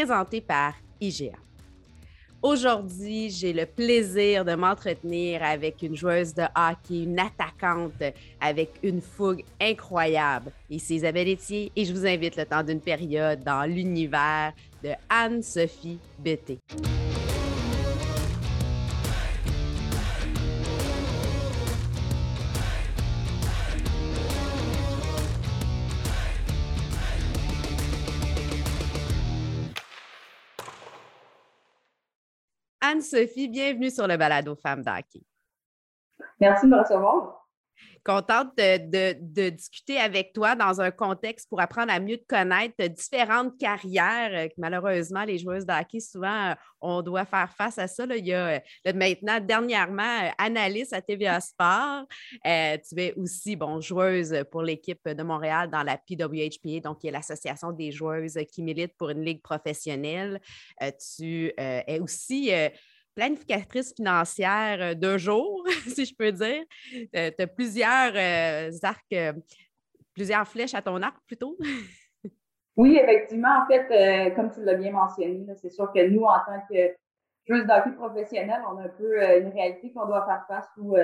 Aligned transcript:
présenté 0.00 0.40
par 0.40 0.74
IGA. 0.98 1.36
Aujourd'hui, 2.42 3.28
j'ai 3.28 3.52
le 3.52 3.66
plaisir 3.66 4.46
de 4.46 4.54
m'entretenir 4.54 5.42
avec 5.42 5.82
une 5.82 5.94
joueuse 5.94 6.32
de 6.32 6.44
hockey, 6.56 7.02
une 7.02 7.18
attaquante 7.18 8.02
avec 8.40 8.70
une 8.82 9.02
fougue 9.02 9.44
incroyable. 9.60 10.52
Ici 10.70 10.94
Isabelle 10.94 11.28
Etier 11.28 11.70
et 11.76 11.84
je 11.84 11.92
vous 11.92 12.06
invite 12.06 12.36
le 12.36 12.46
temps 12.46 12.62
d'une 12.62 12.80
période 12.80 13.44
dans 13.44 13.68
l'univers 13.68 14.54
de 14.82 14.92
Anne-Sophie 15.10 15.98
Bété. 16.18 16.58
Anne-Sophie, 32.90 33.46
bienvenue 33.46 33.88
sur 33.88 34.08
le 34.08 34.16
balado 34.16 34.56
Femmes 34.56 34.82
d'Hockey. 34.82 35.22
Merci 36.40 36.66
de 36.66 36.72
me 36.72 36.80
recevoir. 36.80 37.39
Contente 38.04 38.56
de, 38.56 39.50
discuter 39.50 39.98
avec 39.98 40.32
toi 40.32 40.54
dans 40.54 40.80
un 40.80 40.90
contexte 40.90 41.48
pour 41.48 41.60
apprendre 41.60 41.92
à 41.92 42.00
mieux 42.00 42.16
te 42.16 42.26
connaître 42.26 42.86
différentes 42.86 43.58
carrières 43.58 44.30
euh, 44.32 44.48
malheureusement, 44.56 45.24
les 45.24 45.38
joueuses 45.38 45.66
d'hockey, 45.66 46.00
souvent, 46.00 46.50
euh, 46.50 46.54
on 46.80 47.02
doit 47.02 47.24
faire 47.24 47.52
face 47.56 47.78
à 47.78 47.86
ça. 47.86 48.04
Il 48.16 48.26
y 48.26 48.32
a 48.32 48.60
euh, 48.86 48.92
maintenant, 48.94 49.40
dernièrement, 49.40 50.30
analyste 50.38 50.92
à 50.92 51.02
TVA 51.02 51.40
Sport. 51.40 52.06
tu 52.44 53.00
es 53.00 53.14
aussi 53.16 53.56
bon, 53.56 53.80
joueuse 53.80 54.44
pour 54.50 54.62
l'équipe 54.62 55.08
de 55.08 55.22
Montréal 55.22 55.70
dans 55.70 55.82
la 55.82 55.98
PWHPA, 55.98 56.80
donc 56.82 57.00
qui 57.00 57.08
est 57.08 57.12
l'association 57.12 57.72
des 57.72 57.92
joueuses 57.92 58.38
qui 58.50 58.62
militent 58.62 58.96
pour 58.96 59.10
une 59.10 59.24
ligue 59.24 59.42
professionnelle. 59.42 60.40
tu 61.16 61.52
es 61.56 62.00
aussi 62.00 62.50
planificatrice 63.20 63.94
financière 63.94 64.78
euh, 64.80 64.94
de 64.94 65.18
jour, 65.18 65.62
si 65.94 66.06
je 66.06 66.14
peux 66.16 66.32
dire. 66.32 66.64
Euh, 67.14 67.30
tu 67.36 67.42
as 67.42 67.46
plusieurs 67.46 68.12
euh, 68.14 68.70
arcs, 68.82 69.14
plusieurs 70.14 70.46
flèches 70.48 70.74
à 70.74 70.80
ton 70.80 71.02
arc 71.02 71.18
plutôt. 71.26 71.58
oui, 72.76 72.98
effectivement. 73.02 73.62
En 73.62 73.66
fait, 73.66 74.34
comme 74.34 74.50
tu 74.50 74.64
l'as 74.64 74.74
bien 74.74 74.92
mentionné, 74.92 75.44
c'est 75.56 75.68
sûr 75.68 75.92
que 75.92 76.08
nous, 76.08 76.22
en 76.22 76.38
tant 76.46 76.60
que 76.70 76.94
joueurs 77.46 77.66
d'hockey 77.66 77.94
professionnels, 77.96 78.62
on 78.72 78.78
a 78.78 78.84
un 78.84 78.88
peu 78.88 79.22
une 79.38 79.48
réalité 79.48 79.92
qu'on 79.92 80.06
doit 80.06 80.24
faire 80.24 80.44
face 80.48 80.68
où 80.78 80.96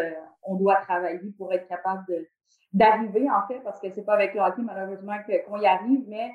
on 0.42 0.54
doit 0.56 0.76
travailler 0.76 1.32
pour 1.36 1.52
être 1.52 1.68
capable 1.68 2.06
d'arriver, 2.72 3.28
en 3.30 3.46
fait, 3.46 3.60
parce 3.60 3.80
que 3.80 3.90
c'est 3.90 4.04
pas 4.04 4.14
avec 4.14 4.32
le 4.32 4.40
hockey, 4.40 4.62
malheureusement, 4.62 5.16
qu'on 5.26 5.60
y 5.60 5.66
arrive, 5.66 6.04
mais 6.08 6.30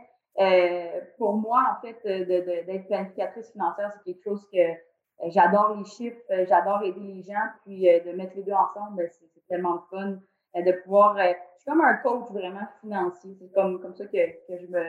pour 1.18 1.38
moi, 1.38 1.76
en 1.76 1.82
fait, 1.82 1.98
d'être 2.06 2.88
planificatrice 2.88 3.52
financière, 3.52 3.92
c'est 3.96 4.04
quelque 4.04 4.24
chose 4.24 4.48
que 4.54 4.91
j'adore 5.30 5.76
les 5.78 5.86
chiffres, 5.86 6.22
euh, 6.32 6.46
j'adore 6.48 6.84
aider 6.84 7.00
les 7.00 7.22
gens, 7.22 7.46
puis 7.64 7.90
euh, 7.90 8.00
de 8.04 8.12
mettre 8.12 8.36
les 8.36 8.44
deux 8.44 8.54
ensemble, 8.54 8.98
ben, 8.98 9.10
c'est 9.10 9.48
tellement 9.48 9.74
le 9.74 9.82
fun 9.90 10.18
de 10.56 10.72
pouvoir. 10.84 11.18
je 11.18 11.34
suis 11.58 11.66
comme 11.66 11.82
un 11.82 11.96
coach 11.98 12.30
vraiment 12.32 12.68
financier. 12.82 13.36
C'est 13.40 13.52
comme, 13.54 13.80
comme 13.80 13.94
ça 13.94 14.06
que, 14.06 14.12
que, 14.12 14.58
je 14.58 14.68
me 14.68 14.84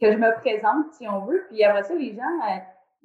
que 0.00 0.12
je 0.12 0.18
me 0.18 0.34
présente, 0.40 0.92
si 0.92 1.08
on 1.08 1.24
veut. 1.24 1.44
Puis 1.48 1.64
après 1.64 1.82
ça, 1.82 1.94
les 1.94 2.14
gens, 2.14 2.22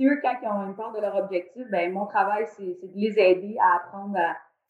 eux, 0.01 0.19
quand 0.21 0.35
ils 0.41 0.47
ont 0.47 0.65
une 0.65 0.75
part 0.75 0.91
de 0.91 0.99
leur 0.99 1.15
objectif, 1.15 1.65
ben 1.69 1.91
mon 1.91 2.05
travail, 2.05 2.45
c'est 2.47 2.63
de 2.63 2.91
les 2.95 3.17
aider 3.19 3.55
à 3.61 3.77
apprendre 3.77 4.17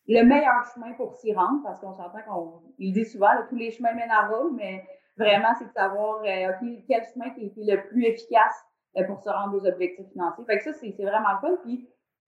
le 0.08 0.24
meilleur 0.24 0.66
chemin 0.74 0.94
pour 0.94 1.16
s'y 1.16 1.34
rendre, 1.34 1.64
parce 1.64 1.80
qu'on 1.80 1.94
s'entend 1.94 2.22
qu'on 2.28 2.62
il 2.78 2.94
dit 2.94 3.06
souvent, 3.06 3.30
tous 3.50 3.56
les 3.56 3.72
chemins 3.72 3.94
mènent 3.94 4.12
à 4.12 4.28
Rome, 4.28 4.56
mais 4.56 4.84
vraiment, 5.18 5.54
c'est 5.58 5.66
de 5.66 5.72
savoir 5.72 6.20
OK, 6.20 6.68
quel 6.88 7.04
chemin 7.14 7.30
qui 7.32 7.46
est 7.46 7.76
le 7.76 7.88
plus 7.88 8.06
efficace 8.06 8.64
euh, 8.64 8.73
pour 9.08 9.20
se 9.22 9.30
rendre 9.30 9.56
aux 9.56 9.66
objectifs 9.66 10.08
financiers. 10.12 10.46
Fait 10.46 10.58
que 10.58 10.64
ça, 10.64 10.74
c'est 10.74 10.92
vraiment 11.00 11.38
cool. 11.42 11.60
Puis, 11.64 11.88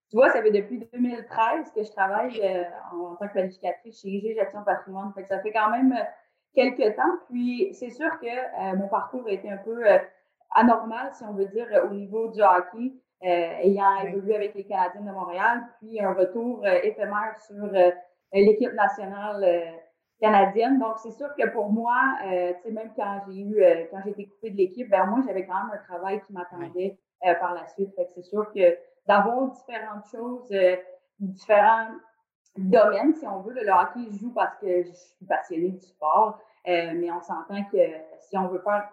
tu 0.10 0.18
vois, 0.18 0.30
ça 0.30 0.42
fait 0.42 0.52
depuis 0.52 0.80
2013 0.94 1.72
que 1.74 1.84
je 1.84 1.92
travaille 1.92 2.40
euh, 2.44 2.64
en, 2.94 3.16
tant 3.16 3.28
que 3.28 3.34
planificatrice 3.34 4.02
chez 4.02 4.10
IG 4.10 4.36
Gestion 4.36 4.64
Patrimoine. 4.64 5.12
Fait 5.14 5.24
que 5.24 5.28
ça 5.28 5.40
fait 5.40 5.52
quand 5.52 5.70
même 5.70 5.94
euh, 5.94 6.04
quelques 6.54 6.96
temps. 6.96 7.04
Puis, 7.30 7.74
c'est 7.74 7.90
sûr 7.90 8.10
que 8.20 8.76
mon 8.76 8.88
parcours 8.88 9.26
a 9.28 9.32
été 9.32 9.50
un 9.50 9.58
peu 9.58 9.84
anormal, 10.56 11.12
si 11.14 11.24
on 11.24 11.34
veut 11.34 11.48
dire, 11.48 11.68
au 11.90 11.94
niveau 11.94 12.30
du 12.30 12.42
hockey, 12.42 12.94
ayant 13.22 13.98
évolué 14.04 14.36
avec 14.36 14.56
les 14.56 14.66
Canadiens 14.66 15.02
de 15.02 15.12
Montréal, 15.12 15.64
puis 15.80 16.00
un 16.00 16.14
retour 16.14 16.66
éphémère 16.66 17.36
sur 17.40 17.68
l'équipe 18.32 18.74
nationale 18.74 19.44
canadienne. 20.26 20.80
Donc, 20.80 20.98
c'est 20.98 21.12
sûr 21.12 21.28
que 21.36 21.48
pour 21.50 21.72
moi, 21.72 22.18
euh, 22.26 22.54
tu 22.54 22.64
sais, 22.64 22.72
même 22.72 22.92
quand 22.96 23.22
j'ai 23.28 23.42
eu, 23.42 23.62
euh, 23.62 23.86
quand 23.92 24.00
j'ai 24.04 24.12
été 24.12 24.26
coupée 24.28 24.50
de 24.52 24.58
l'équipe, 24.58 24.90
ben 24.90 25.06
moi, 25.06 25.20
j'avais 25.26 25.46
quand 25.46 25.54
même 25.54 25.72
un 25.74 25.84
travail 25.94 26.22
qui 26.26 26.34
m'attendait 26.34 26.98
euh, 27.26 27.36
par 27.36 27.54
la 27.54 27.68
suite. 27.68 27.94
Fait 27.96 28.06
que 28.06 28.12
c'est 28.16 28.24
sûr 28.24 28.52
que 28.52 28.78
d'avoir 29.08 29.52
différentes 29.52 30.06
choses, 30.12 30.52
différents 31.20 31.90
domaines, 32.58 33.14
si 33.14 33.28
on 33.28 33.42
veut, 33.42 33.54
le 33.54 33.70
hockey, 33.70 34.12
je 34.12 34.18
joue 34.18 34.34
parce 34.34 34.58
que 34.58 34.84
je 34.84 34.92
suis 34.92 35.26
passionnée 35.28 35.70
du 35.70 35.82
sport, 35.82 36.40
mais 36.66 37.12
on 37.12 37.22
s'entend 37.22 37.64
que 37.72 37.78
si 38.22 38.36
on 38.36 38.48
veut 38.48 38.60
faire 38.60 38.90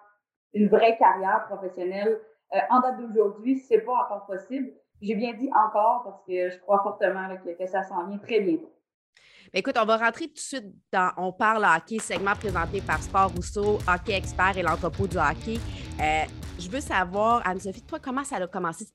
une 0.52 0.68
vraie 0.68 0.98
carrière 0.98 1.46
professionnelle 1.46 2.20
en 2.68 2.80
date 2.80 2.98
d'aujourd'hui, 3.00 3.56
c'est 3.56 3.80
pas 3.80 3.94
encore 4.04 4.26
possible. 4.26 4.70
J'ai 5.00 5.14
bien 5.14 5.32
dit 5.32 5.50
encore 5.54 6.02
parce 6.04 6.22
que 6.26 6.50
je 6.50 6.58
crois 6.58 6.82
fortement 6.82 7.34
que, 7.42 7.56
que 7.56 7.66
ça 7.66 7.82
s'en 7.82 8.06
vient 8.06 8.18
très 8.18 8.40
bientôt. 8.40 8.70
Écoute, 9.54 9.76
on 9.78 9.84
va 9.84 9.98
rentrer 9.98 10.28
tout 10.28 10.32
de 10.32 10.38
suite 10.38 10.64
dans 10.90 11.10
On 11.18 11.30
parle 11.30 11.62
hockey, 11.66 11.98
segment 11.98 12.34
présenté 12.34 12.80
par 12.80 13.02
Sport 13.02 13.32
Rousseau, 13.36 13.78
Hockey 13.86 14.14
Expert 14.14 14.56
et 14.56 14.62
l'entrepôt 14.62 15.06
du 15.06 15.18
hockey. 15.18 15.58
Euh, 16.00 16.24
je 16.58 16.70
veux 16.70 16.80
savoir, 16.80 17.46
Anne-Sophie, 17.46 17.82
toi, 17.82 17.98
comment 18.02 18.24
ça 18.24 18.36
a 18.36 18.46
commencé? 18.46 18.86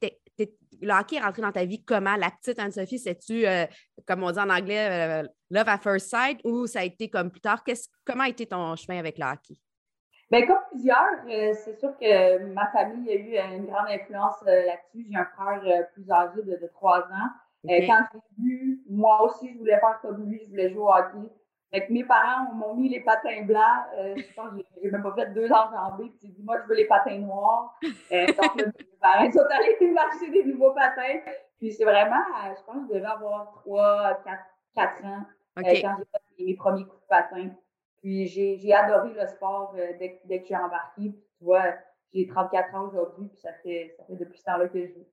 le 0.81 0.91
hockey 0.91 1.17
est 1.17 1.19
rentré 1.19 1.43
dans 1.43 1.51
ta 1.51 1.63
vie 1.63 1.83
comment? 1.83 2.15
La 2.15 2.31
petite 2.31 2.57
Anne-Sophie, 2.57 2.97
c'est-tu, 2.97 3.45
euh, 3.45 3.67
comme 4.07 4.23
on 4.23 4.31
dit 4.31 4.39
en 4.39 4.49
anglais, 4.49 5.21
euh, 5.21 5.27
love 5.51 5.69
at 5.69 5.77
first 5.77 6.09
sight 6.09 6.39
ou 6.43 6.65
ça 6.65 6.79
a 6.79 6.83
été 6.85 7.07
comme 7.07 7.29
plus 7.29 7.41
tard? 7.41 7.63
comment 8.03 8.23
a 8.23 8.29
été 8.29 8.47
ton 8.47 8.75
chemin 8.75 8.97
avec 8.97 9.19
le 9.19 9.25
hockey? 9.25 9.59
Bien, 10.31 10.47
comme 10.47 10.57
plusieurs, 10.71 11.53
c'est 11.53 11.79
sûr 11.79 11.95
que 11.99 12.43
ma 12.45 12.65
famille 12.71 13.11
a 13.11 13.15
eu 13.15 13.57
une 13.57 13.67
grande 13.67 13.89
influence 13.89 14.41
là-dessus. 14.43 15.05
J'ai 15.07 15.17
un 15.17 15.27
frère 15.35 15.87
plus 15.93 16.11
âgé 16.11 16.41
de, 16.41 16.57
de 16.57 16.67
3 16.73 16.97
ans. 17.01 17.29
Euh, 17.65 17.79
quand 17.87 18.03
j'ai 18.13 18.43
vu, 18.43 18.83
moi 18.89 19.23
aussi, 19.23 19.51
je 19.51 19.57
voulais 19.57 19.79
faire 19.79 19.99
comme 20.01 20.29
lui, 20.29 20.41
je 20.45 20.49
voulais 20.49 20.69
jouer 20.69 20.81
au 20.81 20.91
hockey. 20.91 21.29
Fait 21.71 21.89
mes 21.89 22.05
parents 22.05 22.53
m'ont 22.53 22.75
mis 22.75 22.87
les 22.87 23.01
patins 23.01 23.43
blancs. 23.43 23.85
Euh, 23.97 24.15
je 24.15 24.33
pense 24.33 24.51
que 24.51 24.63
j'ai 24.81 24.89
même 24.89 25.03
pas 25.03 25.13
fait 25.15 25.33
deux 25.33 25.51
enjambées. 25.51 26.09
Puis 26.11 26.19
j'ai 26.21 26.27
dit, 26.29 26.43
moi, 26.43 26.57
je 26.61 26.67
veux 26.67 26.75
les 26.75 26.85
patins 26.85 27.17
noirs. 27.17 27.77
Euh, 27.83 28.25
donc, 28.27 28.55
mes 28.55 28.85
parents 29.01 29.31
sont 29.31 29.39
allés 29.39 29.91
m'acheter 29.91 30.31
des 30.31 30.45
nouveaux 30.45 30.71
patins. 30.71 31.19
Puis 31.57 31.73
c'est 31.73 31.83
vraiment, 31.83 32.23
je 32.55 32.63
pense 32.63 32.87
que 32.87 32.93
je 32.93 32.99
devais 32.99 33.11
avoir 33.11 33.51
trois, 33.51 34.13
quatre, 34.23 34.45
quatre 34.73 35.03
ans 35.03 35.23
quand 35.55 35.63
j'ai 35.65 35.81
fait 35.81 36.43
mes 36.43 36.55
premiers 36.55 36.85
coups 36.85 37.01
de 37.01 37.07
patin. 37.07 37.49
Puis 38.01 38.27
j'ai 38.27 38.73
adoré 38.73 39.11
le 39.13 39.27
sport 39.27 39.73
dès, 39.99 40.21
dès, 40.23 40.41
que 40.41 40.47
j'ai 40.47 40.55
embarqué. 40.55 41.09
Puis, 41.09 41.25
tu 41.37 41.43
vois, 41.43 41.73
j'ai 42.13 42.27
34 42.27 42.75
ans 42.75 42.87
aujourd'hui, 42.87 43.27
puis 43.27 43.39
ça 43.39 43.51
fait, 43.63 43.93
ça 43.97 44.05
fait 44.05 44.15
depuis 44.15 44.39
ce 44.39 44.45
temps-là 44.45 44.67
que 44.67 44.79
je 44.79 44.93
joue. 44.93 45.05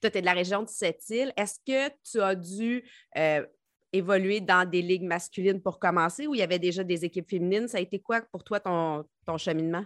Toi, 0.00 0.10
tu 0.10 0.18
es 0.18 0.20
de 0.20 0.26
la 0.26 0.32
région 0.32 0.62
de 0.62 0.68
Sept-Îles. 0.68 1.32
Est-ce 1.36 1.58
que 1.66 1.92
tu 2.10 2.20
as 2.20 2.34
dû 2.34 2.82
euh, 3.16 3.44
évoluer 3.92 4.40
dans 4.40 4.68
des 4.68 4.82
ligues 4.82 5.04
masculines 5.04 5.60
pour 5.60 5.78
commencer 5.78 6.26
ou 6.26 6.34
il 6.34 6.38
y 6.38 6.42
avait 6.42 6.58
déjà 6.58 6.84
des 6.84 7.04
équipes 7.04 7.28
féminines? 7.28 7.68
Ça 7.68 7.78
a 7.78 7.80
été 7.80 8.00
quoi 8.00 8.20
pour 8.32 8.44
toi 8.44 8.60
ton, 8.60 9.04
ton 9.26 9.36
cheminement? 9.36 9.84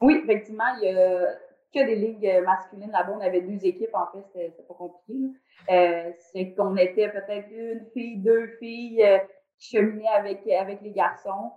Oui, 0.00 0.20
effectivement, 0.22 0.74
il 0.82 0.88
y 0.88 0.90
a 0.90 1.38
que 1.74 1.86
des 1.86 1.96
ligues 1.96 2.42
masculines. 2.44 2.90
Là-bas, 2.90 3.14
on 3.16 3.20
avait 3.20 3.42
deux 3.42 3.64
équipes, 3.64 3.94
en 3.94 4.06
fait, 4.12 4.24
c'était 4.32 4.62
pas 4.62 4.74
compliqué. 4.74 5.32
Euh, 5.70 6.12
c'est 6.32 6.54
qu'on 6.54 6.76
était 6.76 7.08
peut-être 7.10 7.50
une 7.50 7.86
fille, 7.92 8.18
deux 8.18 8.48
filles 8.58 9.02
euh, 9.02 9.18
qui 9.58 9.76
cheminaient 9.76 10.08
avec, 10.08 10.46
avec 10.48 10.80
les 10.82 10.92
garçons. 10.92 11.52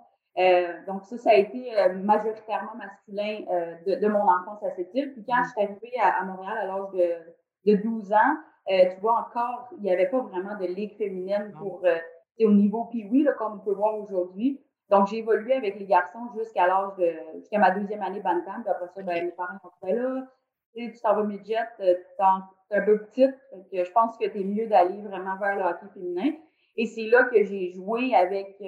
donc, 0.88 1.06
ça, 1.06 1.18
ça 1.18 1.32
a 1.32 1.36
été 1.36 1.70
majoritairement 1.96 2.76
masculin 2.76 3.42
de, 3.86 4.08
mon 4.08 4.22
enfance 4.22 4.64
à 4.64 4.72
cette 4.72 4.94
île. 4.94 5.14
Puis 5.14 5.26
quand 5.26 5.36
mm. 5.36 5.44
je 5.44 5.50
suis 5.50 5.62
arrivée 5.62 6.00
à, 6.02 6.22
à 6.22 6.24
Montréal 6.24 6.58
à 6.58 6.66
l'âge 6.66 6.92
de 6.94 7.36
de 7.66 7.76
12 7.76 8.14
ans, 8.14 8.38
euh, 8.72 8.94
tu 8.94 9.00
vois 9.02 9.28
encore, 9.28 9.68
il 9.78 9.82
n'y 9.82 9.92
avait 9.92 10.10
pas 10.10 10.20
vraiment 10.20 10.56
de 10.58 10.66
ligue 10.66 10.96
féminine 10.98 11.52
pour 11.58 11.82
euh, 11.86 11.98
au 12.40 12.52
niveau 12.52 12.86
puis 12.86 13.08
oui, 13.10 13.28
comme 13.38 13.54
on 13.56 13.60
peut 13.60 13.74
voir 13.74 13.98
aujourd'hui. 13.98 14.62
Donc, 14.90 15.08
j'ai 15.08 15.18
évolué 15.18 15.54
avec 15.54 15.80
les 15.80 15.86
garçons 15.86 16.28
jusqu'à 16.38 16.68
l'âge 16.68 16.96
de 16.98 17.14
jusqu'à 17.40 17.60
ma 17.60 17.72
deuxième 17.72 18.02
année 18.02 18.22
Bantam. 18.22 18.64
Puis 18.64 18.70
après 18.70 18.88
ça, 18.88 19.02
ben, 19.04 19.26
mes 19.26 19.32
parents 19.32 19.58
ont 19.64 19.88
dit 19.88 19.94
là, 19.94 20.28
tu 20.76 21.00
t'en 21.02 21.16
vas 21.16 21.24
midget, 21.24 21.58
euh, 21.80 21.96
tu 21.96 22.74
es 22.74 22.78
un 22.78 22.82
peu 22.82 23.00
petite. 23.06 23.36
Donc, 23.54 23.66
je 23.72 23.92
pense 23.92 24.18
que 24.18 24.28
tu 24.28 24.40
es 24.40 24.44
mieux 24.44 24.68
d'aller 24.68 25.02
vraiment 25.02 25.38
vers 25.38 25.56
le 25.56 25.64
hockey 25.64 25.88
féminin. 25.94 26.32
Et 26.76 26.86
c'est 26.86 27.08
là 27.08 27.24
que 27.26 27.44
j'ai 27.44 27.72
joué 27.72 28.16
avec 28.16 28.62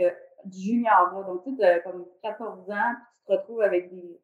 du 0.46 0.60
junior. 0.60 1.24
Donc, 1.26 1.44
tu 1.44 1.56
sais, 1.56 1.82
comme 1.84 2.06
14 2.24 2.70
ans, 2.72 2.94
tu 3.20 3.26
te 3.28 3.32
retrouves 3.32 3.62
avec 3.62 3.90
des, 3.90 4.20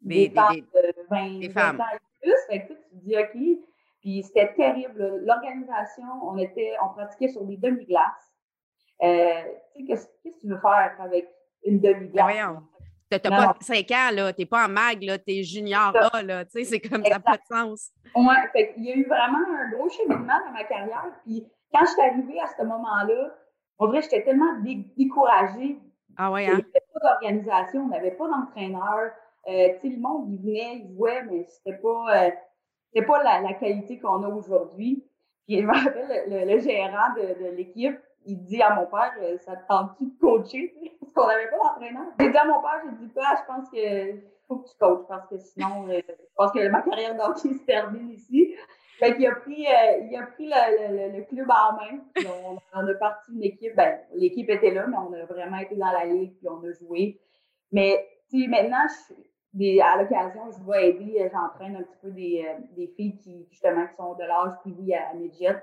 des, 0.00 0.28
des, 0.28 0.34
femmes 0.34 0.56
de 0.56 1.04
20, 1.08 1.80
ans 1.80 1.84
et 1.94 1.98
plus. 2.20 2.36
Fait 2.48 2.66
que, 2.66 2.72
tu 2.72 2.74
te 2.74 2.94
dis, 2.96 3.16
OK, 3.16 3.62
puis 4.02 4.22
c'était 4.24 4.52
terrible. 4.54 5.22
L'organisation, 5.24 6.04
on 6.22 6.36
était, 6.36 6.74
on 6.84 6.88
pratiquait 6.92 7.28
sur 7.28 7.44
des 7.44 7.56
demi-glaces. 7.56 8.34
Euh, 9.02 9.42
tu 9.74 9.80
sais, 9.80 9.86
qu'est-ce 9.86 10.06
que 10.06 10.40
tu 10.40 10.48
veux 10.48 10.58
faire 10.58 10.96
avec 10.98 11.28
une 11.64 11.80
demi-glace? 11.80 12.26
Tu 13.10 13.30
n'as 13.30 13.52
pas 13.52 13.56
5 13.60 13.90
ans, 13.90 14.10
là. 14.12 14.32
Tu 14.32 14.40
n'es 14.42 14.46
pas 14.46 14.66
en 14.66 14.68
mag, 14.68 15.02
là. 15.02 15.18
Tu 15.18 15.38
es 15.38 15.42
junior 15.44 15.92
A, 16.12 16.22
là. 16.22 16.44
Tu 16.44 16.50
sais, 16.50 16.64
c'est 16.64 16.80
comme 16.80 17.04
ça 17.04 17.10
n'a 17.10 17.20
pas 17.20 17.36
de 17.36 17.44
sens. 17.48 17.90
Oui, 18.16 18.34
il 18.76 18.84
y 18.84 18.92
a 18.92 18.96
eu 18.96 19.06
vraiment 19.06 19.38
un 19.38 19.70
gros 19.70 19.88
cheminement 19.88 20.38
dans 20.46 20.52
ma 20.52 20.64
carrière. 20.64 21.12
Puis 21.24 21.46
quand 21.72 21.84
je 21.84 21.90
suis 21.90 22.00
arrivée 22.00 22.40
à 22.40 22.46
ce 22.46 22.64
moment-là, 22.64 23.30
en 23.78 23.86
vrai, 23.86 24.02
j'étais 24.02 24.24
tellement 24.24 24.52
découragée. 24.96 25.78
Ah 26.16 26.30
ouais, 26.30 26.46
hein? 26.46 26.52
Il 26.52 26.56
n'y 26.56 26.62
avait 26.62 26.86
pas 26.92 27.00
d'organisation, 27.00 27.82
on 27.82 27.88
n'avait 27.88 28.10
pas 28.12 28.28
d'entraîneur. 28.28 29.12
Euh, 29.48 29.68
tu 29.80 29.88
sais, 29.88 29.94
le 29.94 30.00
monde, 30.00 30.28
il 30.28 30.40
venait, 30.40 30.84
il 30.84 30.94
jouait, 30.94 31.22
mais 31.24 31.46
c'était 31.48 31.78
pas, 31.78 32.26
euh, 32.26 32.30
pas 33.00 33.22
la, 33.22 33.54
qualité 33.54 33.98
qu'on 33.98 34.22
a 34.22 34.28
aujourd'hui. 34.28 35.02
Puis 35.46 35.60
je 35.60 35.66
me 35.66 35.72
rappelle, 35.72 36.24
le, 36.28 36.58
gérant 36.58 37.14
de, 37.16 37.56
l'équipe, 37.56 37.98
il 38.26 38.44
dit 38.44 38.60
à 38.62 38.74
mon 38.74 38.86
père, 38.86 39.12
euh, 39.22 39.38
ça 39.38 39.56
te 39.56 39.66
tente-tu 39.66 40.04
de 40.04 40.18
coacher? 40.20 40.74
Parce 41.00 41.12
qu'on 41.12 41.26
n'avait 41.26 41.50
pas 41.50 41.56
d'entraîneur. 41.56 42.12
J'ai 42.20 42.30
dit 42.30 42.36
à 42.36 42.44
mon 42.44 42.60
père, 42.60 42.82
j'ai 42.84 43.06
dit, 43.06 43.12
pas, 43.12 43.34
je 43.40 43.46
pense 43.46 43.70
que 43.70 44.32
faut 44.46 44.58
que 44.58 44.68
tu 44.68 44.76
coaches 44.78 45.06
parce 45.08 45.28
que 45.28 45.38
sinon, 45.38 45.86
je 45.88 46.14
pense 46.36 46.52
que 46.52 46.68
ma 46.68 46.82
carrière 46.82 47.16
d'hockey 47.16 47.54
se 47.54 47.64
termine 47.64 48.10
ici. 48.10 48.54
Fait 48.98 49.16
qu'il 49.16 49.26
a 49.26 49.34
pris, 49.34 49.66
euh, 49.66 50.06
il 50.08 50.16
a 50.16 50.26
pris 50.26 50.46
le, 50.48 51.22
club 51.24 51.50
en 51.50 51.72
main. 51.74 51.98
on, 52.26 52.58
on, 52.74 52.86
a 52.86 52.94
parti 52.94 53.32
une 53.32 53.42
équipe. 53.42 53.74
Ben, 53.74 53.98
l'équipe 54.14 54.48
était 54.48 54.70
là, 54.70 54.86
mais 54.86 54.96
on 54.96 55.12
a 55.12 55.24
vraiment 55.24 55.58
été 55.58 55.74
dans 55.74 55.90
la 55.90 56.04
ligue, 56.04 56.36
puis 56.38 56.48
on 56.48 56.62
a 56.62 56.72
joué. 56.72 57.20
Mais, 57.72 58.06
tu 58.30 58.46
maintenant, 58.48 58.86
des, 59.54 59.80
à 59.80 60.00
l'occasion, 60.00 60.42
je 60.50 60.70
vais 60.70 60.90
aider, 60.90 61.20
euh, 61.20 61.28
j'entraîne 61.32 61.76
un 61.76 61.82
petit 61.82 61.98
peu 62.00 62.10
des, 62.10 62.44
euh, 62.46 62.60
des, 62.76 62.88
filles 62.88 63.16
qui, 63.18 63.46
justement, 63.50 63.86
qui 63.86 63.94
sont 63.96 64.14
de 64.14 64.24
l'âge 64.24 64.54
puis 64.62 64.74
oui 64.78 64.94
à, 64.94 65.10
à 65.10 65.54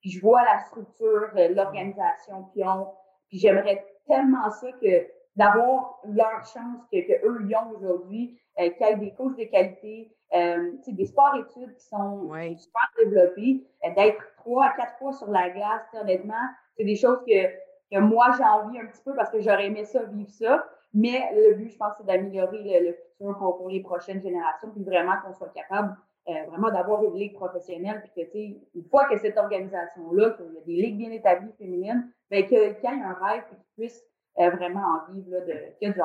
Puis 0.00 0.10
je 0.10 0.20
vois 0.20 0.42
la 0.44 0.60
structure, 0.60 1.30
l'organisation 1.34 2.44
qu'ils 2.52 2.64
ont. 2.66 2.88
Puis 3.28 3.38
j'aimerais 3.38 3.84
tellement 4.06 4.50
ça 4.50 4.70
que 4.72 5.06
d'avoir 5.36 5.98
leur 6.04 6.44
chance 6.44 6.82
que, 6.92 7.00
que 7.06 7.26
eux 7.26 7.46
y 7.48 7.56
ont 7.56 7.70
aujourd'hui, 7.76 8.38
euh, 8.60 8.70
qu'il 8.70 8.86
y 8.86 8.90
ait 8.90 8.96
des 8.96 9.12
coachs 9.14 9.36
de 9.36 9.44
qualité, 9.44 10.12
euh, 10.34 10.72
des 10.86 11.06
sports-études 11.06 11.74
qui 11.74 11.86
sont 11.86 12.30
super 12.56 12.90
développés, 12.98 13.66
euh, 13.84 13.94
d'être 13.94 14.22
trois 14.36 14.66
à 14.66 14.76
quatre 14.76 14.96
fois 14.98 15.12
sur 15.12 15.28
la 15.30 15.50
glace, 15.50 15.82
honnêtement, 15.92 16.34
c'est 16.76 16.84
des 16.84 16.96
choses 16.96 17.18
que, 17.26 17.46
que 17.92 17.98
moi 17.98 18.30
j'ai 18.36 18.44
envie 18.44 18.78
un 18.78 18.86
petit 18.86 19.02
peu 19.04 19.14
parce 19.14 19.30
que 19.30 19.40
j'aurais 19.40 19.66
aimé 19.66 19.84
ça, 19.84 20.04
vivre 20.04 20.30
ça. 20.30 20.64
Mais 20.94 21.20
le 21.34 21.54
but, 21.56 21.70
je 21.70 21.76
pense, 21.76 21.94
c'est 21.98 22.06
d'améliorer 22.06 22.80
le, 22.80 22.92
futur 22.92 23.36
pour, 23.36 23.56
pour, 23.56 23.68
les 23.68 23.80
prochaines 23.80 24.22
générations, 24.22 24.70
puis 24.70 24.84
vraiment 24.84 25.14
qu'on 25.24 25.34
soit 25.34 25.52
capable 25.52 25.96
euh, 26.28 26.32
vraiment 26.48 26.70
d'avoir 26.70 27.04
une 27.04 27.16
ligue 27.16 27.34
professionnelle, 27.34 28.00
puis 28.02 28.24
que, 28.24 28.30
tu 28.30 28.38
sais, 28.38 28.60
une 28.74 28.84
fois 28.84 29.06
que 29.08 29.18
cette 29.18 29.36
organisation-là, 29.36 30.30
qu'il 30.30 30.54
y 30.54 30.58
a 30.58 30.60
des 30.60 30.72
ligues 30.72 30.96
bien 30.96 31.10
établies 31.10 31.52
féminines, 31.58 32.10
bien, 32.30 32.42
qu'il 32.42 32.56
y 32.56 32.60
ait 32.60 32.78
un 32.86 33.12
rêve, 33.12 33.42
puis 33.48 33.56
qu'ils 33.56 33.74
puissent 33.76 34.04
euh, 34.38 34.50
vraiment 34.50 34.80
en 34.80 35.12
vivre, 35.12 35.30
là, 35.30 35.40
de, 35.40 35.52
a 35.52 35.90
du 35.90 36.00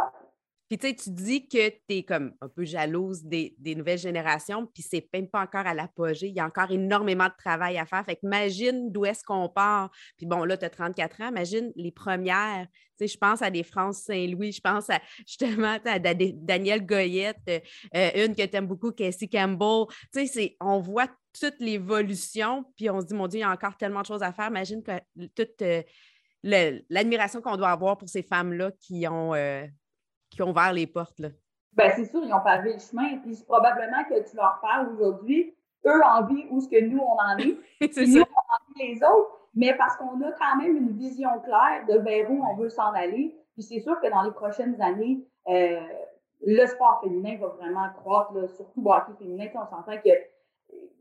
puis 0.69 0.77
tu 0.77 0.87
sais, 0.87 0.95
tu 0.95 1.09
dis 1.09 1.47
que 1.47 1.67
tu 1.69 1.81
es 1.89 2.03
comme 2.03 2.33
un 2.41 2.47
peu 2.47 2.63
jalouse 2.63 3.23
des, 3.23 3.55
nouvelles 3.75 3.97
générations, 3.97 4.67
puis 4.67 4.83
c'est 4.83 5.09
même 5.11 5.27
pas 5.27 5.41
encore 5.41 5.65
à 5.65 5.73
l'apogée. 5.73 6.27
Il 6.27 6.35
y 6.35 6.39
a 6.39 6.45
encore 6.45 6.69
énormément 6.69 7.25
de 7.25 7.33
travail 7.39 7.79
à 7.79 7.87
faire. 7.87 8.05
Fait 8.05 8.15
que 8.15 8.21
imagine 8.23 8.91
d'où 8.91 9.03
est-ce 9.03 9.23
qu'on 9.23 9.49
part. 9.49 9.89
Puis 10.15 10.27
bon, 10.27 10.43
là, 10.43 10.57
tu 10.57 10.65
as 10.65 10.69
34 10.69 11.21
ans, 11.21 11.29
imagine 11.29 11.71
les 11.75 11.91
premières. 11.91 12.67
Tu 12.99 13.07
sais, 13.07 13.07
je 13.07 13.17
pense 13.17 13.41
à 13.41 13.49
des 13.49 13.63
France 13.63 14.03
Saint-Louis, 14.03 14.51
je 14.51 14.61
pense 14.61 14.91
à 14.91 14.99
justement 15.27 15.79
à 15.83 15.97
Danielle 15.97 16.85
Goyette, 16.85 17.37
euh, 17.95 18.25
une 18.25 18.35
que 18.35 18.45
tu 18.45 18.55
aimes 18.55 18.67
beaucoup, 18.67 18.91
Casey 18.91 19.27
Campbell. 19.27 19.85
Tu 20.13 20.27
sais, 20.27 20.55
on 20.61 20.79
voit 20.79 21.07
toute 21.39 21.59
l'évolution, 21.59 22.63
puis 22.75 22.91
on 22.91 23.01
se 23.01 23.07
dit, 23.07 23.15
mon 23.15 23.27
Dieu, 23.27 23.39
il 23.39 23.41
y 23.41 23.45
a 23.45 23.51
encore 23.51 23.75
tellement 23.75 24.01
de 24.01 24.05
choses 24.05 24.21
à 24.21 24.33
faire. 24.33 24.49
Imagine 24.49 24.83
que 24.83 24.91
toute. 25.35 25.63
Euh, 25.63 25.81
l'admiration 26.43 27.41
qu'on 27.41 27.57
doit 27.57 27.71
avoir 27.71 27.97
pour 27.97 28.07
ces 28.07 28.23
femmes-là 28.23 28.71
qui 28.79 29.05
ont 29.07 29.33
euh, 29.33 29.65
qui 30.29 30.41
ont 30.41 30.49
ouvert 30.49 30.73
les 30.73 30.87
portes? 30.87 31.19
Là? 31.19 31.29
Bien, 31.73 31.89
c'est 31.95 32.05
sûr, 32.05 32.21
ils 32.23 32.33
ont 32.33 32.41
pavé 32.41 32.73
le 32.73 32.79
chemin. 32.79 33.17
Puis 33.19 33.43
probablement 33.45 34.03
que 34.09 34.29
tu 34.29 34.35
leur 34.35 34.59
parles 34.61 34.89
aujourd'hui, 34.93 35.55
eux 35.85 36.01
en 36.03 36.25
vie 36.25 36.45
où 36.49 36.61
ce 36.61 36.67
que 36.67 36.81
nous, 36.81 36.99
on 36.99 37.17
en 37.17 37.37
est. 37.37 37.57
c'est 37.91 38.05
nous, 38.05 38.21
on 38.21 38.23
en 38.23 38.83
les 38.83 38.95
autres. 38.97 39.35
Mais 39.55 39.73
parce 39.75 39.95
qu'on 39.97 40.21
a 40.21 40.31
quand 40.33 40.57
même 40.57 40.77
une 40.77 40.97
vision 40.97 41.29
claire 41.39 41.85
de 41.87 41.97
vers 41.99 42.29
où 42.29 42.45
on 42.45 42.55
veut 42.55 42.69
s'en 42.69 42.91
aller. 42.93 43.35
Puis 43.53 43.63
c'est 43.63 43.79
sûr 43.79 43.99
que 43.99 44.09
dans 44.09 44.21
les 44.21 44.31
prochaines 44.31 44.79
années, 44.81 45.25
euh, 45.47 45.79
le 46.45 46.65
sport 46.67 47.01
féminin 47.03 47.37
va 47.37 47.47
vraiment 47.47 47.89
croître, 47.97 48.33
là, 48.33 48.47
surtout 48.47 48.81
le 48.81 48.89
hockey 48.89 49.13
féminin. 49.17 49.47
On 49.55 49.65
s'entend 49.65 49.97
qu'il 49.97 50.15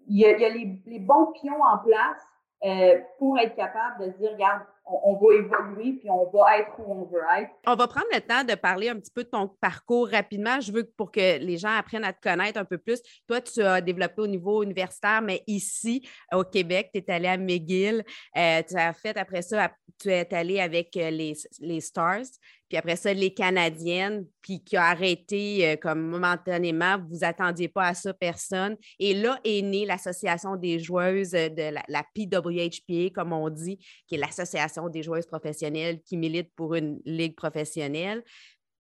y 0.09 0.25
a, 0.25 0.39
y 0.39 0.45
a 0.45 0.49
les, 0.49 0.81
les, 0.87 0.99
bons 0.99 1.27
pions 1.33 1.61
en 1.63 1.79
place 1.79 2.27
euh, 2.65 3.01
pour 3.19 3.39
être 3.39 3.55
capable 3.55 4.07
de 4.07 4.11
dire, 4.19 4.33
regarde, 4.33 4.63
on, 4.89 5.15
va 5.15 5.35
évoluer 5.35 5.93
puis 5.95 6.11
on 6.11 6.31
va 6.31 6.59
être 6.59 6.71
où 6.79 6.93
on 6.93 7.05
veut 7.05 7.23
être. 7.39 7.51
On 7.67 7.75
va 7.75 7.87
prendre 7.87 8.07
le 8.13 8.21
temps 8.21 8.45
de 8.45 8.55
parler 8.55 8.89
un 8.89 8.97
petit 8.97 9.11
peu 9.11 9.25
de 9.25 9.29
ton 9.29 9.49
parcours 9.61 10.09
rapidement. 10.09 10.61
Je 10.61 10.73
veux 10.73 10.85
pour 10.97 11.11
que 11.11 11.39
les 11.39 11.59
gens 11.59 11.77
apprennent 11.77 12.05
à 12.05 12.13
te 12.13 12.21
connaître 12.21 12.59
un 12.59 12.65
peu 12.65 12.79
plus. 12.79 13.01
Toi, 13.27 13.41
tu 13.41 13.63
as 13.63 13.81
développé 13.81 14.23
au 14.23 14.27
niveau 14.27 14.63
universitaire, 14.63 15.23
mais 15.23 15.43
ici, 15.47 16.09
au 16.33 16.45
Québec, 16.45 16.91
tu 16.93 17.01
es 17.01 17.11
allé 17.11 17.29
à 17.29 17.37
McGill. 17.37 18.05
Euh, 18.37 18.63
tu 18.67 18.77
as 18.77 18.93
fait 18.93 19.17
après 19.17 19.43
ça, 19.43 19.71
tu 19.99 20.11
es 20.11 20.33
allé 20.35 20.61
avec 20.61 20.97
euh, 20.97 21.11
les, 21.11 21.35
les 21.61 21.81
Stars 21.81 22.27
puis 22.69 22.77
après 22.77 22.97
ça, 22.97 23.13
les 23.13 23.33
Canadiennes, 23.33 24.27
puis 24.43 24.63
qui 24.63 24.77
a 24.77 24.85
arrêté 24.85 25.67
euh, 25.67 25.77
comme 25.77 26.01
momentanément, 26.01 26.99
vous 27.11 27.25
attendiez 27.25 27.69
pas 27.69 27.87
à 27.87 27.95
ça, 27.95 28.13
personne. 28.13 28.77
Et 28.99 29.15
là 29.15 29.41
est 29.43 29.63
née 29.63 29.87
l'Association 29.87 30.57
des 30.57 30.79
joueuses 30.79 31.31
de 31.31 31.73
la, 31.73 31.83
la, 31.89 32.05
PWHPA, 32.15 33.11
comme 33.15 33.33
on 33.33 33.49
dit, 33.49 33.79
qui 34.07 34.17
est 34.17 34.19
l'Association 34.19 34.78
des 34.89 35.03
joueuses 35.03 35.27
professionnelles 35.27 36.01
qui 36.03 36.17
milite 36.17 36.53
pour 36.55 36.75
une 36.75 37.01
ligue 37.05 37.35
professionnelle. 37.35 38.23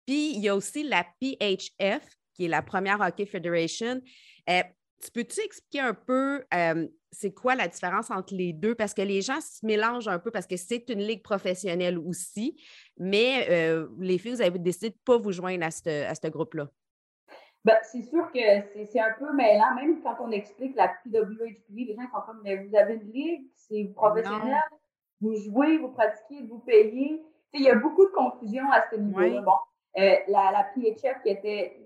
Puis 0.06 0.34
il 0.34 0.40
y 0.40 0.48
a 0.48 0.56
aussi 0.56 0.82
la 0.82 1.04
PHF, 1.20 2.02
qui 2.34 2.46
est 2.46 2.48
la 2.48 2.62
première 2.62 3.00
Hockey 3.00 3.26
Federation. 3.26 4.00
Euh, 4.50 4.62
tu 5.02 5.10
peux-tu 5.12 5.40
expliquer 5.40 5.80
un 5.80 5.94
peu 5.94 6.44
euh, 6.52 6.88
c'est 7.12 7.32
quoi 7.32 7.54
la 7.54 7.68
différence 7.68 8.10
entre 8.10 8.34
les 8.34 8.52
deux? 8.52 8.74
Parce 8.74 8.94
que 8.94 9.02
les 9.02 9.22
gens 9.22 9.40
se 9.40 9.64
mélangent 9.64 10.08
un 10.08 10.18
peu 10.18 10.30
parce 10.30 10.46
que 10.46 10.56
c'est 10.56 10.88
une 10.90 11.00
ligue 11.00 11.22
professionnelle 11.22 11.98
aussi, 11.98 12.60
mais 12.98 13.46
euh, 13.50 13.88
les 14.00 14.18
filles, 14.18 14.34
vous 14.34 14.42
avez 14.42 14.58
décidé 14.58 14.90
de 14.90 14.94
ne 14.94 15.04
pas 15.04 15.18
vous 15.18 15.32
joindre 15.32 15.64
à 15.64 15.70
ce 15.70 16.28
groupe-là. 16.28 16.68
Ben, 17.64 17.78
c'est 17.82 18.02
sûr 18.02 18.30
que 18.30 18.40
c'est 18.90 19.00
un 19.00 19.14
peu 19.18 19.32
mêlant, 19.32 19.74
même 19.74 20.02
quand 20.02 20.16
on 20.20 20.30
explique 20.32 20.76
la 20.76 20.88
PWHP, 20.88 21.70
les 21.70 21.94
gens 21.94 22.02
sont 22.12 22.20
comme, 22.26 22.40
mais 22.44 22.56
vous 22.56 22.76
avez 22.76 22.94
une 22.94 23.10
ligue, 23.10 23.46
c'est 23.56 23.90
professionnel, 23.94 24.60
vous 25.20 25.34
jouez, 25.36 25.78
vous 25.78 25.88
pratiquez, 25.88 26.46
vous 26.46 26.58
payez. 26.58 27.24
Il 27.52 27.62
y 27.62 27.70
a 27.70 27.74
beaucoup 27.76 28.04
de 28.04 28.10
confusion 28.10 28.64
à 28.72 28.82
ce 28.90 28.96
niveau-là. 28.96 29.40
Bon, 29.42 29.52
euh, 29.96 30.16
la, 30.28 30.50
la 30.50 30.64
PHF 30.74 31.22
qui 31.22 31.30
était 31.30 31.84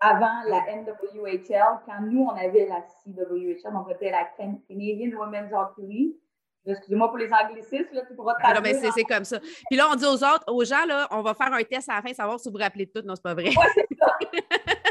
avant 0.00 0.42
la 0.48 0.64
NWHL, 0.74 1.80
quand 1.86 2.00
nous, 2.00 2.24
on 2.24 2.30
avait 2.30 2.66
la 2.66 2.82
CWHL, 2.82 3.72
on 3.72 3.88
était 3.88 4.10
la 4.10 4.24
Canadian 4.36 5.16
Women's 5.16 5.52
Hockey 5.52 5.82
League. 5.82 6.16
Excusez-moi 6.64 7.08
pour 7.08 7.18
les 7.18 7.30
anglicismes, 7.32 7.92
là, 7.92 8.02
tu 8.06 8.14
pourras 8.14 8.34
ah, 8.42 8.54
Non, 8.54 8.60
mais 8.62 8.74
c'est 8.74 9.04
comme 9.04 9.24
ça. 9.24 9.38
Puis 9.40 9.76
là, 9.76 9.88
on 9.90 9.96
dit 9.96 10.04
aux 10.04 10.24
autres, 10.24 10.44
aux 10.48 10.64
gens, 10.64 10.84
là, 10.86 11.08
on 11.10 11.22
va 11.22 11.34
faire 11.34 11.52
un 11.52 11.62
test 11.62 11.88
à 11.88 11.96
la 11.96 12.02
fin, 12.02 12.12
savoir 12.12 12.38
si 12.38 12.48
vous 12.48 12.56
vous 12.56 12.62
rappelez 12.62 12.86
de 12.86 12.92
tout. 12.92 13.06
Non, 13.06 13.14
c'est 13.16 13.22
pas 13.22 13.34
vrai. 13.34 13.48
Oui, 13.48 13.66
c'est 13.74 13.86
ça. 13.98 14.16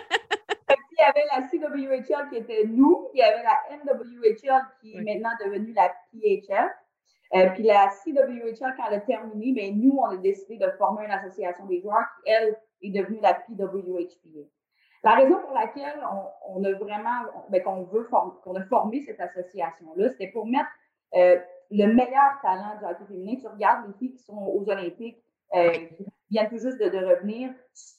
il 0.91 0.97
y 0.97 1.03
avait 1.03 1.25
la 1.31 1.47
CWHL 1.47 2.29
qui 2.29 2.37
était 2.37 2.65
nous, 2.65 3.07
puis 3.11 3.19
il 3.19 3.19
y 3.19 3.23
avait 3.23 3.43
la 3.43 3.77
NWHL 3.77 4.61
qui 4.81 4.95
est 4.95 5.01
maintenant 5.01 5.31
devenue 5.43 5.73
la 5.73 5.89
PHL. 6.13 6.69
Euh, 7.33 7.49
puis 7.51 7.63
la 7.63 7.89
CWHL, 7.89 8.75
quand 8.75 8.83
elle 8.89 8.95
a 8.95 8.99
terminé, 8.99 9.53
bien, 9.53 9.71
nous, 9.73 9.97
on 9.97 10.05
a 10.05 10.17
décidé 10.17 10.57
de 10.57 10.69
former 10.77 11.05
une 11.05 11.11
association 11.11 11.65
des 11.65 11.79
joueurs 11.81 12.05
qui, 12.23 12.31
elle, 12.31 12.57
est 12.81 12.91
devenue 12.91 13.19
la 13.21 13.35
PWHPA. 13.35 14.47
La 15.03 15.15
raison 15.15 15.39
pour 15.41 15.53
laquelle 15.53 15.99
on, 16.47 16.63
a 16.63 16.71
vraiment, 16.73 17.25
ben, 17.49 17.63
qu'on 17.63 17.83
veut 17.83 18.07
qu'on 18.43 18.55
a 18.55 18.63
formé 18.65 19.01
cette 19.01 19.19
association-là, 19.19 20.09
c'était 20.09 20.31
pour 20.31 20.45
mettre 20.45 20.69
euh, 21.15 21.39
le 21.71 21.87
meilleur 21.87 22.39
talent 22.41 22.77
du 22.77 22.85
hockey 22.85 23.05
féminin. 23.07 23.35
Tu 23.39 23.47
regardes 23.47 23.87
les 23.87 23.93
filles 23.93 24.11
qui 24.11 24.23
sont 24.23 24.37
aux 24.37 24.69
Olympiques, 24.69 25.23
euh, 25.55 25.71
qui 25.71 26.05
viennent 26.29 26.49
tout 26.49 26.59
juste 26.59 26.77
de, 26.77 27.05
revenir, 27.05 27.51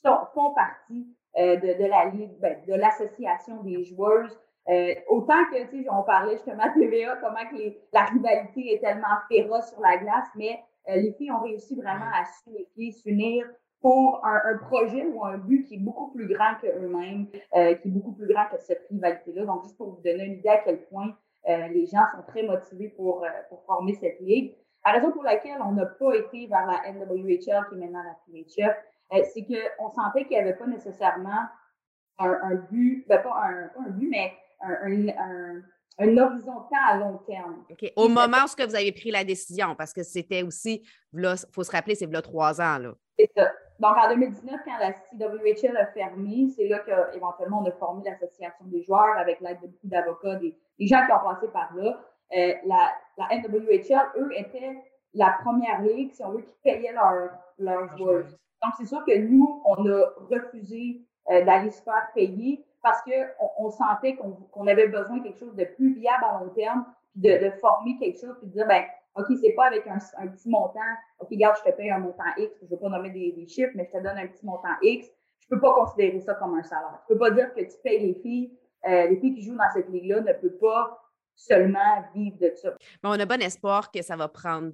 font 0.02 0.54
partie 0.54 1.08
euh, 1.38 1.56
de, 1.56 1.86
la 1.86 2.06
ligue, 2.06 2.38
ben, 2.38 2.62
de 2.66 2.74
l'association 2.74 3.62
des 3.62 3.82
joueuses. 3.82 4.38
Autant 5.08 5.44
que, 5.50 5.70
tu 5.70 5.82
sais, 5.82 5.90
on 5.90 6.02
parlait 6.02 6.34
justement 6.34 6.62
à 6.62 6.70
TVA, 6.70 7.16
comment 7.16 7.44
que 7.50 7.74
la 7.92 8.04
rivalité 8.04 8.74
est 8.74 8.80
tellement 8.80 9.18
féroce 9.28 9.70
sur 9.70 9.80
la 9.80 9.96
glace, 9.98 10.28
mais 10.36 10.60
les 10.88 11.12
filles 11.12 11.32
ont 11.32 11.42
réussi 11.42 11.76
vraiment 11.76 12.10
à 12.12 12.24
s'unifier, 12.24 12.92
s'unir, 12.92 13.46
pour 13.82 14.24
un, 14.24 14.56
projet 14.58 15.04
ou 15.04 15.24
un 15.24 15.38
but 15.38 15.64
qui 15.64 15.74
est 15.74 15.78
beaucoup 15.78 16.12
plus 16.12 16.28
grand 16.28 16.54
qu'eux-mêmes, 16.62 17.26
euh, 17.54 17.74
qui 17.74 17.88
est 17.88 17.90
beaucoup 17.90 18.12
plus 18.12 18.28
grand 18.28 18.46
que 18.46 18.56
cette 18.58 18.86
rivalité-là. 18.88 19.44
Donc, 19.44 19.64
juste 19.64 19.76
pour 19.76 19.96
vous 19.96 20.02
donner 20.02 20.24
une 20.24 20.34
idée 20.34 20.48
à 20.48 20.58
quel 20.58 20.84
point 20.84 21.14
euh, 21.48 21.66
les 21.68 21.86
gens 21.86 22.04
sont 22.12 22.22
très 22.28 22.44
motivés 22.44 22.90
pour, 22.90 23.24
euh, 23.24 23.28
pour 23.48 23.62
former 23.64 23.94
cette 23.94 24.20
ligue. 24.20 24.54
La 24.86 24.92
raison 24.92 25.10
pour 25.10 25.24
laquelle 25.24 25.60
on 25.64 25.72
n'a 25.72 25.86
pas 25.86 26.14
été 26.14 26.46
vers 26.46 26.64
la 26.64 26.92
NWHL, 26.92 27.66
qui 27.68 27.74
est 27.74 27.78
maintenant 27.78 28.02
la 28.04 28.16
PHF, 28.32 28.76
c'est 29.34 29.44
qu'on 29.44 29.90
sentait 29.90 30.24
qu'il 30.24 30.36
n'y 30.36 30.42
avait 30.42 30.54
pas 30.54 30.66
nécessairement 30.66 31.42
un, 32.18 32.38
un 32.42 32.54
but, 32.70 33.04
ben 33.08 33.20
pas, 33.20 33.34
un, 33.44 33.68
pas 33.68 33.80
un 33.80 33.90
but, 33.90 34.08
mais 34.08 34.32
un, 34.62 35.08
un, 35.08 35.62
un 35.98 36.18
horizon 36.18 36.64
à 36.88 36.96
long 36.96 37.18
terme. 37.26 37.64
Au 37.96 38.08
moment 38.08 38.38
où 38.44 38.62
vous 38.62 38.74
avez 38.74 38.92
pris 38.92 39.10
la 39.10 39.24
décision, 39.24 39.74
parce 39.74 39.92
que 39.92 40.02
c'était 40.02 40.42
aussi, 40.42 40.82
il 41.12 41.36
faut 41.52 41.64
se 41.64 41.70
rappeler, 41.70 41.94
c'est 41.94 42.10
là 42.10 42.22
trois 42.22 42.60
ans. 42.60 42.78
Là. 42.78 42.94
C'est 43.18 43.30
ça. 43.36 43.50
Donc, 43.78 43.96
en 43.96 44.08
2019, 44.10 44.60
quand 44.64 44.78
la 44.78 44.92
CWHL 44.92 45.76
a 45.76 45.86
fermé, 45.86 46.48
c'est 46.54 46.68
là 46.68 46.78
qu'éventuellement, 46.80 47.62
on 47.62 47.68
a 47.68 47.72
formé 47.72 48.04
l'association 48.04 48.64
des 48.66 48.82
joueurs 48.82 49.18
avec 49.18 49.40
l'aide 49.40 49.60
de 49.60 49.66
beaucoup 49.66 49.88
d'avocats, 49.88 50.36
des, 50.36 50.56
gens 50.80 51.04
qui 51.04 51.12
ont 51.12 51.32
passé 51.32 51.48
par 51.48 51.74
là. 51.74 52.00
Euh, 52.36 52.54
la, 52.64 52.92
la, 53.18 53.28
NWHL, 53.38 54.20
eux, 54.20 54.30
étaient 54.36 54.78
la 55.14 55.36
première 55.42 55.82
ligue, 55.82 56.12
si 56.12 56.24
on 56.24 56.30
veut, 56.30 56.42
qui 56.42 56.54
payait 56.62 56.92
leurs 57.58 57.96
joueurs. 57.96 58.24
Donc, 58.62 58.72
c'est 58.78 58.86
sûr 58.86 59.04
que 59.04 59.18
nous, 59.18 59.62
on 59.64 59.84
a 59.90 60.04
refusé 60.30 61.02
euh, 61.30 61.44
d'aller 61.44 61.70
se 61.70 61.82
faire 61.82 62.08
payer 62.14 62.64
parce 62.82 63.00
qu'on 63.02 63.50
on 63.58 63.70
sentait 63.70 64.16
qu'on 64.16 64.66
avait 64.66 64.88
besoin 64.88 65.18
de 65.18 65.22
quelque 65.24 65.38
chose 65.38 65.54
de 65.54 65.64
plus 65.64 65.94
viable 65.94 66.24
à 66.24 66.40
long 66.40 66.50
terme, 66.50 66.84
puis 67.12 67.22
de, 67.22 67.44
de 67.44 67.50
former 67.60 67.96
quelque 67.98 68.20
chose, 68.20 68.36
puis 68.40 68.48
de 68.48 68.52
dire, 68.52 68.66
ben 68.66 68.84
OK, 69.14 69.26
c'est 69.40 69.52
pas 69.52 69.66
avec 69.66 69.86
un, 69.86 69.98
petit 70.28 70.48
montant. 70.48 70.80
OK, 71.18 71.28
regarde, 71.30 71.56
je 71.58 71.70
te 71.70 71.76
paye 71.76 71.90
un 71.90 71.98
montant 71.98 72.24
X, 72.36 72.52
je 72.60 72.64
ne 72.64 72.70
veux 72.70 72.78
pas 72.78 72.88
nommer 72.88 73.10
des, 73.10 73.46
chiffres, 73.46 73.72
mais 73.74 73.84
je 73.84 73.98
te 73.98 74.02
donne 74.02 74.16
un 74.16 74.26
petit 74.26 74.44
montant 74.44 74.74
X. 74.80 75.06
Je 75.40 75.48
peux 75.48 75.60
pas 75.60 75.74
considérer 75.74 76.20
ça 76.20 76.34
comme 76.34 76.54
un 76.54 76.62
salaire. 76.62 76.98
Je 77.02 77.14
peux 77.14 77.18
pas 77.18 77.30
dire 77.30 77.52
que 77.52 77.60
tu 77.60 77.76
payes 77.82 78.00
les 78.00 78.14
filles. 78.14 78.58
Euh, 78.88 79.08
les 79.08 79.16
filles 79.16 79.34
qui 79.34 79.42
jouent 79.42 79.56
dans 79.56 79.70
cette 79.72 79.88
ligue-là 79.90 80.20
ne 80.20 80.32
peuvent 80.32 80.58
pas 80.58 80.98
seulement 81.34 82.02
vivre 82.14 82.38
de 82.38 82.52
ça. 82.54 82.70
Mais 83.02 83.10
on 83.10 83.12
a 83.12 83.26
bon 83.26 83.40
espoir 83.42 83.90
que 83.90 84.02
ça 84.02 84.16
va 84.16 84.28
prendre 84.28 84.72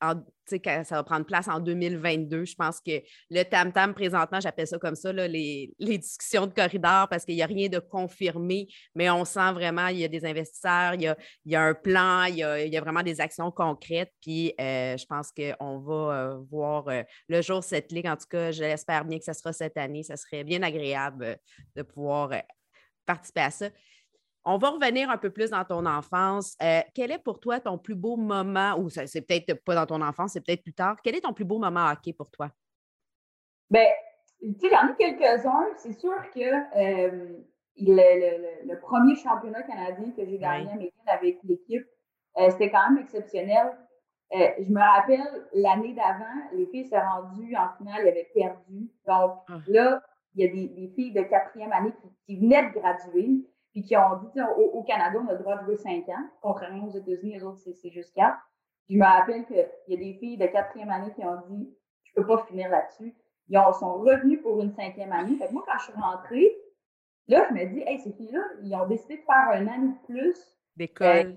ça 0.00 0.96
va 0.96 1.04
prendre 1.04 1.26
place 1.26 1.48
en 1.48 1.60
2022. 1.60 2.44
Je 2.44 2.54
pense 2.54 2.80
que 2.80 3.02
le 3.30 3.42
tam-tam 3.42 3.94
présentement, 3.94 4.40
j'appelle 4.40 4.66
ça 4.66 4.78
comme 4.78 4.94
ça, 4.94 5.12
les, 5.12 5.74
discussions 5.78 6.46
de 6.46 6.52
corridor, 6.52 7.08
parce 7.08 7.24
qu'il 7.24 7.34
n'y 7.34 7.42
a 7.42 7.46
rien 7.46 7.68
de 7.68 7.78
confirmé, 7.78 8.68
mais 8.94 9.10
on 9.10 9.24
sent 9.24 9.52
vraiment 9.52 9.88
il 9.88 9.98
y 9.98 10.04
a 10.04 10.08
des 10.08 10.24
investisseurs, 10.24 10.94
il 10.94 11.14
y 11.46 11.56
a, 11.56 11.62
un 11.62 11.74
plan, 11.74 12.24
il 12.24 12.36
y 12.36 12.42
a, 12.42 12.80
vraiment 12.80 13.02
des 13.02 13.20
actions 13.20 13.50
concrètes. 13.50 14.12
Puis 14.20 14.54
euh, 14.60 14.96
je 14.96 15.06
pense 15.06 15.32
qu'on 15.32 15.78
va 15.78 15.94
euh, 15.94 16.38
voir 16.50 16.88
euh, 16.88 17.02
le 17.28 17.42
jour 17.42 17.64
cette 17.64 17.90
ligue. 17.92 18.06
En 18.06 18.16
tout 18.16 18.28
cas, 18.28 18.52
je 18.52 18.62
l'espère 18.62 19.04
bien 19.04 19.18
que 19.18 19.24
ce 19.24 19.32
sera 19.32 19.52
cette 19.52 19.76
année. 19.76 20.02
Ça 20.02 20.16
serait 20.16 20.44
bien 20.44 20.62
agréable 20.62 21.38
de 21.74 21.82
pouvoir 21.82 22.30
participer 23.06 23.40
à 23.40 23.50
ça. 23.50 23.70
On 24.48 24.58
va 24.58 24.70
revenir 24.70 25.10
un 25.10 25.18
peu 25.18 25.30
plus 25.30 25.50
dans 25.50 25.64
ton 25.64 25.84
enfance. 25.86 26.56
Euh, 26.62 26.80
quel 26.94 27.10
est 27.10 27.18
pour 27.18 27.40
toi 27.40 27.58
ton 27.58 27.78
plus 27.78 27.96
beau 27.96 28.16
moment, 28.16 28.78
ou 28.78 28.88
c'est 28.88 29.26
peut-être 29.26 29.64
pas 29.64 29.74
dans 29.74 29.86
ton 29.86 30.00
enfance, 30.00 30.34
c'est 30.34 30.40
peut-être 30.40 30.62
plus 30.62 30.72
tard. 30.72 30.96
Quel 31.02 31.16
est 31.16 31.22
ton 31.22 31.32
plus 31.32 31.44
beau 31.44 31.58
moment 31.58 31.90
hockey 31.90 32.12
pour 32.12 32.30
toi? 32.30 32.48
Bien, 33.68 33.88
tu 34.40 34.54
sais, 34.60 34.68
j'en 34.70 34.88
ai 34.88 34.94
quelques-uns. 34.96 35.66
C'est 35.78 35.98
sûr 35.98 36.14
que 36.32 36.40
euh, 36.78 37.38
le, 37.76 38.80
premier 38.80 39.16
championnat 39.16 39.64
canadien 39.64 40.12
que 40.12 40.24
j'ai 40.24 40.38
gagné 40.38 40.92
avec 41.08 41.38
l'équipe, 41.42 41.84
euh, 42.38 42.48
c'était 42.50 42.70
quand 42.70 42.90
même 42.90 43.02
exceptionnel. 43.02 43.76
je 44.30 44.70
me 44.70 44.78
rappelle 44.78 45.48
l'année 45.54 45.92
d'avant, 45.92 46.52
les 46.52 46.66
filles 46.66 46.86
s'est 46.86 47.00
rendues 47.00 47.56
en 47.56 47.76
finale, 47.78 48.02
elles 48.02 48.08
avaient 48.10 48.30
perdu. 48.32 48.92
Donc 49.08 49.40
ah. 49.48 49.58
là, 49.66 50.00
il 50.36 50.44
y 50.44 50.48
a 50.48 50.52
des, 50.52 50.92
filles 50.94 51.12
de 51.12 51.22
quatrième 51.22 51.72
année 51.72 51.92
qui 52.26 52.38
venaient 52.38 52.70
de 52.70 52.78
graduer 52.78 53.44
puis 53.76 53.82
qui 53.82 53.94
ont 53.94 54.16
dit, 54.16 54.40
au, 54.56 54.82
Canada, 54.84 55.18
on 55.22 55.28
a 55.28 55.34
le 55.34 55.40
droit 55.40 55.58
de 55.58 55.66
jouer 55.66 55.76
5 55.76 56.08
ans, 56.08 56.26
contrairement 56.40 56.86
aux 56.86 56.96
États-Unis, 56.96 57.34
les 57.34 57.44
autres, 57.44 57.58
c'est 57.58 57.90
juste 57.90 58.14
4. 58.14 58.34
Je 58.88 58.96
me 58.96 59.04
rappelle 59.04 59.44
qu'il 59.44 59.68
y 59.88 59.94
a 59.94 59.96
des 59.98 60.14
filles 60.14 60.38
de 60.38 60.46
quatrième 60.46 60.88
année 60.88 61.12
qui 61.12 61.22
ont 61.22 61.42
dit, 61.50 61.76
je 62.04 62.14
peux 62.14 62.26
pas 62.26 62.42
finir 62.44 62.70
là-dessus. 62.70 63.14
Ils 63.50 63.60
sont 63.78 63.98
revenus 63.98 64.40
pour 64.40 64.62
une 64.62 64.72
cinquième 64.72 65.12
année. 65.12 65.36
Fait 65.36 65.52
moi, 65.52 65.62
quand 65.66 65.76
je 65.76 65.84
suis 65.84 66.00
rentrée, 66.00 66.56
là, 67.28 67.44
je 67.50 67.54
me 67.54 67.66
dis, 67.66 67.82
hey, 67.86 67.98
ces 67.98 68.14
filles-là, 68.14 68.40
ils 68.62 68.74
ont 68.74 68.86
décidé 68.86 69.18
de 69.18 69.22
faire 69.24 69.50
un 69.50 69.66
an 69.66 69.78
de 69.78 70.06
plus. 70.06 70.58
D'école. 70.74 71.08
Euh, 71.08 71.32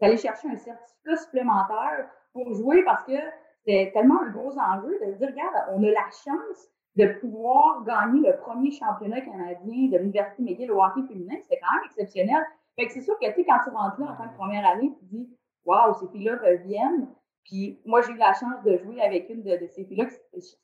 d'aller 0.00 0.16
chercher 0.16 0.48
un 0.48 0.56
certificat 0.56 1.16
supplémentaire 1.18 2.10
pour 2.32 2.52
jouer 2.52 2.82
parce 2.82 3.04
que 3.04 3.12
c'est 3.64 3.92
tellement 3.94 4.22
un 4.22 4.30
gros 4.30 4.58
enjeu 4.58 4.98
de 5.06 5.12
se 5.12 5.18
dire, 5.18 5.28
regarde, 5.28 5.54
on 5.70 5.84
a 5.84 5.90
la 5.92 6.10
chance 6.10 6.68
de 6.96 7.06
pouvoir 7.20 7.84
gagner 7.84 8.26
le 8.26 8.36
premier 8.38 8.70
championnat 8.70 9.20
canadien 9.20 9.88
de 9.88 9.98
l'Université 9.98 10.42
McGill 10.42 10.72
au 10.72 10.82
hockey 10.82 11.02
féminin, 11.06 11.34
c'était 11.42 11.60
quand 11.60 11.74
même 11.74 11.84
exceptionnel. 11.84 12.42
Fait 12.74 12.86
que 12.86 12.92
c'est 12.92 13.02
sûr 13.02 13.18
que, 13.18 13.26
tu 13.26 13.34
sais, 13.34 13.44
quand 13.44 13.58
tu 13.64 13.70
rentres 13.70 14.00
là 14.00 14.12
en 14.12 14.16
tant 14.16 14.28
que 14.28 14.36
première 14.36 14.66
année, 14.66 14.92
tu 14.98 15.04
dis, 15.04 15.28
waouh, 15.64 15.94
ces 15.94 16.08
filles-là 16.08 16.36
reviennent. 16.36 17.08
Puis 17.44 17.78
moi, 17.84 18.00
j'ai 18.02 18.12
eu 18.12 18.16
la 18.16 18.32
chance 18.32 18.62
de 18.64 18.76
jouer 18.78 19.00
avec 19.02 19.28
une 19.28 19.42
de, 19.42 19.58
ces 19.68 19.84
filles-là, 19.84 20.06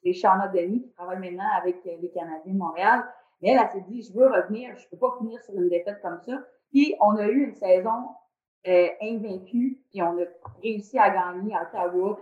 c'est 0.02 0.12
Shauna 0.12 0.48
Denis, 0.48 0.82
qui 0.82 0.90
travaille 0.90 1.18
maintenant 1.18 1.48
avec 1.60 1.76
euh, 1.86 1.96
les 2.00 2.10
Canadiens 2.10 2.52
de 2.52 2.58
Montréal. 2.58 3.04
Mais 3.40 3.50
elle, 3.50 3.60
elle 3.62 3.70
s'est 3.70 3.86
dit, 3.88 4.02
je 4.02 4.12
veux 4.12 4.26
revenir, 4.26 4.76
je 4.76 4.88
peux 4.88 4.96
pas 4.96 5.14
finir 5.18 5.40
sur 5.42 5.54
une 5.54 5.68
défaite 5.68 6.00
comme 6.02 6.20
ça. 6.22 6.40
Puis 6.70 6.94
on 7.00 7.16
a 7.16 7.26
eu 7.26 7.44
une 7.44 7.54
saison 7.54 8.08
euh, 8.66 8.88
invaincue, 9.02 9.80
puis 9.90 10.02
on 10.02 10.18
a 10.18 10.24
réussi 10.62 10.98
à 10.98 11.10
gagner 11.10 11.54
à 11.54 11.62
Ottawa 11.64 12.18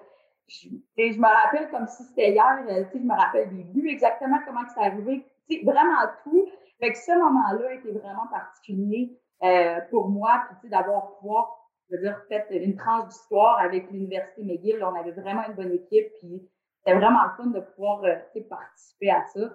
je, 0.51 0.69
je 0.97 1.19
me 1.19 1.27
rappelle 1.27 1.71
comme 1.71 1.87
si 1.87 2.03
c'était 2.05 2.33
hier, 2.33 2.65
euh, 2.69 2.85
je 2.93 2.99
me 2.99 3.15
rappelle 3.15 3.55
des 3.55 3.63
buts, 3.65 3.89
exactement 3.89 4.39
comment 4.45 4.63
c'est 4.75 4.81
arrivé, 4.81 5.25
vraiment 5.65 6.07
tout. 6.25 6.47
Fait 6.81 6.93
que 6.93 6.99
ce 6.99 7.13
moment-là 7.13 7.75
était 7.75 7.93
vraiment 7.93 8.27
particulier 8.31 9.19
euh, 9.43 9.81
pour 9.91 10.09
moi, 10.09 10.43
puis 10.61 10.71
d'avoir 10.71 11.17
pouvoir, 11.19 11.71
je 11.89 11.97
veux 11.97 12.03
dire, 12.03 12.21
fait 12.29 12.47
une 12.51 12.77
tranche 12.77 13.09
d'histoire 13.09 13.59
avec 13.61 13.91
l'Université 13.91 14.43
McGill. 14.43 14.83
on 14.83 14.95
avait 14.95 15.13
vraiment 15.13 15.43
une 15.47 15.55
bonne 15.55 15.73
équipe, 15.73 16.13
puis 16.19 16.49
c'était 16.79 16.99
vraiment 16.99 17.25
le 17.25 17.31
fun 17.37 17.51
de 17.51 17.61
pouvoir 17.61 18.03
euh, 18.05 18.17
participer 18.49 19.11
à 19.11 19.25
ça. 19.27 19.53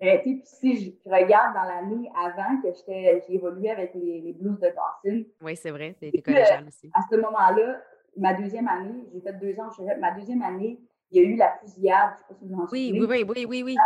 Euh, 0.00 0.18
puis 0.18 0.40
si 0.44 0.76
je 1.04 1.10
regarde 1.10 1.54
dans 1.54 1.64
l'année 1.64 2.08
avant 2.24 2.60
que 2.62 2.68
j'ai 2.86 3.34
évolué 3.34 3.68
avec 3.70 3.94
les, 3.94 4.20
les 4.20 4.32
Blues 4.32 4.56
de 4.60 4.68
Dawson. 4.68 5.24
Oui, 5.40 5.56
c'est 5.56 5.72
vrai, 5.72 5.96
c'était 5.98 6.22
collégial 6.22 6.64
aussi. 6.68 6.88
À 6.94 7.00
ce 7.10 7.16
moment-là, 7.16 7.80
ma 8.16 8.34
deuxième 8.34 8.68
année, 8.68 9.06
j'ai 9.12 9.20
fait 9.20 9.32
deux 9.34 9.58
ans 9.60 9.68
ma 9.98 10.12
deuxième 10.12 10.42
année, 10.42 10.80
il 11.10 11.22
y 11.22 11.24
a 11.24 11.28
eu 11.28 11.36
la 11.36 11.58
fusillade, 11.58 12.10
je 12.10 12.16
ne 12.16 12.20
sais 12.20 12.34
pas 12.34 12.34
si 12.34 12.44
vous 12.46 12.54
en 12.54 12.66
oui, 12.70 12.92
oui, 12.92 13.06
oui, 13.08 13.24
oui, 13.28 13.46
oui, 13.48 13.62
oui. 13.62 13.76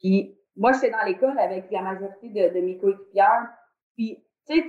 Puis 0.00 0.36
moi, 0.56 0.72
j'étais 0.72 0.90
dans 0.90 1.04
l'école 1.04 1.38
avec 1.38 1.70
la 1.70 1.82
majorité 1.82 2.28
de, 2.28 2.60
mes 2.60 2.78
coéquipières. 2.78 3.48
Puis, 3.94 4.22
tu 4.46 4.60
sais, 4.60 4.66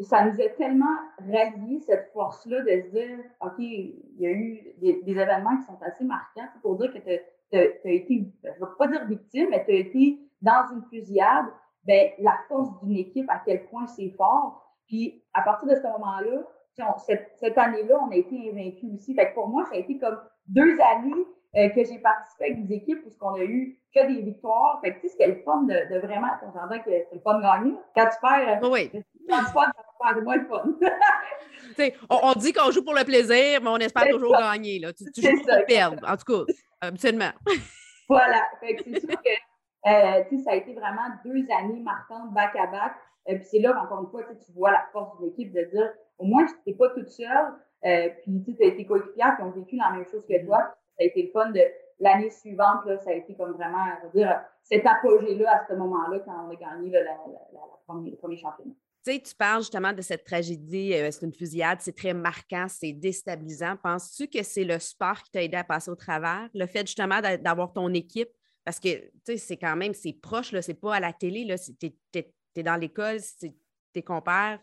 ça 0.00 0.24
nous 0.24 0.40
a 0.40 0.48
tellement 0.50 0.96
rallié 1.18 1.80
cette 1.80 2.10
force-là 2.12 2.62
de 2.62 2.82
se 2.82 2.90
dire, 2.90 3.18
OK, 3.40 3.58
il 3.58 4.16
y 4.18 4.26
a 4.26 4.30
eu 4.30 4.74
des, 4.78 5.02
événements 5.06 5.56
qui 5.58 5.64
sont 5.64 5.78
assez 5.82 6.04
marquants 6.04 6.48
pour 6.62 6.76
dire 6.76 6.92
que 6.92 6.98
tu 6.98 7.10
as, 7.56 7.90
été, 7.90 8.32
je 8.44 8.48
ne 8.48 8.66
veux 8.66 8.76
pas 8.78 8.88
dire 8.88 9.06
victime, 9.06 9.48
mais 9.50 9.64
tu 9.64 9.72
as 9.72 9.76
été 9.76 10.18
dans 10.40 10.66
une 10.72 10.82
fusillade. 10.90 11.46
Ben, 11.84 12.10
la 12.18 12.36
force 12.48 12.68
d'une 12.82 12.96
équipe, 12.96 13.30
à 13.30 13.40
quel 13.44 13.66
point 13.66 13.86
c'est 13.86 14.10
fort. 14.10 14.74
Puis, 14.86 15.22
à 15.34 15.42
partir 15.42 15.68
de 15.68 15.74
ce 15.74 15.82
moment-là, 15.82 16.42
cette, 17.38 17.58
année-là, 17.58 17.98
on 18.06 18.10
a 18.10 18.16
été 18.16 18.50
invaincus 18.50 18.90
aussi. 18.94 19.14
Fait 19.14 19.30
que 19.30 19.34
pour 19.34 19.48
moi, 19.48 19.64
ça 19.66 19.76
a 19.76 19.78
été 19.78 19.98
comme 19.98 20.18
deux 20.48 20.78
années 20.80 21.26
euh, 21.56 21.68
que 21.70 21.84
j'ai 21.84 21.98
participé 21.98 22.44
avec 22.44 22.66
des 22.66 22.74
équipes 22.74 23.04
où 23.06 23.10
on 23.22 23.34
a 23.34 23.44
eu 23.44 23.78
que 23.94 24.06
des 24.06 24.22
victoires. 24.22 24.80
Fait 24.82 24.94
que, 24.94 25.00
tu 25.00 25.08
sais, 25.08 25.12
c'était 25.12 25.28
le 25.28 25.42
fun 25.42 25.62
de, 25.62 25.94
de 25.94 25.98
vraiment, 26.00 26.28
on 26.42 26.52
s'entend 26.52 26.78
que 26.78 26.90
c'est 26.90 27.08
le 27.12 27.20
fun 27.20 27.38
de 27.38 27.42
gagner. 27.42 27.74
Quand 27.94 28.08
tu 28.08 28.20
perds, 28.20 28.62
euh, 28.62 28.70
oui. 28.70 28.90
quand 29.28 29.44
tu 29.44 29.52
perds, 29.52 30.14
c'est 30.14 30.22
moins 30.22 30.36
le 30.36 30.46
fun. 30.46 30.64
on, 32.10 32.18
on, 32.22 32.32
dit 32.34 32.52
qu'on 32.52 32.70
joue 32.70 32.84
pour 32.84 32.94
le 32.94 33.04
plaisir, 33.04 33.60
mais 33.62 33.68
on 33.68 33.76
espère 33.76 34.08
toujours 34.08 34.36
gagner. 34.36 34.78
Là. 34.78 34.92
Tu, 34.92 35.04
tu 35.12 35.22
joues 35.22 35.42
pour 35.42 35.64
perdre, 35.66 36.06
en 36.06 36.16
tout 36.16 36.44
cas, 36.44 36.52
absolument. 36.82 37.32
voilà. 38.08 38.42
Fait 38.60 38.76
que 38.76 38.84
c'est 38.84 39.00
sûr 39.00 39.08
que 39.22 39.30
euh, 39.86 40.42
ça 40.44 40.50
a 40.50 40.54
été 40.56 40.74
vraiment 40.74 41.08
deux 41.24 41.46
années 41.58 41.80
marquantes 41.80 42.32
back-à-back. 42.34 42.92
Et 43.28 43.36
puis 43.36 43.44
c'est 43.50 43.58
là, 43.60 43.80
encore 43.82 44.02
une 44.02 44.10
fois, 44.10 44.22
tu 44.24 44.52
vois 44.52 44.72
la 44.72 44.84
force 44.92 45.18
de 45.20 45.26
l'équipe 45.26 45.52
de 45.52 45.62
dire 45.62 45.92
au 46.18 46.24
moins, 46.24 46.46
tu 46.46 46.54
n'es 46.66 46.74
pas 46.74 46.90
toute 46.90 47.08
seule. 47.08 47.54
Euh, 47.84 48.08
puis, 48.22 48.56
tu 48.56 48.62
as 48.62 48.66
été 48.66 48.86
coéquipières 48.86 49.36
qui 49.36 49.42
ont 49.42 49.50
vécu 49.50 49.76
la 49.76 49.90
même 49.92 50.06
chose 50.06 50.24
que 50.28 50.44
toi. 50.44 50.74
Ça 50.96 51.02
a 51.02 51.04
été 51.04 51.22
le 51.22 51.30
fun 51.30 51.50
de 51.50 51.60
l'année 52.00 52.30
suivante. 52.30 52.84
Là, 52.86 52.98
ça 52.98 53.10
a 53.10 53.14
été 53.14 53.34
comme 53.34 53.52
vraiment, 53.52 53.84
je 54.02 54.18
dire, 54.18 54.40
cet 54.62 54.86
apogée-là 54.86 55.60
à 55.60 55.66
ce 55.68 55.74
moment-là 55.74 56.20
quand 56.20 56.46
on 56.46 56.50
a 56.50 56.56
gagné 56.56 56.90
la, 56.90 57.00
le 57.02 58.16
premier 58.16 58.36
championnat. 58.36 58.72
Tu 59.04 59.12
sais, 59.12 59.20
tu 59.20 59.34
parles 59.36 59.60
justement 59.60 59.92
de 59.92 60.02
cette 60.02 60.24
tragédie, 60.24 60.92
euh, 60.94 61.10
c'est 61.12 61.24
une 61.24 61.32
fusillade, 61.32 61.78
c'est 61.80 61.94
très 61.94 62.12
marquant, 62.12 62.66
c'est 62.68 62.92
déstabilisant. 62.92 63.76
Penses-tu 63.80 64.26
que 64.26 64.42
c'est 64.42 64.64
le 64.64 64.80
sport 64.80 65.22
qui 65.22 65.30
t'a 65.30 65.42
aidé 65.44 65.56
à 65.56 65.62
passer 65.62 65.92
au 65.92 65.94
travers? 65.94 66.48
Le 66.54 66.66
fait 66.66 66.84
justement 66.84 67.20
d'avoir 67.20 67.72
ton 67.72 67.92
équipe, 67.94 68.30
parce 68.64 68.80
que 68.80 68.88
tu 68.88 69.12
sais, 69.24 69.36
c'est 69.36 69.56
quand 69.56 69.76
même, 69.76 69.94
c'est 69.94 70.12
proche, 70.12 70.58
c'est 70.60 70.74
pas 70.74 70.96
à 70.96 71.00
la 71.00 71.12
télé, 71.12 71.46
tu 71.78 71.92
es, 72.56 72.62
dans 72.64 72.74
l'école, 72.74 73.20
c'est 73.20 73.54
tes 73.92 74.02
compères, 74.02 74.58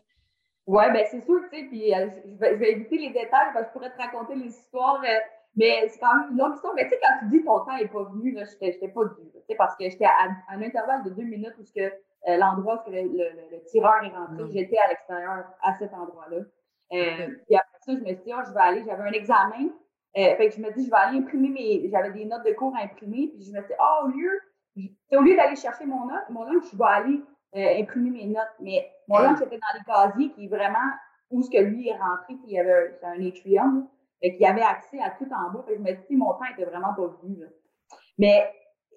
oui, 0.66 0.84
ben 0.92 1.04
c'est 1.10 1.20
sûr, 1.20 1.40
tu 1.50 1.58
sais, 1.58 1.64
puis 1.66 1.94
euh, 1.94 2.08
je, 2.24 2.36
vais, 2.38 2.54
je, 2.54 2.58
vais, 2.58 2.72
éviter 2.72 2.96
les 2.96 3.10
détails 3.10 3.52
parce 3.52 3.66
que 3.66 3.68
je 3.68 3.72
pourrais 3.72 3.90
te 3.90 3.98
raconter 3.98 4.34
les 4.34 4.46
histoires, 4.46 5.02
euh, 5.02 5.18
mais 5.56 5.86
c'est 5.88 5.98
quand 5.98 6.14
même 6.16 6.30
une 6.30 6.38
longue 6.38 6.54
histoire. 6.54 6.74
Mais 6.74 6.84
tu 6.84 6.90
sais, 6.90 7.00
quand 7.02 7.18
tu 7.20 7.26
dis 7.26 7.44
ton 7.44 7.60
temps 7.60 7.76
n'est 7.76 7.88
pas 7.88 8.02
venu, 8.04 8.32
là, 8.32 8.44
j'étais 8.60 8.88
pas 8.88 9.04
dû, 9.04 9.30
tu 9.30 9.40
sais, 9.46 9.54
parce 9.56 9.76
que 9.76 9.84
j'étais 9.84 10.06
à, 10.06 10.28
un 10.48 10.62
intervalle 10.62 11.04
de 11.04 11.10
deux 11.10 11.24
minutes 11.24 11.54
où 11.58 11.64
que 11.64 11.82
euh, 11.82 12.36
l'endroit 12.38 12.82
où 12.86 12.90
le, 12.90 13.02
le, 13.02 13.64
tireur 13.66 14.02
est 14.04 14.08
rentré, 14.08 14.50
j'étais 14.52 14.78
à 14.78 14.88
l'extérieur 14.88 15.44
à 15.62 15.74
cet 15.78 15.92
endroit-là. 15.92 16.38
Euh, 16.92 17.28
puis 17.46 17.56
après 17.56 17.78
ça, 17.80 17.92
je 17.92 18.00
me 18.00 18.06
suis 18.06 18.24
dit, 18.24 18.32
oh, 18.34 18.42
je 18.46 18.54
vais 18.54 18.60
aller, 18.60 18.84
j'avais 18.86 19.02
un 19.02 19.12
examen, 19.12 19.68
fait 20.14 20.48
que 20.48 20.54
je 20.54 20.60
me 20.60 20.72
dis, 20.72 20.86
je 20.86 20.90
vais 20.90 20.96
aller 20.96 21.18
imprimer 21.18 21.50
mes, 21.50 21.88
j'avais 21.90 22.12
des 22.12 22.24
notes 22.24 22.44
de 22.44 22.52
cours 22.54 22.74
à 22.74 22.84
imprimer, 22.84 23.32
puis 23.34 23.42
je 23.42 23.52
me 23.52 23.58
suis 23.58 23.68
dit, 23.68 23.74
oh, 23.78 24.06
au 24.06 24.08
lieu, 24.08 24.40
au 25.12 25.20
lieu 25.20 25.36
d'aller 25.36 25.56
chercher 25.56 25.84
mon 25.84 26.06
note, 26.06 26.24
mon 26.30 26.46
note, 26.46 26.64
je 26.72 26.76
vais 26.76 26.84
aller 26.84 27.20
euh, 27.56 27.80
imprimer 27.80 28.10
mes 28.10 28.26
notes. 28.26 28.54
Mais 28.60 28.90
mon 29.08 29.18
lunch 29.18 29.40
était 29.42 29.58
dans 29.58 29.78
les 29.78 29.84
casiers 29.84 30.32
qui 30.32 30.44
est 30.44 30.48
vraiment 30.48 30.90
où 31.30 31.42
ce 31.42 31.50
que 31.50 31.58
lui 31.58 31.88
est 31.88 31.96
rentré, 31.96 32.34
puis 32.34 32.44
il 32.46 32.52
y 32.52 32.58
avait 32.58 32.98
un, 33.02 33.26
atrium, 33.26 33.88
et 34.22 34.36
qu'il 34.36 34.46
avait 34.46 34.62
accès 34.62 35.00
à 35.00 35.10
tout 35.10 35.26
en 35.32 35.50
bas. 35.52 35.64
je 35.68 35.74
me 35.74 35.92
dis, 35.92 36.16
mon 36.16 36.32
temps 36.34 36.44
était 36.52 36.64
vraiment 36.64 36.94
pas 36.94 37.06
venu. 37.22 37.44
Mais 38.18 38.50